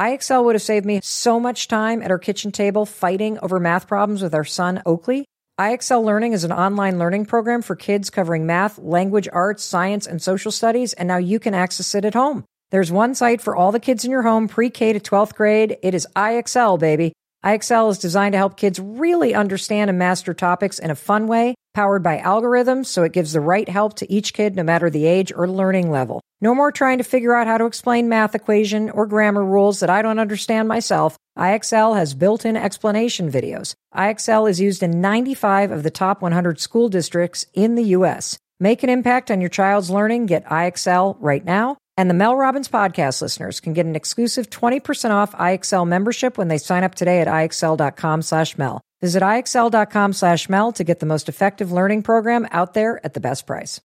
IXL 0.00 0.44
would 0.44 0.56
have 0.56 0.62
saved 0.62 0.84
me 0.84 0.98
so 1.00 1.38
much 1.38 1.68
time 1.68 2.02
at 2.02 2.10
our 2.10 2.18
kitchen 2.18 2.50
table 2.50 2.84
fighting 2.84 3.38
over 3.38 3.60
math 3.60 3.86
problems 3.86 4.20
with 4.20 4.34
our 4.34 4.44
son, 4.44 4.82
Oakley. 4.84 5.26
IXL 5.60 6.04
Learning 6.04 6.32
is 6.32 6.42
an 6.42 6.52
online 6.52 6.98
learning 6.98 7.26
program 7.26 7.62
for 7.62 7.76
kids 7.76 8.10
covering 8.10 8.46
math, 8.46 8.78
language 8.78 9.28
arts, 9.32 9.62
science, 9.62 10.08
and 10.08 10.20
social 10.20 10.50
studies, 10.50 10.92
and 10.92 11.06
now 11.06 11.18
you 11.18 11.38
can 11.38 11.54
access 11.54 11.94
it 11.94 12.04
at 12.04 12.14
home. 12.14 12.44
There's 12.72 12.90
one 12.90 13.14
site 13.14 13.40
for 13.40 13.54
all 13.54 13.70
the 13.70 13.78
kids 13.78 14.04
in 14.04 14.10
your 14.10 14.22
home, 14.22 14.48
pre 14.48 14.70
K 14.70 14.92
to 14.92 14.98
12th 14.98 15.34
grade. 15.34 15.76
It 15.82 15.94
is 15.94 16.08
IXL, 16.16 16.80
baby. 16.80 17.12
IXL 17.44 17.92
is 17.92 17.98
designed 17.98 18.32
to 18.32 18.38
help 18.38 18.56
kids 18.56 18.80
really 18.80 19.34
understand 19.34 19.88
and 19.88 20.00
master 20.00 20.34
topics 20.34 20.80
in 20.80 20.90
a 20.90 20.96
fun 20.96 21.28
way, 21.28 21.54
powered 21.74 22.02
by 22.02 22.18
algorithms, 22.18 22.86
so 22.86 23.04
it 23.04 23.12
gives 23.12 23.32
the 23.32 23.40
right 23.40 23.68
help 23.68 23.94
to 23.94 24.12
each 24.12 24.34
kid 24.34 24.56
no 24.56 24.64
matter 24.64 24.90
the 24.90 25.06
age 25.06 25.32
or 25.32 25.48
learning 25.48 25.92
level. 25.92 26.20
No 26.40 26.56
more 26.56 26.72
trying 26.72 26.98
to 26.98 27.04
figure 27.04 27.36
out 27.36 27.46
how 27.46 27.56
to 27.56 27.66
explain 27.66 28.08
math 28.08 28.34
equation 28.34 28.90
or 28.90 29.06
grammar 29.06 29.44
rules 29.44 29.78
that 29.78 29.90
I 29.90 30.02
don't 30.02 30.18
understand 30.18 30.66
myself. 30.66 31.16
IXL 31.38 31.96
has 31.96 32.14
built-in 32.14 32.56
explanation 32.56 33.30
videos. 33.30 33.74
IXL 33.94 34.50
is 34.50 34.60
used 34.60 34.82
in 34.82 35.00
95 35.00 35.70
of 35.70 35.84
the 35.84 35.90
top 35.90 36.22
100 36.22 36.58
school 36.58 36.88
districts 36.88 37.46
in 37.54 37.76
the 37.76 37.84
US. 37.84 38.38
Make 38.58 38.82
an 38.82 38.90
impact 38.90 39.30
on 39.30 39.40
your 39.40 39.50
child's 39.50 39.88
learning. 39.88 40.26
Get 40.26 40.46
IXL 40.46 41.16
right 41.20 41.44
now 41.44 41.76
And 41.98 42.10
the 42.10 42.14
Mel 42.14 42.36
Robbins 42.36 42.68
podcast 42.68 43.22
listeners 43.22 43.58
can 43.58 43.72
get 43.72 43.86
an 43.86 43.96
exclusive 43.96 44.50
20% 44.50 45.10
off 45.10 45.32
IXL 45.32 45.88
membership 45.88 46.36
when 46.36 46.48
they 46.48 46.58
sign 46.58 46.84
up 46.84 46.94
today 46.94 47.20
at 47.20 47.26
IXL.com 47.26 48.20
slash 48.20 48.58
Mel. 48.58 48.82
Visit 49.00 49.22
IXL.com 49.22 50.12
slash 50.12 50.48
Mel 50.50 50.72
to 50.72 50.84
get 50.84 51.00
the 51.00 51.06
most 51.06 51.28
effective 51.28 51.72
learning 51.72 52.02
program 52.02 52.46
out 52.50 52.74
there 52.74 53.04
at 53.04 53.14
the 53.14 53.20
best 53.20 53.46
price. 53.46 53.80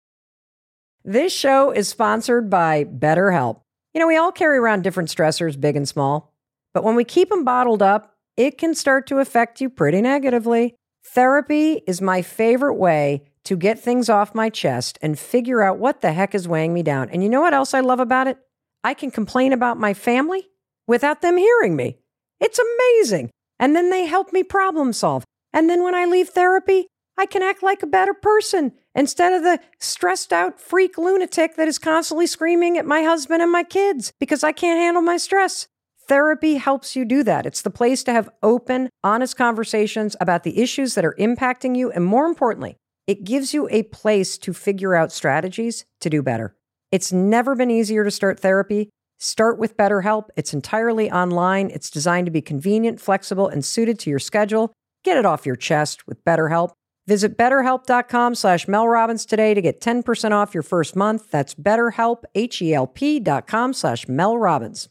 This 1.03 1.31
show 1.31 1.71
is 1.71 1.87
sponsored 1.87 2.49
by 2.49 2.83
BetterHelp. 2.83 3.61
You 3.93 4.01
know, 4.01 4.07
we 4.07 4.17
all 4.17 4.31
carry 4.31 4.57
around 4.57 4.83
different 4.83 5.09
stressors, 5.09 5.59
big 5.59 5.75
and 5.75 5.87
small, 5.87 6.33
but 6.73 6.83
when 6.83 6.95
we 6.95 7.03
keep 7.03 7.29
them 7.29 7.43
bottled 7.43 7.81
up, 7.81 8.15
it 8.37 8.57
can 8.57 8.73
start 8.73 9.07
to 9.07 9.19
affect 9.19 9.61
you 9.61 9.69
pretty 9.69 10.01
negatively. 10.01 10.75
Therapy 11.05 11.81
is 11.85 12.01
my 12.01 12.21
favorite 12.21 12.75
way 12.75 13.23
to 13.49 13.57
get 13.57 13.79
things 13.79 14.09
off 14.09 14.35
my 14.35 14.47
chest 14.47 14.99
and 15.01 15.17
figure 15.17 15.63
out 15.63 15.79
what 15.79 16.01
the 16.01 16.13
heck 16.13 16.35
is 16.35 16.47
weighing 16.47 16.71
me 16.71 16.83
down. 16.83 17.09
And 17.09 17.23
you 17.23 17.29
know 17.29 17.41
what 17.41 17.55
else 17.55 17.73
I 17.73 17.79
love 17.79 17.99
about 17.99 18.27
it? 18.27 18.37
I 18.83 18.93
can 18.93 19.09
complain 19.09 19.53
about 19.53 19.79
my 19.79 19.95
family 19.95 20.49
without 20.85 21.23
them 21.23 21.35
hearing 21.35 21.75
me. 21.75 21.97
It's 22.39 22.59
amazing. 22.59 23.31
And 23.59 23.75
then 23.75 23.89
they 23.89 24.05
help 24.05 24.31
me 24.31 24.43
problem 24.43 24.93
solve. 24.93 25.23
And 25.51 25.67
then 25.67 25.81
when 25.81 25.95
I 25.95 26.05
leave 26.05 26.29
therapy, 26.29 26.85
I 27.17 27.25
can 27.25 27.41
act 27.41 27.63
like 27.63 27.81
a 27.81 27.87
better 27.87 28.13
person 28.13 28.73
instead 28.93 29.33
of 29.33 29.41
the 29.41 29.59
stressed 29.79 30.31
out 30.31 30.61
freak 30.61 30.99
lunatic 30.99 31.55
that 31.55 31.67
is 31.67 31.79
constantly 31.79 32.27
screaming 32.27 32.77
at 32.77 32.85
my 32.85 33.01
husband 33.01 33.41
and 33.41 33.51
my 33.51 33.63
kids 33.63 34.13
because 34.19 34.43
I 34.43 34.51
can't 34.51 34.79
handle 34.79 35.01
my 35.01 35.17
stress. 35.17 35.67
Therapy 36.07 36.57
helps 36.57 36.95
you 36.95 37.03
do 37.03 37.23
that. 37.23 37.47
It's 37.47 37.63
the 37.63 37.71
place 37.71 38.03
to 38.03 38.13
have 38.13 38.29
open, 38.43 38.91
honest 39.03 39.37
conversations 39.37 40.15
about 40.21 40.43
the 40.43 40.61
issues 40.61 40.93
that 40.93 41.03
are 41.03 41.15
impacting 41.17 41.75
you. 41.75 41.91
And 41.91 42.05
more 42.05 42.27
importantly, 42.27 42.77
it 43.09 43.23
gives 43.23 43.55
you 43.55 43.67
a 43.71 43.81
place 43.81 44.37
to 44.37 44.53
figure 44.53 44.93
out 44.93 45.11
strategies 45.11 45.83
to 45.99 46.11
do 46.11 46.21
better. 46.21 46.55
It's 46.91 47.11
never 47.11 47.55
been 47.55 47.71
easier 47.71 48.03
to 48.03 48.11
start 48.11 48.39
therapy. 48.39 48.91
Start 49.17 49.57
with 49.57 49.75
BetterHelp. 49.75 50.25
It's 50.37 50.53
entirely 50.53 51.09
online. 51.09 51.71
It's 51.71 51.89
designed 51.89 52.27
to 52.27 52.31
be 52.31 52.43
convenient, 52.43 53.01
flexible, 53.01 53.47
and 53.47 53.65
suited 53.65 53.97
to 54.01 54.11
your 54.11 54.19
schedule. 54.19 54.73
Get 55.03 55.17
it 55.17 55.25
off 55.25 55.47
your 55.47 55.55
chest 55.55 56.05
with 56.05 56.23
BetterHelp. 56.23 56.69
Visit 57.07 57.35
betterhelp.com 57.35 58.35
slash 58.35 58.67
melrobbins 58.67 59.27
today 59.27 59.55
to 59.55 59.61
get 59.61 59.81
10% 59.81 60.31
off 60.31 60.53
your 60.53 60.61
first 60.61 60.95
month. 60.95 61.31
That's 61.31 61.55
betterhelp, 61.55 62.25
H-E-L-P 62.35 63.21
dot 63.21 63.47
com 63.47 63.73
slash 63.73 64.05
melrobbins. 64.05 64.87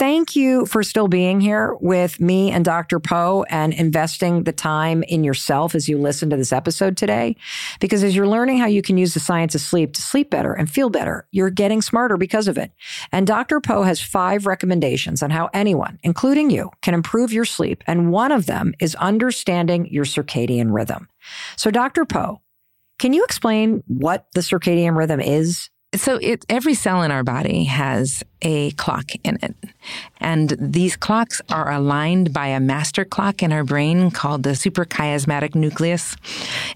Thank 0.00 0.34
you 0.34 0.64
for 0.64 0.82
still 0.82 1.08
being 1.08 1.42
here 1.42 1.76
with 1.78 2.20
me 2.20 2.50
and 2.50 2.64
Dr. 2.64 2.98
Poe 2.98 3.44
and 3.50 3.74
investing 3.74 4.44
the 4.44 4.52
time 4.52 5.02
in 5.02 5.24
yourself 5.24 5.74
as 5.74 5.90
you 5.90 5.98
listen 5.98 6.30
to 6.30 6.38
this 6.38 6.54
episode 6.54 6.96
today. 6.96 7.36
Because 7.80 8.02
as 8.02 8.16
you're 8.16 8.26
learning 8.26 8.56
how 8.56 8.66
you 8.66 8.80
can 8.80 8.96
use 8.96 9.12
the 9.12 9.20
science 9.20 9.54
of 9.54 9.60
sleep 9.60 9.92
to 9.92 10.00
sleep 10.00 10.30
better 10.30 10.54
and 10.54 10.70
feel 10.70 10.88
better, 10.88 11.28
you're 11.32 11.50
getting 11.50 11.82
smarter 11.82 12.16
because 12.16 12.48
of 12.48 12.56
it. 12.56 12.72
And 13.12 13.26
Dr. 13.26 13.60
Poe 13.60 13.82
has 13.82 14.00
five 14.00 14.46
recommendations 14.46 15.22
on 15.22 15.28
how 15.28 15.50
anyone, 15.52 15.98
including 16.02 16.48
you, 16.48 16.70
can 16.80 16.94
improve 16.94 17.30
your 17.30 17.44
sleep. 17.44 17.84
And 17.86 18.10
one 18.10 18.32
of 18.32 18.46
them 18.46 18.72
is 18.80 18.94
understanding 18.94 19.86
your 19.92 20.06
circadian 20.06 20.72
rhythm. 20.72 21.10
So, 21.56 21.70
Dr. 21.70 22.06
Poe, 22.06 22.40
can 22.98 23.12
you 23.12 23.24
explain 23.24 23.82
what 23.86 24.26
the 24.34 24.40
circadian 24.40 24.96
rhythm 24.96 25.20
is? 25.20 25.69
So 25.94 26.18
it, 26.22 26.44
every 26.48 26.74
cell 26.74 27.02
in 27.02 27.10
our 27.10 27.24
body 27.24 27.64
has 27.64 28.22
a 28.42 28.70
clock 28.72 29.10
in 29.24 29.38
it. 29.42 29.56
And 30.20 30.56
these 30.60 30.96
clocks 30.96 31.42
are 31.50 31.72
aligned 31.72 32.32
by 32.32 32.46
a 32.48 32.60
master 32.60 33.04
clock 33.04 33.42
in 33.42 33.52
our 33.52 33.64
brain 33.64 34.12
called 34.12 34.44
the 34.44 34.50
suprachiasmatic 34.50 35.56
nucleus, 35.56 36.14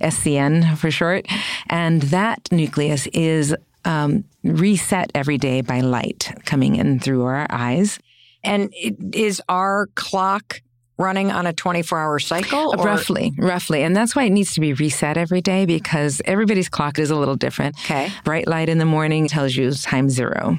SCN 0.00 0.76
for 0.76 0.90
short. 0.90 1.26
And 1.68 2.02
that 2.02 2.48
nucleus 2.50 3.06
is 3.08 3.54
um, 3.84 4.24
reset 4.42 5.12
every 5.14 5.38
day 5.38 5.60
by 5.60 5.80
light 5.80 6.32
coming 6.44 6.74
in 6.74 6.98
through 6.98 7.22
our 7.22 7.46
eyes. 7.50 8.00
And 8.42 8.74
is 9.12 9.40
our 9.48 9.86
clock 9.94 10.60
running 10.96 11.30
on 11.30 11.46
a 11.46 11.52
24 11.52 11.98
hour 11.98 12.18
cycle? 12.18 12.74
Or? 12.78 12.84
Roughly, 12.84 13.32
roughly. 13.38 13.82
And 13.82 13.96
that's 13.96 14.14
why 14.14 14.24
it 14.24 14.30
needs 14.30 14.54
to 14.54 14.60
be 14.60 14.72
reset 14.72 15.16
every 15.16 15.40
day 15.40 15.66
because 15.66 16.22
everybody's 16.24 16.68
clock 16.68 16.98
is 16.98 17.10
a 17.10 17.16
little 17.16 17.36
different. 17.36 17.76
Okay. 17.80 18.10
Bright 18.24 18.46
light 18.46 18.68
in 18.68 18.78
the 18.78 18.84
morning 18.84 19.28
tells 19.28 19.56
you 19.56 19.72
time 19.72 20.08
zero. 20.08 20.56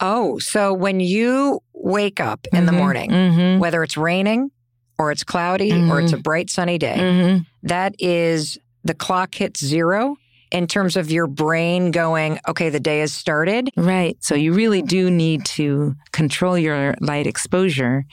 Oh, 0.00 0.38
so 0.38 0.72
when 0.72 1.00
you 1.00 1.60
wake 1.74 2.20
up 2.20 2.46
in 2.52 2.58
mm-hmm. 2.58 2.66
the 2.66 2.72
morning, 2.72 3.10
mm-hmm. 3.10 3.60
whether 3.60 3.82
it's 3.82 3.96
raining 3.96 4.50
or 4.98 5.12
it's 5.12 5.24
cloudy 5.24 5.72
mm-hmm. 5.72 5.90
or 5.90 6.00
it's 6.00 6.12
a 6.12 6.18
bright 6.18 6.50
sunny 6.50 6.78
day, 6.78 6.96
mm-hmm. 6.96 7.42
that 7.64 7.94
is 7.98 8.58
the 8.84 8.94
clock 8.94 9.34
hits 9.34 9.64
zero 9.64 10.16
in 10.50 10.66
terms 10.66 10.96
of 10.96 11.10
your 11.10 11.26
brain 11.26 11.90
going, 11.90 12.38
okay, 12.48 12.68
the 12.68 12.80
day 12.80 13.00
has 13.00 13.12
started. 13.12 13.70
Right. 13.76 14.16
So 14.22 14.34
you 14.34 14.52
really 14.52 14.82
do 14.82 15.10
need 15.10 15.44
to 15.46 15.96
control 16.12 16.56
your 16.56 16.94
light 17.00 17.26
exposure 17.26 18.04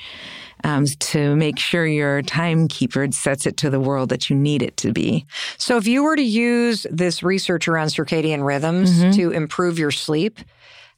um, 0.63 0.85
to 0.85 1.35
make 1.35 1.59
sure 1.59 1.85
your 1.85 2.21
timekeeper 2.21 3.11
sets 3.11 3.45
it 3.45 3.57
to 3.57 3.69
the 3.69 3.79
world 3.79 4.09
that 4.09 4.29
you 4.29 4.35
need 4.35 4.61
it 4.61 4.77
to 4.77 4.93
be. 4.93 5.25
So 5.57 5.77
if 5.77 5.87
you 5.87 6.03
were 6.03 6.15
to 6.15 6.23
use 6.23 6.87
this 6.89 7.21
research 7.21 7.67
around 7.67 7.87
circadian 7.87 8.45
rhythms 8.45 8.91
mm-hmm. 8.91 9.11
to 9.11 9.31
improve 9.31 9.77
your 9.77 9.91
sleep, 9.91 10.39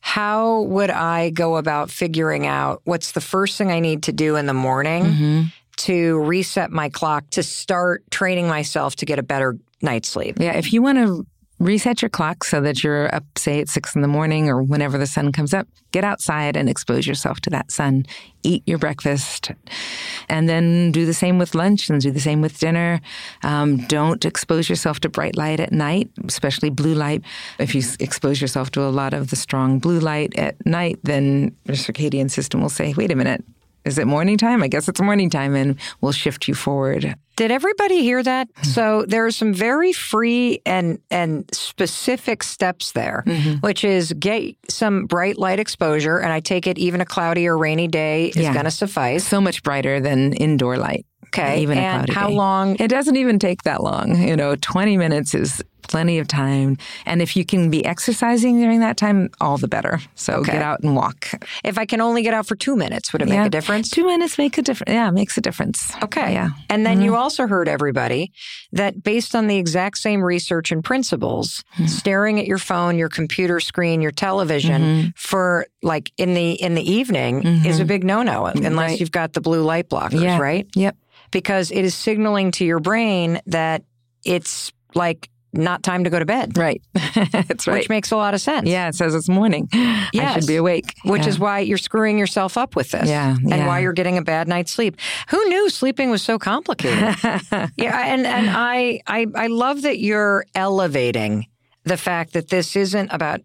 how 0.01 0.61
would 0.61 0.91
I 0.91 1.31
go 1.31 1.57
about 1.57 1.89
figuring 1.89 2.45
out 2.45 2.81
what's 2.83 3.13
the 3.13 3.21
first 3.21 3.57
thing 3.57 3.71
I 3.71 3.79
need 3.79 4.03
to 4.03 4.11
do 4.11 4.35
in 4.35 4.45
the 4.45 4.53
morning 4.53 5.03
mm-hmm. 5.03 5.41
to 5.77 6.19
reset 6.19 6.69
my 6.69 6.89
clock 6.89 7.27
to 7.31 7.41
start 7.41 8.03
training 8.11 8.47
myself 8.47 8.95
to 8.97 9.05
get 9.05 9.17
a 9.17 9.23
better 9.23 9.57
night's 9.85 10.09
sleep? 10.09 10.37
Yeah, 10.39 10.57
if 10.57 10.73
you 10.73 10.81
want 10.81 10.97
to 10.97 11.25
reset 11.59 12.01
your 12.01 12.09
clock 12.09 12.43
so 12.43 12.59
that 12.61 12.83
you're 12.83 13.13
up, 13.15 13.23
say, 13.37 13.61
at 13.61 13.69
six 13.69 13.95
in 13.95 14.01
the 14.01 14.07
morning 14.07 14.49
or 14.49 14.61
whenever 14.61 14.97
the 14.97 15.07
sun 15.07 15.31
comes 15.31 15.53
up. 15.53 15.67
Get 15.91 16.03
outside 16.03 16.57
and 16.57 16.67
expose 16.67 17.07
yourself 17.07 17.39
to 17.41 17.49
that 17.51 17.71
sun. 17.71 18.05
Eat 18.43 18.63
your 18.65 18.77
breakfast. 18.77 19.51
And 20.27 20.49
then 20.49 20.91
do 20.91 21.05
the 21.05 21.13
same 21.13 21.37
with 21.37 21.55
lunch 21.55 21.89
and 21.89 22.01
do 22.01 22.11
the 22.11 22.19
same 22.19 22.41
with 22.41 22.59
dinner. 22.59 22.99
Um, 23.43 23.77
don't 23.87 24.25
expose 24.25 24.69
yourself 24.69 24.99
to 25.01 25.09
bright 25.09 25.37
light 25.37 25.59
at 25.61 25.71
night, 25.71 26.09
especially 26.27 26.69
blue 26.69 26.93
light. 26.93 27.21
If 27.57 27.73
you 27.73 27.81
expose 27.99 28.41
yourself 28.41 28.71
to 28.71 28.81
a 28.81 28.91
lot 28.91 29.13
of 29.13 29.29
the 29.29 29.37
strong 29.37 29.79
blue 29.79 29.99
light 29.99 30.37
at 30.37 30.63
night, 30.65 30.99
then 31.03 31.55
your 31.65 31.77
circadian 31.77 32.29
system 32.29 32.61
will 32.61 32.69
say, 32.69 32.93
wait 32.97 33.11
a 33.11 33.15
minute, 33.15 33.45
is 33.85 33.97
it 33.97 34.07
morning 34.07 34.37
time? 34.37 34.61
I 34.61 34.67
guess 34.67 34.89
it's 34.89 34.99
morning 34.99 35.29
time 35.29 35.55
and 35.55 35.77
we'll 36.01 36.11
shift 36.11 36.47
you 36.47 36.55
forward. 36.55 37.15
Did 37.35 37.51
everybody 37.51 38.01
hear 38.01 38.23
that? 38.23 38.51
Mm-hmm. 38.53 38.69
So 38.69 39.05
there 39.07 39.25
are 39.25 39.31
some 39.31 39.53
very 39.53 39.91
free 39.93 40.61
and 40.65 40.99
and 41.11 41.49
specific 41.53 42.43
steps 42.43 42.93
there, 42.93 43.23
mm-hmm. 43.25 43.55
which 43.55 43.83
is 43.83 44.13
get 44.13 44.55
some 44.69 45.05
bright 45.05 45.37
light 45.37 45.59
exposure 45.59 46.17
and 46.17 46.31
I 46.31 46.39
take 46.39 46.67
it 46.67 46.77
even 46.77 47.01
a 47.01 47.05
cloudy 47.05 47.47
or 47.47 47.57
rainy 47.57 47.87
day 47.87 48.27
is 48.27 48.37
yeah. 48.37 48.53
going 48.53 48.65
to 48.65 48.71
suffice. 48.71 49.27
So 49.27 49.41
much 49.41 49.63
brighter 49.63 49.99
than 49.99 50.33
indoor 50.33 50.77
light. 50.77 51.05
Okay. 51.27 51.61
Even 51.61 51.77
and 51.77 52.01
how 52.01 52.05
day. 52.05 52.13
How 52.13 52.29
long? 52.29 52.75
It 52.79 52.87
doesn't 52.87 53.17
even 53.17 53.39
take 53.39 53.63
that 53.63 53.83
long. 53.83 54.15
You 54.15 54.35
know, 54.37 54.55
20 54.55 54.95
minutes 54.95 55.33
is 55.33 55.61
plenty 55.87 56.19
of 56.19 56.27
time. 56.27 56.77
And 57.05 57.21
if 57.21 57.35
you 57.35 57.45
can 57.45 57.69
be 57.69 57.85
exercising 57.85 58.59
during 58.59 58.79
that 58.81 58.97
time, 58.97 59.29
all 59.39 59.57
the 59.57 59.67
better. 59.67 59.99
So 60.15 60.35
okay. 60.35 60.53
get 60.53 60.61
out 60.61 60.81
and 60.81 60.95
walk. 60.95 61.29
If 61.63 61.77
I 61.77 61.85
can 61.85 62.01
only 62.01 62.21
get 62.21 62.33
out 62.33 62.47
for 62.47 62.55
two 62.55 62.75
minutes, 62.75 63.13
would 63.13 63.21
it 63.21 63.27
yeah. 63.27 63.39
make 63.39 63.47
a 63.47 63.49
difference? 63.49 63.89
Two 63.89 64.05
minutes 64.05 64.37
make 64.37 64.57
a 64.57 64.61
difference. 64.61 64.91
Yeah, 64.91 65.11
makes 65.11 65.37
a 65.37 65.41
difference. 65.41 65.93
Okay. 66.03 66.33
Yeah. 66.33 66.49
And 66.69 66.85
then 66.85 66.97
mm-hmm. 66.97 67.05
you 67.05 67.15
also 67.15 67.47
heard 67.47 67.67
everybody 67.67 68.31
that 68.71 69.03
based 69.03 69.35
on 69.35 69.47
the 69.47 69.57
exact 69.57 69.97
same 69.97 70.21
research 70.21 70.71
and 70.71 70.83
principles, 70.83 71.63
mm-hmm. 71.73 71.87
staring 71.87 72.39
at 72.39 72.45
your 72.45 72.57
phone, 72.57 72.97
your 72.97 73.09
computer 73.09 73.59
screen, 73.59 74.01
your 74.01 74.11
television 74.11 74.81
mm-hmm. 74.81 75.09
for 75.15 75.67
like 75.81 76.11
in 76.17 76.33
the 76.33 76.53
in 76.53 76.75
the 76.75 76.91
evening 76.91 77.45
is 77.65 77.77
a 77.77 77.79
mm-hmm. 77.79 77.87
big 77.87 78.03
no-no 78.03 78.45
unless 78.45 78.75
right. 78.75 78.99
you've 78.99 79.11
got 79.11 79.33
the 79.33 79.41
blue 79.41 79.63
light 79.63 79.89
blockers, 79.89 80.21
yeah. 80.21 80.39
right? 80.39 80.67
Yep. 80.75 80.97
Because 81.31 81.71
it 81.71 81.83
is 81.85 81.93
signaling 81.95 82.51
to 82.51 82.65
your 82.65 82.79
brain 82.79 83.39
that 83.47 83.83
it's 84.23 84.71
like 84.93 85.29
not 85.55 85.83
time 85.83 86.03
to 86.03 86.09
go 86.09 86.19
to 86.19 86.25
bed. 86.25 86.57
Right. 86.57 86.81
That's 86.93 87.67
right. 87.67 87.79
Which 87.79 87.89
makes 87.89 88.11
a 88.11 88.17
lot 88.17 88.33
of 88.33 88.41
sense. 88.41 88.67
Yeah, 88.67 88.87
it 88.87 88.95
says 88.95 89.15
it's 89.15 89.29
morning. 89.29 89.69
Yes. 89.71 90.35
I 90.35 90.39
should 90.39 90.47
be 90.47 90.55
awake. 90.55 90.95
Which 91.03 91.23
yeah. 91.23 91.29
is 91.29 91.39
why 91.39 91.59
you're 91.59 91.77
screwing 91.77 92.17
yourself 92.17 92.57
up 92.57 92.75
with 92.75 92.91
this. 92.91 93.09
Yeah. 93.09 93.31
And 93.35 93.49
yeah. 93.49 93.67
why 93.67 93.79
you're 93.79 93.93
getting 93.93 94.17
a 94.17 94.21
bad 94.21 94.47
night's 94.47 94.71
sleep. 94.71 94.97
Who 95.29 95.43
knew 95.45 95.69
sleeping 95.69 96.09
was 96.09 96.21
so 96.21 96.37
complicated? 96.37 97.15
yeah, 97.77 98.13
and, 98.13 98.25
and 98.25 98.49
I, 98.49 99.01
I 99.07 99.25
I 99.35 99.47
love 99.47 99.81
that 99.83 99.99
you're 99.99 100.45
elevating 100.55 101.47
the 101.83 101.97
fact 101.97 102.33
that 102.33 102.49
this 102.49 102.75
isn't 102.75 103.09
about 103.11 103.41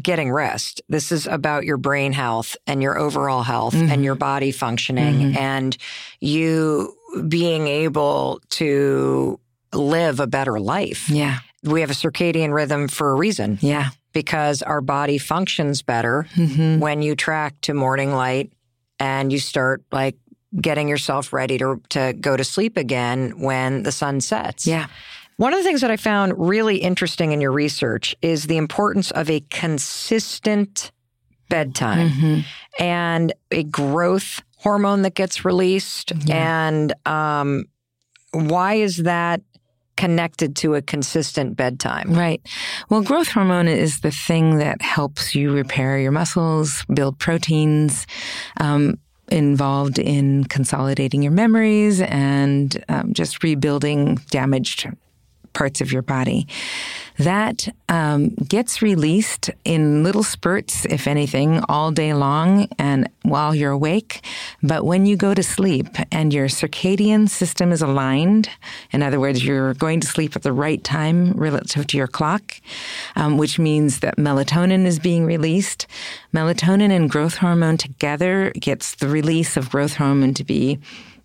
getting 0.00 0.30
rest. 0.32 0.82
This 0.88 1.12
is 1.12 1.26
about 1.26 1.64
your 1.64 1.76
brain 1.76 2.12
health 2.12 2.56
and 2.66 2.82
your 2.82 2.98
overall 2.98 3.42
health 3.42 3.74
mm-hmm. 3.74 3.92
and 3.92 4.04
your 4.04 4.14
body 4.14 4.50
functioning 4.50 5.14
mm-hmm. 5.14 5.38
and 5.38 5.76
you 6.20 6.96
being 7.28 7.68
able 7.68 8.40
to 8.50 9.38
live 9.74 10.20
a 10.20 10.26
better 10.26 10.58
life. 10.60 11.08
Yeah. 11.08 11.38
We 11.62 11.80
have 11.80 11.90
a 11.90 11.94
circadian 11.94 12.52
rhythm 12.52 12.88
for 12.88 13.10
a 13.10 13.14
reason. 13.14 13.58
Yeah. 13.60 13.90
Because 14.12 14.62
our 14.62 14.80
body 14.80 15.18
functions 15.18 15.82
better 15.82 16.26
mm-hmm. 16.34 16.78
when 16.78 17.02
you 17.02 17.16
track 17.16 17.60
to 17.62 17.74
morning 17.74 18.12
light 18.12 18.52
and 19.00 19.32
you 19.32 19.38
start 19.38 19.82
like 19.90 20.16
getting 20.60 20.88
yourself 20.88 21.32
ready 21.32 21.58
to 21.58 21.80
to 21.88 22.12
go 22.20 22.36
to 22.36 22.44
sleep 22.44 22.76
again 22.76 23.40
when 23.40 23.82
the 23.82 23.90
sun 23.90 24.20
sets. 24.20 24.66
Yeah. 24.66 24.86
One 25.36 25.52
of 25.52 25.58
the 25.58 25.64
things 25.64 25.80
that 25.80 25.90
I 25.90 25.96
found 25.96 26.34
really 26.38 26.76
interesting 26.76 27.32
in 27.32 27.40
your 27.40 27.50
research 27.50 28.14
is 28.22 28.44
the 28.44 28.56
importance 28.56 29.10
of 29.10 29.28
a 29.28 29.40
consistent 29.50 30.92
bedtime 31.48 32.10
Mm-hmm. 32.10 32.40
and 32.82 33.32
a 33.50 33.64
growth 33.64 34.42
hormone 34.58 35.02
that 35.02 35.14
gets 35.14 35.44
released. 35.44 36.12
Yeah. 36.24 36.68
And 36.68 36.94
um, 37.04 37.64
why 38.32 38.74
is 38.74 38.98
that 38.98 39.42
connected 39.96 40.56
to 40.56 40.74
a 40.74 40.82
consistent 40.82 41.56
bedtime? 41.56 42.12
Right. 42.12 42.40
Well, 42.88 43.02
growth 43.02 43.28
hormone 43.28 43.68
is 43.68 44.00
the 44.00 44.10
thing 44.10 44.58
that 44.58 44.82
helps 44.82 45.34
you 45.34 45.52
repair 45.52 45.98
your 45.98 46.12
muscles, 46.12 46.84
build 46.92 47.18
proteins, 47.18 48.06
um, 48.60 48.98
involved 49.28 49.98
in 49.98 50.44
consolidating 50.44 51.22
your 51.22 51.32
memories 51.32 52.00
and 52.02 52.84
um, 52.88 53.12
just 53.14 53.42
rebuilding 53.42 54.16
damaged 54.30 54.88
parts 55.54 55.80
of 55.80 55.92
your 55.92 56.02
body. 56.02 56.46
That 57.18 57.68
um, 57.88 58.30
gets 58.30 58.82
released 58.82 59.48
in 59.64 60.02
little 60.02 60.24
spurts, 60.24 60.84
if 60.84 61.06
anything, 61.06 61.62
all 61.68 61.92
day 61.92 62.12
long 62.12 62.66
and 62.76 63.08
while 63.22 63.54
you're 63.54 63.70
awake. 63.70 64.24
But 64.62 64.84
when 64.84 65.06
you 65.06 65.16
go 65.16 65.32
to 65.32 65.42
sleep 65.42 65.86
and 66.10 66.34
your 66.34 66.48
circadian 66.48 67.28
system 67.28 67.70
is 67.70 67.82
aligned, 67.82 68.50
in 68.90 69.02
other 69.02 69.20
words, 69.20 69.44
you're 69.44 69.74
going 69.74 70.00
to 70.00 70.08
sleep 70.08 70.34
at 70.34 70.42
the 70.42 70.52
right 70.52 70.82
time 70.82 71.32
relative 71.32 71.86
to 71.88 71.96
your 71.96 72.08
clock, 72.08 72.60
um, 73.14 73.38
which 73.38 73.60
means 73.60 74.00
that 74.00 74.16
melatonin 74.16 74.84
is 74.84 74.98
being 74.98 75.24
released. 75.24 75.86
Melatonin 76.34 76.90
and 76.90 77.08
growth 77.08 77.36
hormone 77.36 77.76
together 77.76 78.52
gets 78.58 78.96
the 78.96 79.08
release 79.08 79.56
of 79.56 79.70
growth 79.70 79.94
hormone 79.94 80.34
to 80.34 80.44
be 80.44 80.80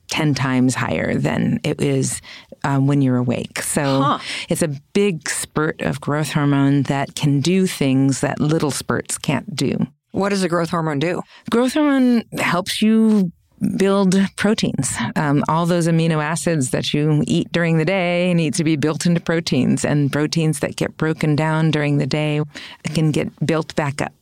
10 0.09 0.33
times 0.33 0.75
higher 0.75 1.15
than 1.15 1.59
it 1.63 1.81
is 1.81 2.21
um, 2.63 2.87
when 2.87 3.01
you're 3.01 3.17
awake. 3.17 3.61
So 3.61 4.01
Huh. 4.01 4.19
it's 4.49 4.61
a 4.61 4.69
big 4.93 5.29
spurt 5.29 5.81
of 5.81 5.99
growth 6.01 6.31
hormone 6.33 6.83
that 6.83 7.15
can 7.15 7.41
do 7.41 7.67
things 7.67 8.21
that 8.21 8.39
little 8.39 8.71
spurts 8.71 9.17
can't 9.17 9.55
do. 9.55 9.87
What 10.11 10.29
does 10.29 10.43
a 10.43 10.49
growth 10.49 10.69
hormone 10.71 10.99
do? 10.99 11.21
Growth 11.51 11.73
hormone 11.73 12.23
helps 12.39 12.81
you 12.81 13.31
build 13.77 14.15
proteins. 14.37 14.95
Um, 15.17 15.43
all 15.49 15.65
those 15.65 15.87
amino 15.87 16.23
acids 16.23 16.69
that 16.71 16.93
you 16.93 17.23
eat 17.27 17.51
during 17.51 17.77
the 17.77 17.85
day 17.85 18.33
need 18.33 18.53
to 18.55 18.63
be 18.63 18.75
built 18.77 19.05
into 19.05 19.19
proteins, 19.19 19.83
and 19.83 20.11
proteins 20.11 20.59
that 20.61 20.77
get 20.77 20.95
broken 20.97 21.35
down 21.35 21.69
during 21.69 21.97
the 21.97 22.07
day 22.07 22.41
can 22.85 23.11
get 23.11 23.27
built 23.45 23.75
back 23.75 24.01
up. 24.01 24.13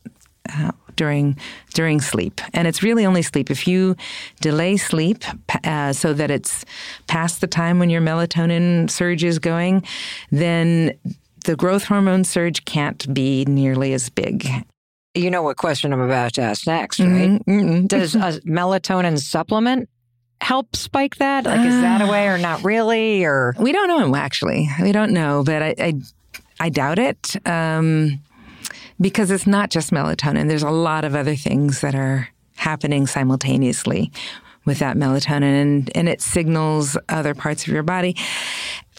Uh, 0.52 0.72
during 0.98 1.38
during 1.72 2.00
sleep, 2.02 2.42
and 2.52 2.68
it's 2.68 2.82
really 2.82 3.06
only 3.06 3.22
sleep. 3.22 3.50
If 3.50 3.66
you 3.66 3.96
delay 4.42 4.76
sleep 4.76 5.24
uh, 5.64 5.92
so 5.94 6.12
that 6.12 6.30
it's 6.30 6.64
past 7.06 7.40
the 7.40 7.46
time 7.46 7.78
when 7.78 7.88
your 7.88 8.02
melatonin 8.02 8.90
surge 8.90 9.24
is 9.24 9.38
going, 9.38 9.82
then 10.30 10.92
the 11.46 11.56
growth 11.56 11.84
hormone 11.84 12.24
surge 12.24 12.64
can't 12.66 13.12
be 13.14 13.44
nearly 13.46 13.94
as 13.94 14.10
big. 14.10 14.46
You 15.14 15.30
know 15.30 15.42
what 15.42 15.56
question 15.56 15.92
I'm 15.92 16.00
about 16.00 16.34
to 16.34 16.42
ask 16.42 16.66
next, 16.66 17.00
right? 17.00 17.30
Mhm, 17.30 17.44
mhm. 17.46 17.88
Does 17.88 18.14
a 18.14 18.18
melatonin 18.46 19.18
supplement 19.18 19.88
help 20.40 20.76
spike 20.76 21.16
that? 21.16 21.44
Like, 21.46 21.66
is 21.66 21.80
that 21.80 22.02
a 22.02 22.06
way 22.06 22.26
or 22.28 22.38
not 22.38 22.62
really? 22.64 23.24
Or 23.24 23.54
We 23.58 23.72
don't 23.72 23.88
know 23.88 24.14
actually. 24.14 24.68
We 24.82 24.92
don't 24.92 25.12
know, 25.12 25.42
but 25.44 25.62
I 25.62 25.74
I, 25.78 25.92
I 26.60 26.68
doubt 26.68 26.98
it 26.98 27.36
um, 27.46 28.20
because 29.00 29.30
it's 29.30 29.46
not 29.46 29.70
just 29.70 29.90
melatonin. 29.90 30.48
There's 30.48 30.62
a 30.62 30.70
lot 30.70 31.04
of 31.04 31.14
other 31.14 31.36
things 31.36 31.80
that 31.80 31.94
are 31.94 32.28
happening 32.56 33.06
simultaneously 33.06 34.10
with 34.64 34.80
that 34.80 34.96
melatonin, 34.96 35.62
and, 35.62 35.96
and 35.96 36.08
it 36.08 36.20
signals 36.20 36.96
other 37.08 37.34
parts 37.34 37.66
of 37.66 37.72
your 37.72 37.82
body. 37.82 38.16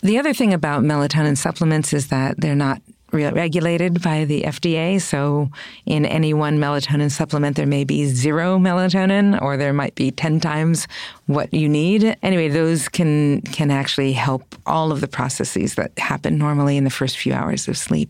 The 0.01 0.17
other 0.17 0.33
thing 0.33 0.53
about 0.53 0.83
melatonin 0.83 1.37
supplements 1.37 1.93
is 1.93 2.07
that 2.07 2.39
they're 2.39 2.55
not 2.55 2.81
re- 3.11 3.29
regulated 3.31 4.01
by 4.01 4.25
the 4.25 4.43
FDA. 4.43 5.01
So 5.01 5.49
in 5.85 6.05
any 6.05 6.33
one 6.33 6.57
melatonin 6.57 7.11
supplement, 7.11 7.55
there 7.57 7.67
may 7.67 7.83
be 7.83 8.05
zero 8.05 8.57
melatonin, 8.57 9.39
or 9.41 9.57
there 9.57 9.73
might 9.73 9.95
be 9.95 10.11
ten 10.11 10.39
times 10.39 10.87
what 11.27 11.53
you 11.53 11.67
need. 11.69 12.17
Anyway, 12.23 12.47
those 12.47 12.87
can 12.87 13.41
can 13.41 13.71
actually 13.71 14.13
help 14.13 14.55
all 14.65 14.91
of 14.91 15.01
the 15.01 15.07
processes 15.07 15.75
that 15.75 15.97
happen 15.99 16.37
normally 16.37 16.77
in 16.77 16.83
the 16.83 16.89
first 16.89 17.17
few 17.17 17.33
hours 17.33 17.67
of 17.67 17.77
sleep. 17.77 18.09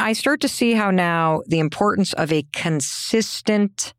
I 0.00 0.12
start 0.14 0.40
to 0.40 0.48
see 0.48 0.72
how 0.72 0.90
now 0.90 1.42
the 1.46 1.58
importance 1.58 2.12
of 2.14 2.32
a 2.32 2.44
consistent 2.52 3.94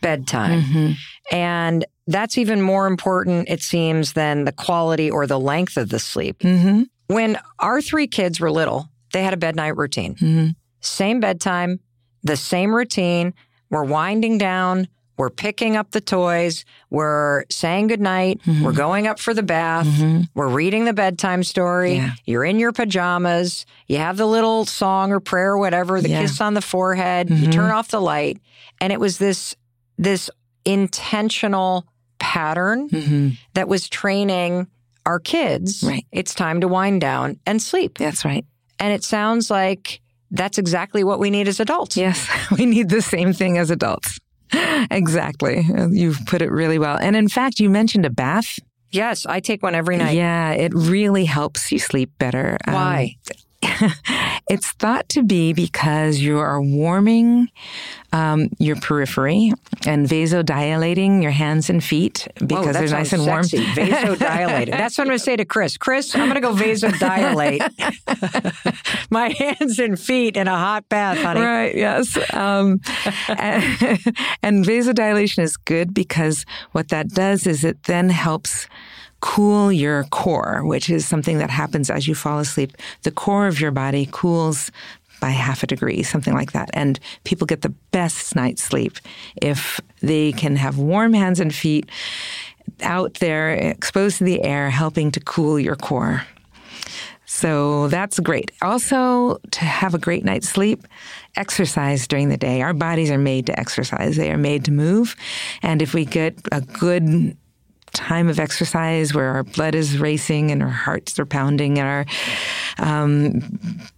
bedtime. 0.00 0.62
Mhm. 0.62 0.96
And 1.30 1.84
that's 2.06 2.38
even 2.38 2.62
more 2.62 2.86
important, 2.86 3.48
it 3.48 3.62
seems, 3.62 4.14
than 4.14 4.44
the 4.44 4.52
quality 4.52 5.10
or 5.10 5.26
the 5.26 5.38
length 5.38 5.76
of 5.76 5.90
the 5.90 5.98
sleep. 5.98 6.38
Mhm. 6.40 6.86
When 7.08 7.38
our 7.58 7.82
three 7.82 8.06
kids 8.06 8.40
were 8.40 8.50
little, 8.50 8.88
they 9.12 9.22
had 9.22 9.34
a 9.34 9.36
bed 9.36 9.56
night 9.56 9.76
routine. 9.76 10.14
Mhm. 10.14 10.54
Same 10.80 11.20
bedtime, 11.20 11.80
the 12.22 12.36
same 12.36 12.74
routine. 12.74 13.34
We're 13.70 13.84
winding 13.84 14.38
down. 14.38 14.88
We're 15.20 15.28
picking 15.28 15.76
up 15.76 15.90
the 15.90 16.00
toys. 16.00 16.64
We're 16.88 17.44
saying 17.50 17.88
goodnight. 17.88 18.40
Mm-hmm. 18.40 18.64
We're 18.64 18.72
going 18.72 19.06
up 19.06 19.18
for 19.18 19.34
the 19.34 19.42
bath. 19.42 19.86
Mm-hmm. 19.86 20.22
We're 20.34 20.48
reading 20.48 20.86
the 20.86 20.94
bedtime 20.94 21.44
story. 21.44 21.96
Yeah. 21.96 22.12
You're 22.24 22.46
in 22.46 22.58
your 22.58 22.72
pajamas. 22.72 23.66
You 23.86 23.98
have 23.98 24.16
the 24.16 24.24
little 24.24 24.64
song 24.64 25.12
or 25.12 25.20
prayer 25.20 25.50
or 25.52 25.58
whatever, 25.58 26.00
the 26.00 26.08
Yeah. 26.08 26.22
kiss 26.22 26.40
on 26.40 26.54
the 26.54 26.62
forehead. 26.62 27.28
You 27.28 27.36
mm-hmm. 27.36 27.50
turn 27.50 27.70
off 27.70 27.88
the 27.88 28.00
light. 28.00 28.40
And 28.80 28.94
it 28.94 28.98
was 28.98 29.18
this, 29.18 29.54
this 29.98 30.30
intentional 30.64 31.86
pattern 32.18 32.88
Mhm. 32.88 33.36
that 33.52 33.68
was 33.68 33.90
training 33.90 34.68
our 35.04 35.18
kids. 35.18 35.82
Right. 35.82 36.06
It's 36.12 36.34
time 36.34 36.62
to 36.62 36.68
wind 36.68 37.02
down 37.02 37.38
and 37.44 37.60
sleep. 37.60 37.98
That's 37.98 38.24
right. 38.24 38.46
And 38.78 38.90
it 38.94 39.04
sounds 39.04 39.50
like 39.50 40.00
that's 40.30 40.56
exactly 40.56 41.04
what 41.04 41.18
we 41.18 41.28
need 41.28 41.46
as 41.46 41.60
adults. 41.60 41.94
Yes, 41.98 42.26
we 42.58 42.64
need 42.64 42.88
the 42.88 43.02
same 43.02 43.34
thing 43.34 43.58
as 43.58 43.70
adults. 43.70 44.18
Exactly. 44.90 45.64
You've 45.90 46.18
put 46.26 46.42
it 46.42 46.50
really 46.50 46.78
well. 46.78 46.96
And 46.98 47.14
in 47.14 47.28
fact, 47.28 47.60
you 47.60 47.70
mentioned 47.70 48.06
a 48.06 48.10
bath. 48.10 48.58
Yes, 48.90 49.24
I 49.24 49.40
take 49.40 49.62
one 49.62 49.74
every 49.74 49.96
night. 49.96 50.16
Yeah, 50.16 50.50
it 50.50 50.72
really 50.74 51.24
helps 51.24 51.70
you 51.70 51.78
sleep 51.78 52.10
better. 52.18 52.58
Um, 52.66 52.74
Why? 52.74 53.16
it's 54.48 54.70
thought 54.72 55.08
to 55.10 55.22
be 55.22 55.52
because 55.52 56.18
you 56.18 56.38
are 56.38 56.60
warming 56.62 57.50
um, 58.12 58.48
your 58.58 58.76
periphery 58.76 59.52
and 59.86 60.08
vasodilating 60.08 61.22
your 61.22 61.30
hands 61.30 61.70
and 61.70 61.84
feet 61.84 62.26
because 62.34 62.66
that 62.66 62.72
they're 62.74 62.88
nice 62.88 63.12
and 63.12 63.26
warm. 63.26 63.44
sexy. 63.44 63.64
Vasodilated. 63.66 64.70
That's 64.70 64.96
what 64.96 65.04
I'm 65.04 65.08
going 65.08 65.18
to 65.18 65.24
say 65.24 65.36
to 65.36 65.44
Chris. 65.44 65.76
Chris, 65.76 66.14
I'm 66.14 66.28
going 66.28 66.34
to 66.34 66.40
go 66.40 66.54
vasodilate 66.54 67.60
my 69.10 69.28
hands 69.28 69.78
and 69.78 70.00
feet 70.00 70.36
in 70.36 70.48
a 70.48 70.56
hot 70.56 70.88
bath, 70.88 71.18
honey. 71.18 71.40
Right, 71.40 71.74
yes. 71.74 72.16
Um, 72.32 72.80
and, 73.28 73.64
and 74.42 74.64
vasodilation 74.64 75.42
is 75.42 75.56
good 75.56 75.92
because 75.92 76.46
what 76.72 76.88
that 76.88 77.08
does 77.08 77.46
is 77.46 77.62
it 77.64 77.82
then 77.84 78.08
helps 78.08 78.66
cool 79.20 79.70
your 79.70 80.04
core, 80.04 80.62
which 80.64 80.90
is 80.90 81.06
something 81.06 81.38
that 81.38 81.50
happens 81.50 81.90
as 81.90 82.08
you 82.08 82.14
fall 82.14 82.38
asleep. 82.38 82.76
The 83.02 83.10
core 83.10 83.46
of 83.46 83.60
your 83.60 83.70
body 83.70 84.08
cools 84.10 84.70
by 85.20 85.30
half 85.30 85.62
a 85.62 85.66
degree, 85.66 86.02
something 86.02 86.34
like 86.34 86.52
that. 86.52 86.70
And 86.72 86.98
people 87.24 87.46
get 87.46 87.62
the 87.62 87.74
best 87.90 88.34
night's 88.34 88.62
sleep 88.62 88.96
if 89.40 89.80
they 90.00 90.32
can 90.32 90.56
have 90.56 90.78
warm 90.78 91.12
hands 91.12 91.40
and 91.40 91.54
feet 91.54 91.88
out 92.82 93.14
there, 93.14 93.50
exposed 93.50 94.18
to 94.18 94.24
the 94.24 94.42
air, 94.42 94.70
helping 94.70 95.10
to 95.12 95.20
cool 95.20 95.60
your 95.60 95.76
core. 95.76 96.22
So 97.26 97.86
that's 97.88 98.18
great. 98.18 98.50
Also, 98.60 99.38
to 99.52 99.60
have 99.60 99.94
a 99.94 99.98
great 99.98 100.24
night's 100.24 100.48
sleep, 100.48 100.84
exercise 101.36 102.08
during 102.08 102.28
the 102.28 102.36
day. 102.36 102.60
Our 102.60 102.72
bodies 102.74 103.10
are 103.10 103.18
made 103.18 103.46
to 103.46 103.58
exercise, 103.58 104.16
they 104.16 104.32
are 104.32 104.38
made 104.38 104.64
to 104.64 104.72
move. 104.72 105.14
And 105.62 105.80
if 105.80 105.94
we 105.94 106.04
get 106.04 106.36
a 106.50 106.60
good 106.60 107.36
time 107.92 108.28
of 108.28 108.38
exercise 108.38 109.14
where 109.14 109.30
our 109.30 109.42
blood 109.42 109.74
is 109.74 109.98
racing 109.98 110.50
and 110.50 110.62
our 110.62 110.68
hearts 110.68 111.18
are 111.18 111.26
pounding 111.26 111.78
and 111.78 111.88
our 111.88 112.06
um, 112.78 113.40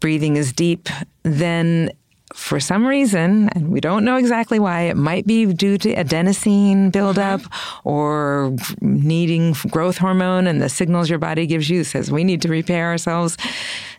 breathing 0.00 0.36
is 0.36 0.52
deep, 0.52 0.88
then 1.22 1.90
for 2.34 2.60
some 2.60 2.86
reason, 2.86 3.48
and 3.50 3.70
we 3.70 3.80
don't 3.80 4.04
know 4.04 4.16
exactly 4.16 4.58
why, 4.58 4.82
it 4.82 4.96
might 4.96 5.26
be 5.26 5.46
due 5.52 5.76
to 5.78 5.94
adenosine 5.94 6.90
buildup 6.90 7.42
or 7.84 8.56
needing 8.80 9.52
growth 9.70 9.98
hormone 9.98 10.46
and 10.46 10.60
the 10.60 10.68
signals 10.68 11.10
your 11.10 11.18
body 11.18 11.46
gives 11.46 11.68
you 11.68 11.84
says 11.84 12.10
we 12.10 12.24
need 12.24 12.42
to 12.42 12.48
repair 12.48 12.88
ourselves. 12.88 13.36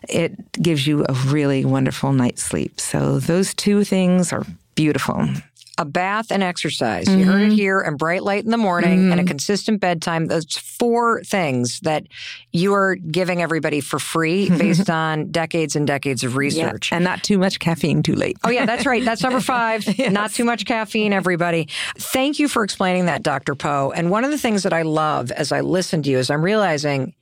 It 0.08 0.32
gives 0.52 0.86
you 0.86 1.04
a 1.08 1.12
really 1.26 1.64
wonderful 1.64 2.12
night's 2.12 2.42
sleep. 2.42 2.80
So 2.80 3.18
those 3.20 3.54
two 3.54 3.84
things 3.84 4.32
are 4.32 4.44
beautiful. 4.74 5.28
A 5.76 5.84
bath 5.84 6.30
and 6.30 6.42
exercise. 6.42 7.08
You 7.08 7.24
heard 7.24 7.42
it 7.42 7.46
mm-hmm. 7.46 7.54
here, 7.56 7.80
and 7.80 7.98
bright 7.98 8.22
light 8.22 8.44
in 8.44 8.50
the 8.50 8.56
morning 8.56 9.10
and 9.10 9.14
a 9.14 9.16
mm-hmm. 9.16 9.26
consistent 9.26 9.80
bedtime. 9.80 10.26
Those 10.26 10.46
four 10.56 11.22
things 11.24 11.80
that 11.80 12.06
you 12.52 12.74
are 12.74 12.94
giving 12.94 13.42
everybody 13.42 13.80
for 13.80 13.98
free 13.98 14.48
based 14.58 14.88
on 14.88 15.32
decades 15.32 15.74
and 15.74 15.86
decades 15.86 16.22
of 16.22 16.36
research. 16.36 16.92
And 16.92 17.02
not 17.02 17.22
too 17.24 17.38
much 17.38 17.58
caffeine 17.58 18.02
too 18.02 18.14
late. 18.14 18.36
Oh, 18.44 18.50
yeah, 18.50 18.66
that's 18.66 18.86
right. 18.86 19.04
That's 19.04 19.22
number 19.22 19.40
five. 19.56 19.86
Not 19.98 20.30
too 20.32 20.44
much 20.44 20.64
caffeine, 20.64 21.12
everybody. 21.12 21.68
Thank 21.98 22.38
you 22.38 22.48
for 22.48 22.62
explaining 22.62 23.06
that, 23.06 23.22
Dr. 23.22 23.54
Poe. 23.54 23.92
And 23.94 24.10
one 24.10 24.24
of 24.24 24.30
the 24.30 24.38
things 24.38 24.62
that 24.62 24.72
I 24.72 24.82
love 24.82 25.30
as 25.32 25.50
I 25.50 25.60
listen 25.60 26.02
to 26.04 26.10
you 26.10 26.18
is 26.18 26.30
I'm 26.30 26.44
realizing 26.44 27.14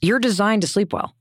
you're 0.00 0.18
designed 0.18 0.62
to 0.62 0.68
sleep 0.68 0.92
well. 0.92 1.13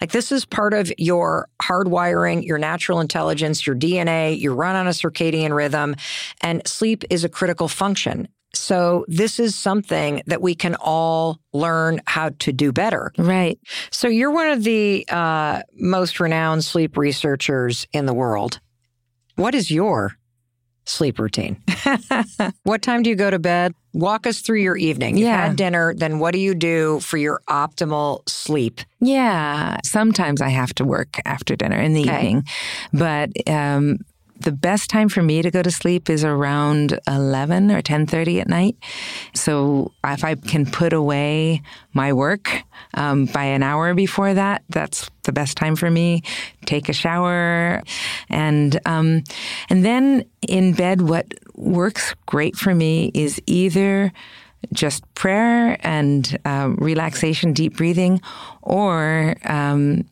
Like 0.00 0.12
this 0.12 0.32
is 0.32 0.44
part 0.44 0.74
of 0.74 0.92
your 0.98 1.48
hardwiring, 1.62 2.46
your 2.46 2.58
natural 2.58 3.00
intelligence, 3.00 3.66
your 3.66 3.76
DNA. 3.76 4.38
You 4.38 4.54
run 4.54 4.76
on 4.76 4.86
a 4.86 4.90
circadian 4.90 5.54
rhythm, 5.54 5.96
and 6.40 6.66
sleep 6.66 7.04
is 7.10 7.24
a 7.24 7.28
critical 7.28 7.68
function. 7.68 8.28
So 8.54 9.04
this 9.06 9.38
is 9.38 9.54
something 9.54 10.22
that 10.26 10.42
we 10.42 10.54
can 10.54 10.74
all 10.74 11.38
learn 11.52 12.00
how 12.06 12.30
to 12.40 12.52
do 12.52 12.72
better. 12.72 13.12
Right. 13.16 13.60
So 13.90 14.08
you're 14.08 14.32
one 14.32 14.48
of 14.48 14.64
the 14.64 15.06
uh, 15.08 15.62
most 15.74 16.18
renowned 16.18 16.64
sleep 16.64 16.96
researchers 16.96 17.86
in 17.92 18.06
the 18.06 18.14
world. 18.14 18.60
What 19.36 19.54
is 19.54 19.70
your 19.70 20.16
sleep 20.90 21.18
routine? 21.18 21.56
what 22.64 22.82
time 22.82 23.02
do 23.02 23.10
you 23.10 23.16
go 23.16 23.30
to 23.30 23.38
bed? 23.38 23.74
Walk 23.92 24.26
us 24.26 24.40
through 24.40 24.60
your 24.60 24.76
evening. 24.76 25.16
You 25.16 25.26
Yeah. 25.26 25.46
had 25.48 25.56
dinner, 25.56 25.94
then 25.94 26.18
what 26.18 26.32
do 26.32 26.38
you 26.38 26.54
do 26.54 27.00
for 27.00 27.16
your 27.16 27.40
optimal 27.48 28.28
sleep? 28.28 28.80
Yeah. 29.00 29.78
Sometimes 29.84 30.40
I 30.40 30.48
have 30.50 30.74
to 30.74 30.84
work 30.84 31.16
after 31.24 31.56
dinner 31.56 31.78
in 31.80 31.94
the 31.94 32.02
Okay. 32.02 32.16
evening, 32.16 32.44
but 32.92 33.30
um, 33.48 33.98
the 34.40 34.52
best 34.52 34.90
time 34.90 35.08
for 35.08 35.22
me 35.22 35.42
to 35.42 35.50
go 35.50 35.62
to 35.62 35.70
sleep 35.70 36.08
is 36.08 36.24
around 36.24 36.98
11 37.06 37.70
or 37.70 37.82
10.30 37.82 38.40
at 38.40 38.48
night. 38.48 38.76
So 39.34 39.92
if 40.04 40.24
I 40.24 40.34
can 40.34 40.66
put 40.66 40.92
away 40.92 41.62
my 41.92 42.12
work 42.12 42.62
um, 42.94 43.26
by 43.26 43.44
an 43.44 43.62
hour 43.62 43.94
before 43.94 44.34
that, 44.34 44.62
that's 44.68 45.10
the 45.24 45.32
best 45.32 45.56
time 45.56 45.76
for 45.76 45.90
me. 45.90 46.22
Take 46.64 46.88
a 46.88 46.92
shower. 46.92 47.82
And, 48.28 48.80
um, 48.86 49.24
and 49.68 49.84
then 49.84 50.24
in 50.48 50.72
bed, 50.72 51.02
what 51.02 51.26
works 51.54 52.14
great 52.26 52.56
for 52.56 52.74
me 52.74 53.10
is 53.14 53.40
either 53.46 54.12
just 54.72 55.02
prayer 55.14 55.76
and 55.80 56.38
um, 56.44 56.76
relaxation, 56.76 57.52
deep 57.52 57.76
breathing, 57.76 58.20
or 58.62 59.34
um, 59.44 60.04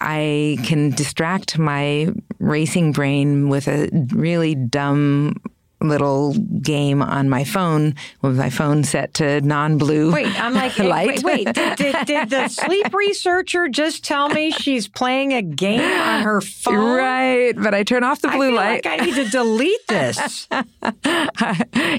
I 0.00 0.58
can 0.64 0.90
distract 0.90 1.58
my 1.58 2.08
racing 2.38 2.92
brain 2.92 3.48
with 3.48 3.68
a 3.68 3.88
really 4.12 4.54
dumb 4.54 5.36
little 5.80 6.34
game 6.62 7.00
on 7.02 7.28
my 7.28 7.42
phone 7.44 7.94
with 8.22 8.36
my 8.36 8.50
phone 8.50 8.84
set 8.84 9.14
to 9.14 9.40
non-blue 9.40 10.12
Wait, 10.12 10.38
I'm 10.40 10.52
like, 10.54 10.78
light. 10.78 11.06
wait, 11.06 11.22
wait. 11.22 11.54
Did, 11.54 11.76
did, 11.76 11.96
did 12.06 12.30
the 12.30 12.48
sleep 12.48 12.92
researcher 12.92 13.68
just 13.68 14.04
tell 14.04 14.28
me 14.28 14.50
she's 14.50 14.86
playing 14.88 15.32
a 15.32 15.40
game 15.42 15.80
on 15.80 16.22
her 16.22 16.40
phone? 16.42 16.96
Right, 16.96 17.52
but 17.56 17.74
I 17.74 17.82
turn 17.82 18.04
off 18.04 18.20
the 18.20 18.28
I 18.28 18.36
blue 18.36 18.48
feel 18.48 18.56
light. 18.56 18.84
like 18.84 19.00
I 19.00 19.04
need 19.04 19.14
to 19.14 19.24
delete 19.30 19.86
this. 19.88 20.46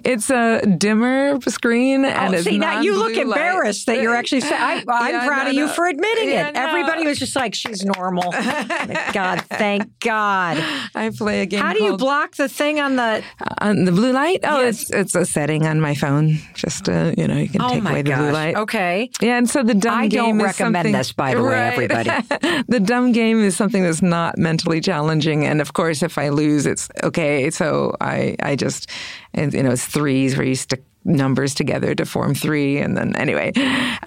it's 0.03 0.29
a 0.29 0.61
dimmer 0.77 1.39
screen 1.47 2.05
oh, 2.05 2.09
and 2.09 2.33
oh, 2.33 2.37
it's 2.37 2.45
see, 2.45 2.57
now 2.57 2.81
you 2.81 2.95
look 2.95 3.13
non-blue 3.15 3.31
light. 3.31 3.37
that 3.85 4.01
you're 4.01 4.15
actually 4.15 4.41
saying, 4.41 4.53
I, 4.61 4.83
I'm 4.87 5.13
Yeah, 5.13 5.25
proud 5.27 5.43
no, 5.43 5.49
of 5.49 5.55
you 5.55 5.65
no. 5.67 5.73
for 5.73 5.87
admitting 5.87 6.29
Yeah, 6.29 6.49
it. 6.49 6.53
no. 6.53 6.67
Everybody 6.67 7.05
was 7.07 7.19
just 7.19 7.35
like, 7.35 7.55
she's 7.55 7.83
normal. 7.83 8.31
God, 9.13 9.41
thank 9.49 9.99
God. 9.99 10.57
I 10.95 11.11
play 11.15 11.41
a 11.41 11.45
game. 11.45 11.61
How 11.61 11.73
do 11.73 11.83
you 11.83 11.97
block 11.97 12.35
the 12.35 12.47
thing 12.49 12.79
on 12.79 12.95
the. 12.95 13.23
on 13.59 13.70
the 13.75 13.91
blue 13.91 14.11
light? 14.13 14.39
Oh, 14.43 14.61
Yes. 14.61 14.81
it's 14.81 14.89
it's 14.91 15.15
a 15.15 15.25
setting 15.25 15.65
on 15.65 15.79
my 15.81 15.95
phone. 15.95 16.37
Just 16.53 16.87
uh, 16.89 17.13
you 17.17 17.27
know, 17.27 17.37
you 17.37 17.49
can 17.49 17.61
Oh 17.61 17.69
take 17.69 17.81
away 17.83 18.01
the 18.01 18.13
blue 18.15 18.31
light. 18.31 18.55
Okay. 18.55 19.09
Yeah, 19.21 19.37
and 19.37 19.49
so 19.49 19.63
the 19.63 19.73
dumb 19.73 19.93
I 19.97 20.07
don't 20.07 20.25
game 20.25 20.39
is 20.39 20.45
recommend 20.45 20.75
something- 20.75 20.91
this, 20.93 21.11
by 21.13 21.33
the 21.35 21.43
way, 21.43 21.69
everybody. 21.73 22.09
the 22.67 22.79
dumb 22.79 23.11
game 23.11 23.39
is 23.43 23.55
something 23.55 23.83
that's 23.83 24.01
not 24.01 24.37
mentally 24.37 24.81
challenging, 24.81 25.45
and 25.45 25.61
of 25.61 25.73
course, 25.73 26.03
if 26.03 26.17
I 26.17 26.29
lose, 26.29 26.65
it's 26.65 26.89
okay. 27.03 27.49
So 27.49 27.95
I 28.01 28.35
I 28.41 28.55
just 28.55 28.89
and, 29.33 29.53
you 29.53 29.63
know 29.63 29.71
it's 29.71 29.85
threes 29.85 30.37
where 30.37 30.45
you 30.45 30.55
stick 30.55 30.83
numbers 31.03 31.53
together 31.53 31.95
to 31.95 32.05
form 32.05 32.33
three, 32.35 32.77
and 32.77 32.95
then 32.97 33.15
anyway, 33.15 33.51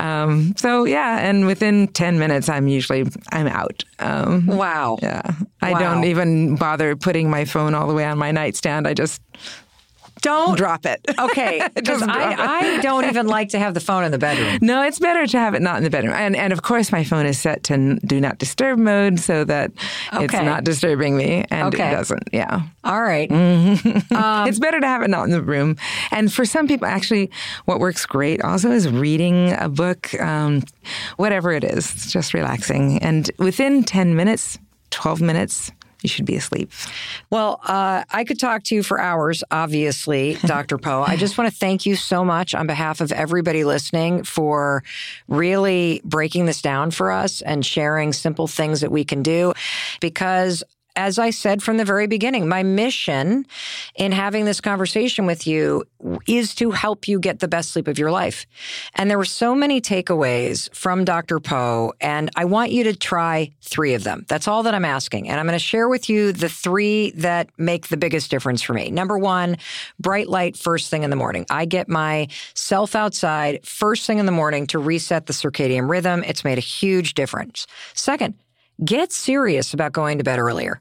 um, 0.00 0.54
so 0.56 0.84
yeah, 0.84 1.18
and 1.28 1.46
within 1.46 1.88
ten 1.88 2.18
minutes, 2.18 2.48
I'm 2.48 2.68
usually 2.68 3.04
I'm 3.32 3.46
out. 3.48 3.84
Um, 3.98 4.46
Wow. 4.46 4.98
yeah, 5.02 5.22
I 5.62 5.72
Wow. 5.72 5.78
don't 5.78 6.04
even 6.04 6.56
bother 6.56 6.94
putting 6.96 7.28
my 7.30 7.44
phone 7.44 7.74
all 7.74 7.88
the 7.88 7.94
way 7.94 8.04
on 8.04 8.18
my 8.18 8.30
nightstand. 8.30 8.86
I 8.86 8.94
just 8.94 9.20
Don't. 10.24 10.56
drop 10.56 10.84
it. 10.86 11.00
Okay. 11.24 11.62
Because 11.74 12.00
Just 12.00 12.04
drop 12.04 12.32
it. 12.32 12.38
I, 12.38 12.76
I 12.78 12.80
don't 12.80 13.04
even 13.06 13.26
like 13.26 13.50
to 13.50 13.58
have 13.58 13.72
the 13.74 13.80
phone 13.80 14.04
in 14.04 14.10
the 14.12 14.18
bedroom. 14.18 14.58
No, 14.60 14.82
it's 14.82 14.98
better 14.98 15.26
to 15.26 15.38
have 15.38 15.54
it 15.54 15.62
not 15.62 15.76
in 15.78 15.84
the 15.84 15.90
bedroom. 15.90 16.12
And 16.14 16.34
and 16.36 16.52
of 16.52 16.62
course 16.62 16.90
my 16.92 17.04
phone 17.04 17.24
is 17.26 17.38
set 17.38 17.62
to 17.64 17.96
do 18.04 18.20
not 18.20 18.38
disturb 18.38 18.78
mode 18.78 19.20
so 19.20 19.44
that 19.44 19.70
it's 20.14 20.32
not 20.34 20.64
disturbing 20.64 21.16
me 21.16 21.44
and 21.50 21.74
Okay. 21.74 21.88
it 21.88 21.92
doesn't. 21.92 22.28
Yeah. 22.32 22.62
All 22.84 23.02
right. 23.02 23.28
Mm. 23.30 24.46
it's 24.48 24.58
better 24.58 24.80
to 24.80 24.86
have 24.86 25.02
it 25.02 25.08
not 25.08 25.24
in 25.24 25.30
the 25.30 25.42
room. 25.42 25.76
And 26.10 26.32
for 26.32 26.44
some 26.44 26.66
people 26.68 26.86
actually 26.86 27.30
what 27.66 27.78
works 27.80 28.04
great 28.06 28.42
also 28.42 28.70
is 28.70 28.88
reading 28.88 29.52
a 29.52 29.68
book 29.68 30.12
um, 30.20 30.62
whatever 31.16 31.52
it 31.52 31.64
is. 31.64 31.90
It's 31.94 32.10
just 32.12 32.34
relaxing 32.34 32.98
and 33.02 33.30
within 33.38 33.84
10 33.84 34.16
minutes, 34.16 34.58
12 34.90 35.20
minutes 35.20 35.72
you 36.04 36.08
should 36.08 36.26
be 36.26 36.36
asleep. 36.36 36.70
Well, 37.30 37.60
uh, 37.64 38.04
I 38.10 38.24
could 38.24 38.38
talk 38.38 38.62
to 38.64 38.74
you 38.74 38.82
for 38.82 39.00
hours, 39.00 39.42
obviously, 39.50 40.34
Dr. 40.46 40.78
Poe. 40.78 41.02
I 41.02 41.16
just 41.16 41.38
want 41.38 41.50
to 41.50 41.56
thank 41.56 41.86
you 41.86 41.96
so 41.96 42.24
much 42.24 42.54
on 42.54 42.66
behalf 42.66 43.00
of 43.00 43.10
everybody 43.10 43.64
listening 43.64 44.22
for 44.22 44.84
really 45.26 46.02
breaking 46.04 46.46
this 46.46 46.60
down 46.60 46.90
for 46.90 47.10
us 47.10 47.40
and 47.40 47.64
sharing 47.64 48.12
simple 48.12 48.46
things 48.46 48.82
that 48.82 48.92
we 48.92 49.04
can 49.04 49.22
do. 49.22 49.54
Because 50.00 50.62
as 50.96 51.18
I 51.18 51.30
said 51.30 51.62
from 51.62 51.76
the 51.76 51.84
very 51.84 52.06
beginning, 52.06 52.48
my 52.48 52.62
mission 52.62 53.46
in 53.96 54.12
having 54.12 54.44
this 54.44 54.60
conversation 54.60 55.26
with 55.26 55.46
you 55.46 55.84
is 56.26 56.54
to 56.56 56.70
help 56.70 57.08
you 57.08 57.18
get 57.18 57.40
the 57.40 57.48
best 57.48 57.70
sleep 57.70 57.88
of 57.88 57.98
your 57.98 58.10
life. 58.10 58.46
And 58.94 59.10
there 59.10 59.18
were 59.18 59.24
so 59.24 59.54
many 59.54 59.80
takeaways 59.80 60.72
from 60.74 61.04
Dr. 61.04 61.40
Poe, 61.40 61.92
and 62.00 62.30
I 62.36 62.44
want 62.44 62.70
you 62.70 62.84
to 62.84 62.94
try 62.94 63.52
three 63.62 63.94
of 63.94 64.04
them. 64.04 64.24
That's 64.28 64.46
all 64.46 64.62
that 64.64 64.74
I'm 64.74 64.84
asking. 64.84 65.28
And 65.28 65.40
I'm 65.40 65.46
going 65.46 65.58
to 65.58 65.64
share 65.64 65.88
with 65.88 66.08
you 66.08 66.32
the 66.32 66.48
three 66.48 67.10
that 67.12 67.48
make 67.58 67.88
the 67.88 67.96
biggest 67.96 68.30
difference 68.30 68.62
for 68.62 68.74
me. 68.74 68.90
Number 68.90 69.18
one, 69.18 69.56
bright 69.98 70.28
light 70.28 70.56
first 70.56 70.90
thing 70.90 71.02
in 71.02 71.10
the 71.10 71.16
morning. 71.16 71.46
I 71.50 71.64
get 71.64 71.88
myself 71.88 72.94
outside 72.94 73.66
first 73.66 74.06
thing 74.06 74.18
in 74.18 74.26
the 74.26 74.32
morning 74.32 74.66
to 74.68 74.78
reset 74.78 75.26
the 75.26 75.32
circadian 75.32 75.88
rhythm. 75.88 76.22
It's 76.24 76.44
made 76.44 76.58
a 76.58 76.62
huge 76.62 77.14
difference. 77.14 77.66
Second, 77.94 78.34
get 78.84 79.12
serious 79.12 79.74
about 79.74 79.92
going 79.92 80.18
to 80.18 80.24
bed 80.24 80.38
earlier. 80.38 80.80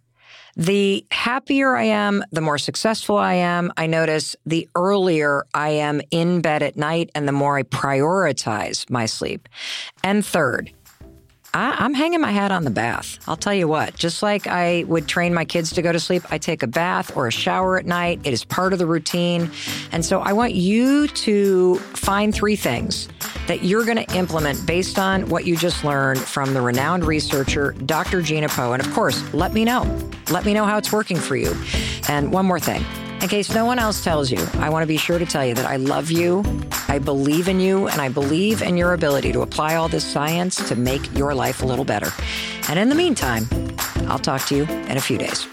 The 0.55 1.05
happier 1.11 1.75
I 1.75 1.85
am, 1.85 2.23
the 2.31 2.41
more 2.41 2.59
successful 2.59 3.17
I 3.17 3.33
am. 3.35 3.71
I 3.75 3.87
notice 3.87 4.35
the 4.45 4.69
earlier 4.75 5.45
I 5.53 5.69
am 5.69 6.01
in 6.11 6.41
bed 6.41 6.61
at 6.61 6.77
night 6.77 7.09
and 7.15 7.27
the 7.27 7.31
more 7.31 7.57
I 7.57 7.63
prioritize 7.63 8.87
my 8.89 9.07
sleep. 9.07 9.49
And 10.03 10.23
third, 10.23 10.71
I, 11.53 11.75
I'm 11.79 11.93
hanging 11.93 12.19
my 12.19 12.31
hat 12.31 12.51
on 12.51 12.63
the 12.63 12.71
bath. 12.71 13.19
I'll 13.27 13.37
tell 13.37 13.53
you 13.53 13.67
what, 13.67 13.95
just 13.95 14.23
like 14.23 14.47
I 14.47 14.85
would 14.87 15.07
train 15.07 15.33
my 15.33 15.45
kids 15.45 15.71
to 15.73 15.81
go 15.81 15.91
to 15.91 15.99
sleep, 15.99 16.23
I 16.31 16.37
take 16.39 16.63
a 16.63 16.67
bath 16.67 17.15
or 17.15 17.27
a 17.27 17.31
shower 17.31 17.77
at 17.77 17.85
night. 17.85 18.21
It 18.23 18.33
is 18.33 18.43
part 18.43 18.73
of 18.73 18.79
the 18.79 18.87
routine. 18.87 19.51
And 19.91 20.03
so 20.03 20.19
I 20.21 20.33
want 20.33 20.55
you 20.55 21.07
to 21.07 21.75
find 21.75 22.33
three 22.33 22.55
things 22.55 23.07
that 23.47 23.63
you're 23.63 23.85
going 23.85 24.03
to 24.03 24.15
implement 24.15 24.65
based 24.65 24.97
on 24.97 25.29
what 25.29 25.45
you 25.45 25.55
just 25.55 25.83
learned 25.83 26.19
from 26.19 26.53
the 26.53 26.61
renowned 26.61 27.05
researcher, 27.05 27.73
Dr. 27.85 28.21
Gina 28.21 28.49
Poe. 28.49 28.73
And 28.73 28.83
of 28.83 28.91
course, 28.93 29.21
let 29.33 29.53
me 29.53 29.63
know. 29.63 29.83
Let 30.31 30.45
me 30.45 30.53
know 30.53 30.65
how 30.65 30.77
it's 30.77 30.91
working 30.91 31.17
for 31.17 31.35
you. 31.35 31.55
And 32.09 32.31
one 32.31 32.45
more 32.45 32.59
thing. 32.59 32.83
In 33.23 33.29
case 33.29 33.55
no 33.55 33.63
one 33.63 33.79
else 33.79 34.03
tells 34.03 34.29
you, 34.29 34.45
I 34.55 34.69
want 34.69 34.83
to 34.83 34.87
be 34.87 34.97
sure 34.97 35.17
to 35.17 35.25
tell 35.25 35.45
you 35.45 35.53
that 35.53 35.65
I 35.65 35.77
love 35.77 36.11
you, 36.11 36.43
I 36.89 36.99
believe 36.99 37.47
in 37.47 37.57
you, 37.61 37.87
and 37.87 38.01
I 38.01 38.09
believe 38.09 38.61
in 38.61 38.75
your 38.75 38.91
ability 38.91 39.31
to 39.31 39.43
apply 39.43 39.75
all 39.75 39.87
this 39.87 40.03
science 40.03 40.57
to 40.67 40.75
make 40.75 41.17
your 41.17 41.33
life 41.33 41.61
a 41.61 41.65
little 41.65 41.85
better. 41.85 42.11
And 42.67 42.77
in 42.77 42.89
the 42.89 42.95
meantime, 42.95 43.47
I'll 44.09 44.19
talk 44.19 44.45
to 44.47 44.57
you 44.57 44.63
in 44.63 44.97
a 44.97 44.99
few 44.99 45.17
days. 45.17 45.47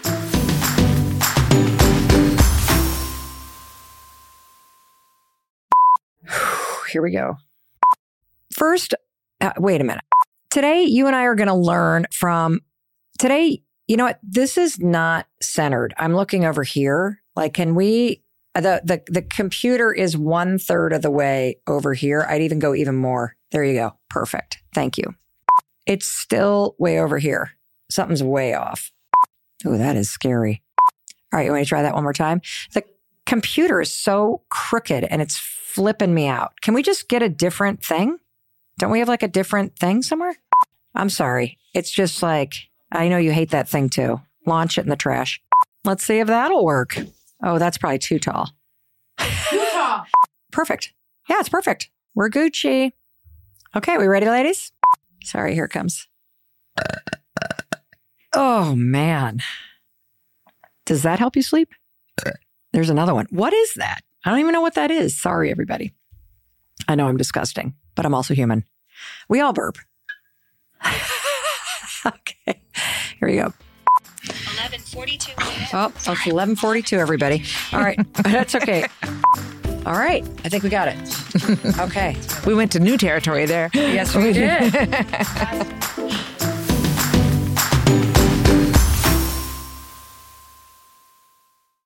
Here 6.91 7.01
we 7.01 7.11
go. 7.11 7.37
First, 8.51 8.95
uh, 9.39 9.53
wait 9.57 9.79
a 9.79 9.85
minute. 9.85 10.03
Today, 10.49 10.83
you 10.83 11.07
and 11.07 11.15
I 11.15 11.23
are 11.23 11.35
going 11.35 11.47
to 11.47 11.53
learn 11.53 12.05
from 12.11 12.59
today. 13.17 13.63
You 13.87 13.95
know 13.95 14.03
what? 14.03 14.19
This 14.21 14.57
is 14.57 14.77
not 14.77 15.25
centered. 15.41 15.93
I'm 15.97 16.13
looking 16.13 16.43
over 16.43 16.63
here. 16.63 17.20
Like, 17.35 17.53
can 17.53 17.75
we? 17.75 18.23
The 18.53 18.81
the 18.83 19.01
the 19.07 19.21
computer 19.21 19.93
is 19.93 20.17
one 20.17 20.57
third 20.57 20.91
of 20.91 21.01
the 21.01 21.11
way 21.11 21.57
over 21.67 21.93
here. 21.93 22.25
I'd 22.27 22.41
even 22.41 22.59
go 22.59 22.75
even 22.75 22.97
more. 22.97 23.35
There 23.51 23.63
you 23.63 23.75
go. 23.75 23.93
Perfect. 24.09 24.57
Thank 24.73 24.97
you. 24.97 25.15
It's 25.85 26.05
still 26.05 26.75
way 26.77 26.99
over 26.99 27.17
here. 27.17 27.51
Something's 27.89 28.23
way 28.23 28.53
off. 28.53 28.91
Oh, 29.65 29.77
that 29.77 29.95
is 29.95 30.09
scary. 30.09 30.61
All 31.33 31.37
right, 31.37 31.45
you 31.45 31.51
want 31.51 31.63
to 31.63 31.69
try 31.69 31.81
that 31.81 31.93
one 31.93 32.03
more 32.03 32.13
time? 32.13 32.41
The 32.73 32.83
computer 33.25 33.79
is 33.79 33.93
so 33.93 34.41
crooked 34.49 35.05
and 35.05 35.21
it's 35.21 35.37
flipping 35.37 36.13
me 36.13 36.27
out. 36.27 36.59
Can 36.61 36.73
we 36.73 36.83
just 36.83 37.07
get 37.07 37.23
a 37.23 37.29
different 37.29 37.83
thing? 37.83 38.17
Don't 38.79 38.91
we 38.91 38.99
have 38.99 39.07
like 39.07 39.23
a 39.23 39.27
different 39.27 39.77
thing 39.77 40.01
somewhere? 40.01 40.35
I'm 40.95 41.09
sorry. 41.09 41.57
It's 41.73 41.91
just 41.91 42.21
like, 42.21 42.55
I 42.91 43.07
know 43.07 43.17
you 43.17 43.31
hate 43.31 43.51
that 43.51 43.69
thing 43.69 43.89
too. 43.89 44.19
Launch 44.45 44.77
it 44.77 44.81
in 44.81 44.89
the 44.89 44.95
trash. 44.95 45.41
Let's 45.85 46.03
see 46.03 46.19
if 46.19 46.27
that'll 46.27 46.65
work. 46.65 46.97
Oh, 47.43 47.57
that's 47.57 47.77
probably 47.77 47.99
too 47.99 48.19
tall. 48.19 48.51
Perfect. 50.51 50.93
Yeah, 51.29 51.39
it's 51.39 51.49
perfect. 51.49 51.89
We're 52.13 52.29
Gucci. 52.29 52.91
Okay, 53.75 53.97
we 53.97 54.07
ready, 54.07 54.27
ladies? 54.29 54.71
Sorry, 55.23 55.53
here 55.53 55.65
it 55.65 55.69
comes. 55.69 56.07
Oh, 58.33 58.75
man. 58.75 59.39
Does 60.85 61.03
that 61.03 61.19
help 61.19 61.35
you 61.35 61.41
sleep? 61.41 61.69
There's 62.73 62.89
another 62.89 63.13
one. 63.13 63.27
What 63.29 63.53
is 63.53 63.73
that? 63.75 64.01
I 64.25 64.29
don't 64.29 64.39
even 64.39 64.53
know 64.53 64.61
what 64.61 64.75
that 64.75 64.91
is. 64.91 65.19
Sorry, 65.19 65.51
everybody. 65.51 65.93
I 66.87 66.95
know 66.95 67.07
I'm 67.07 67.17
disgusting, 67.17 67.75
but 67.95 68.05
I'm 68.05 68.13
also 68.13 68.33
human. 68.33 68.65
We 69.29 69.39
all 69.39 69.53
burp. 69.53 69.77
okay, 72.05 72.61
here 73.19 73.27
we 73.27 73.35
go. 73.35 73.53
1142. 74.93 75.33
Oh, 75.77 75.87
it's 75.87 76.07
1142, 76.07 76.97
everybody. 76.97 77.43
All 77.71 77.79
right, 77.79 77.97
that's 78.23 78.55
okay. 78.55 78.85
All 79.85 79.97
right, 79.97 80.23
I 80.43 80.49
think 80.49 80.63
we 80.63 80.69
got 80.69 80.87
it. 80.87 80.97
Okay. 81.79 82.15
we 82.45 82.53
went 82.53 82.71
to 82.73 82.79
new 82.79 82.97
territory 82.97 83.45
there. 83.45 83.69
Yes, 83.73 84.15
we 84.15 84.33
did. 84.33 84.73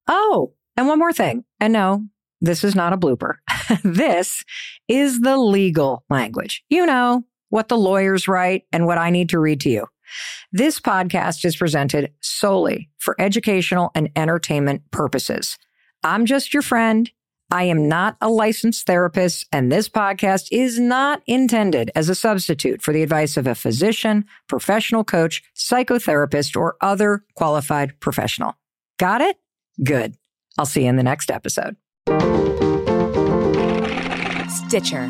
oh, 0.07 0.53
and 0.77 0.87
one 0.87 0.99
more 0.99 1.13
thing. 1.13 1.45
And 1.59 1.73
no, 1.73 2.05
this 2.41 2.63
is 2.63 2.75
not 2.75 2.93
a 2.93 2.97
blooper. 2.97 3.35
this 3.83 4.43
is 4.87 5.19
the 5.21 5.37
legal 5.37 6.03
language. 6.09 6.63
You 6.69 6.85
know, 6.85 7.23
what 7.49 7.67
the 7.69 7.77
lawyers 7.77 8.27
write 8.27 8.63
and 8.71 8.85
what 8.85 8.97
I 8.97 9.09
need 9.09 9.29
to 9.29 9.39
read 9.39 9.61
to 9.61 9.69
you. 9.69 9.87
This 10.51 10.79
podcast 10.79 11.45
is 11.45 11.55
presented 11.55 12.13
solely 12.21 12.89
for 12.97 13.15
educational 13.19 13.91
and 13.95 14.09
entertainment 14.15 14.83
purposes. 14.91 15.57
I'm 16.03 16.25
just 16.25 16.53
your 16.53 16.61
friend. 16.63 17.09
I 17.51 17.63
am 17.63 17.87
not 17.87 18.17
a 18.21 18.29
licensed 18.29 18.87
therapist, 18.87 19.45
and 19.51 19.71
this 19.71 19.87
podcast 19.87 20.47
is 20.51 20.79
not 20.79 21.21
intended 21.27 21.91
as 21.95 22.09
a 22.09 22.15
substitute 22.15 22.81
for 22.81 22.91
the 22.91 23.03
advice 23.03 23.37
of 23.37 23.45
a 23.45 23.53
physician, 23.53 24.25
professional 24.47 25.03
coach, 25.03 25.43
psychotherapist, 25.55 26.55
or 26.55 26.75
other 26.81 27.23
qualified 27.35 27.99
professional. 27.99 28.55
Got 28.97 29.21
it? 29.21 29.37
Good. 29.83 30.15
I'll 30.57 30.65
see 30.65 30.83
you 30.83 30.89
in 30.89 30.95
the 30.95 31.03
next 31.03 31.29
episode. 31.29 31.75
Stitcher 34.49 35.09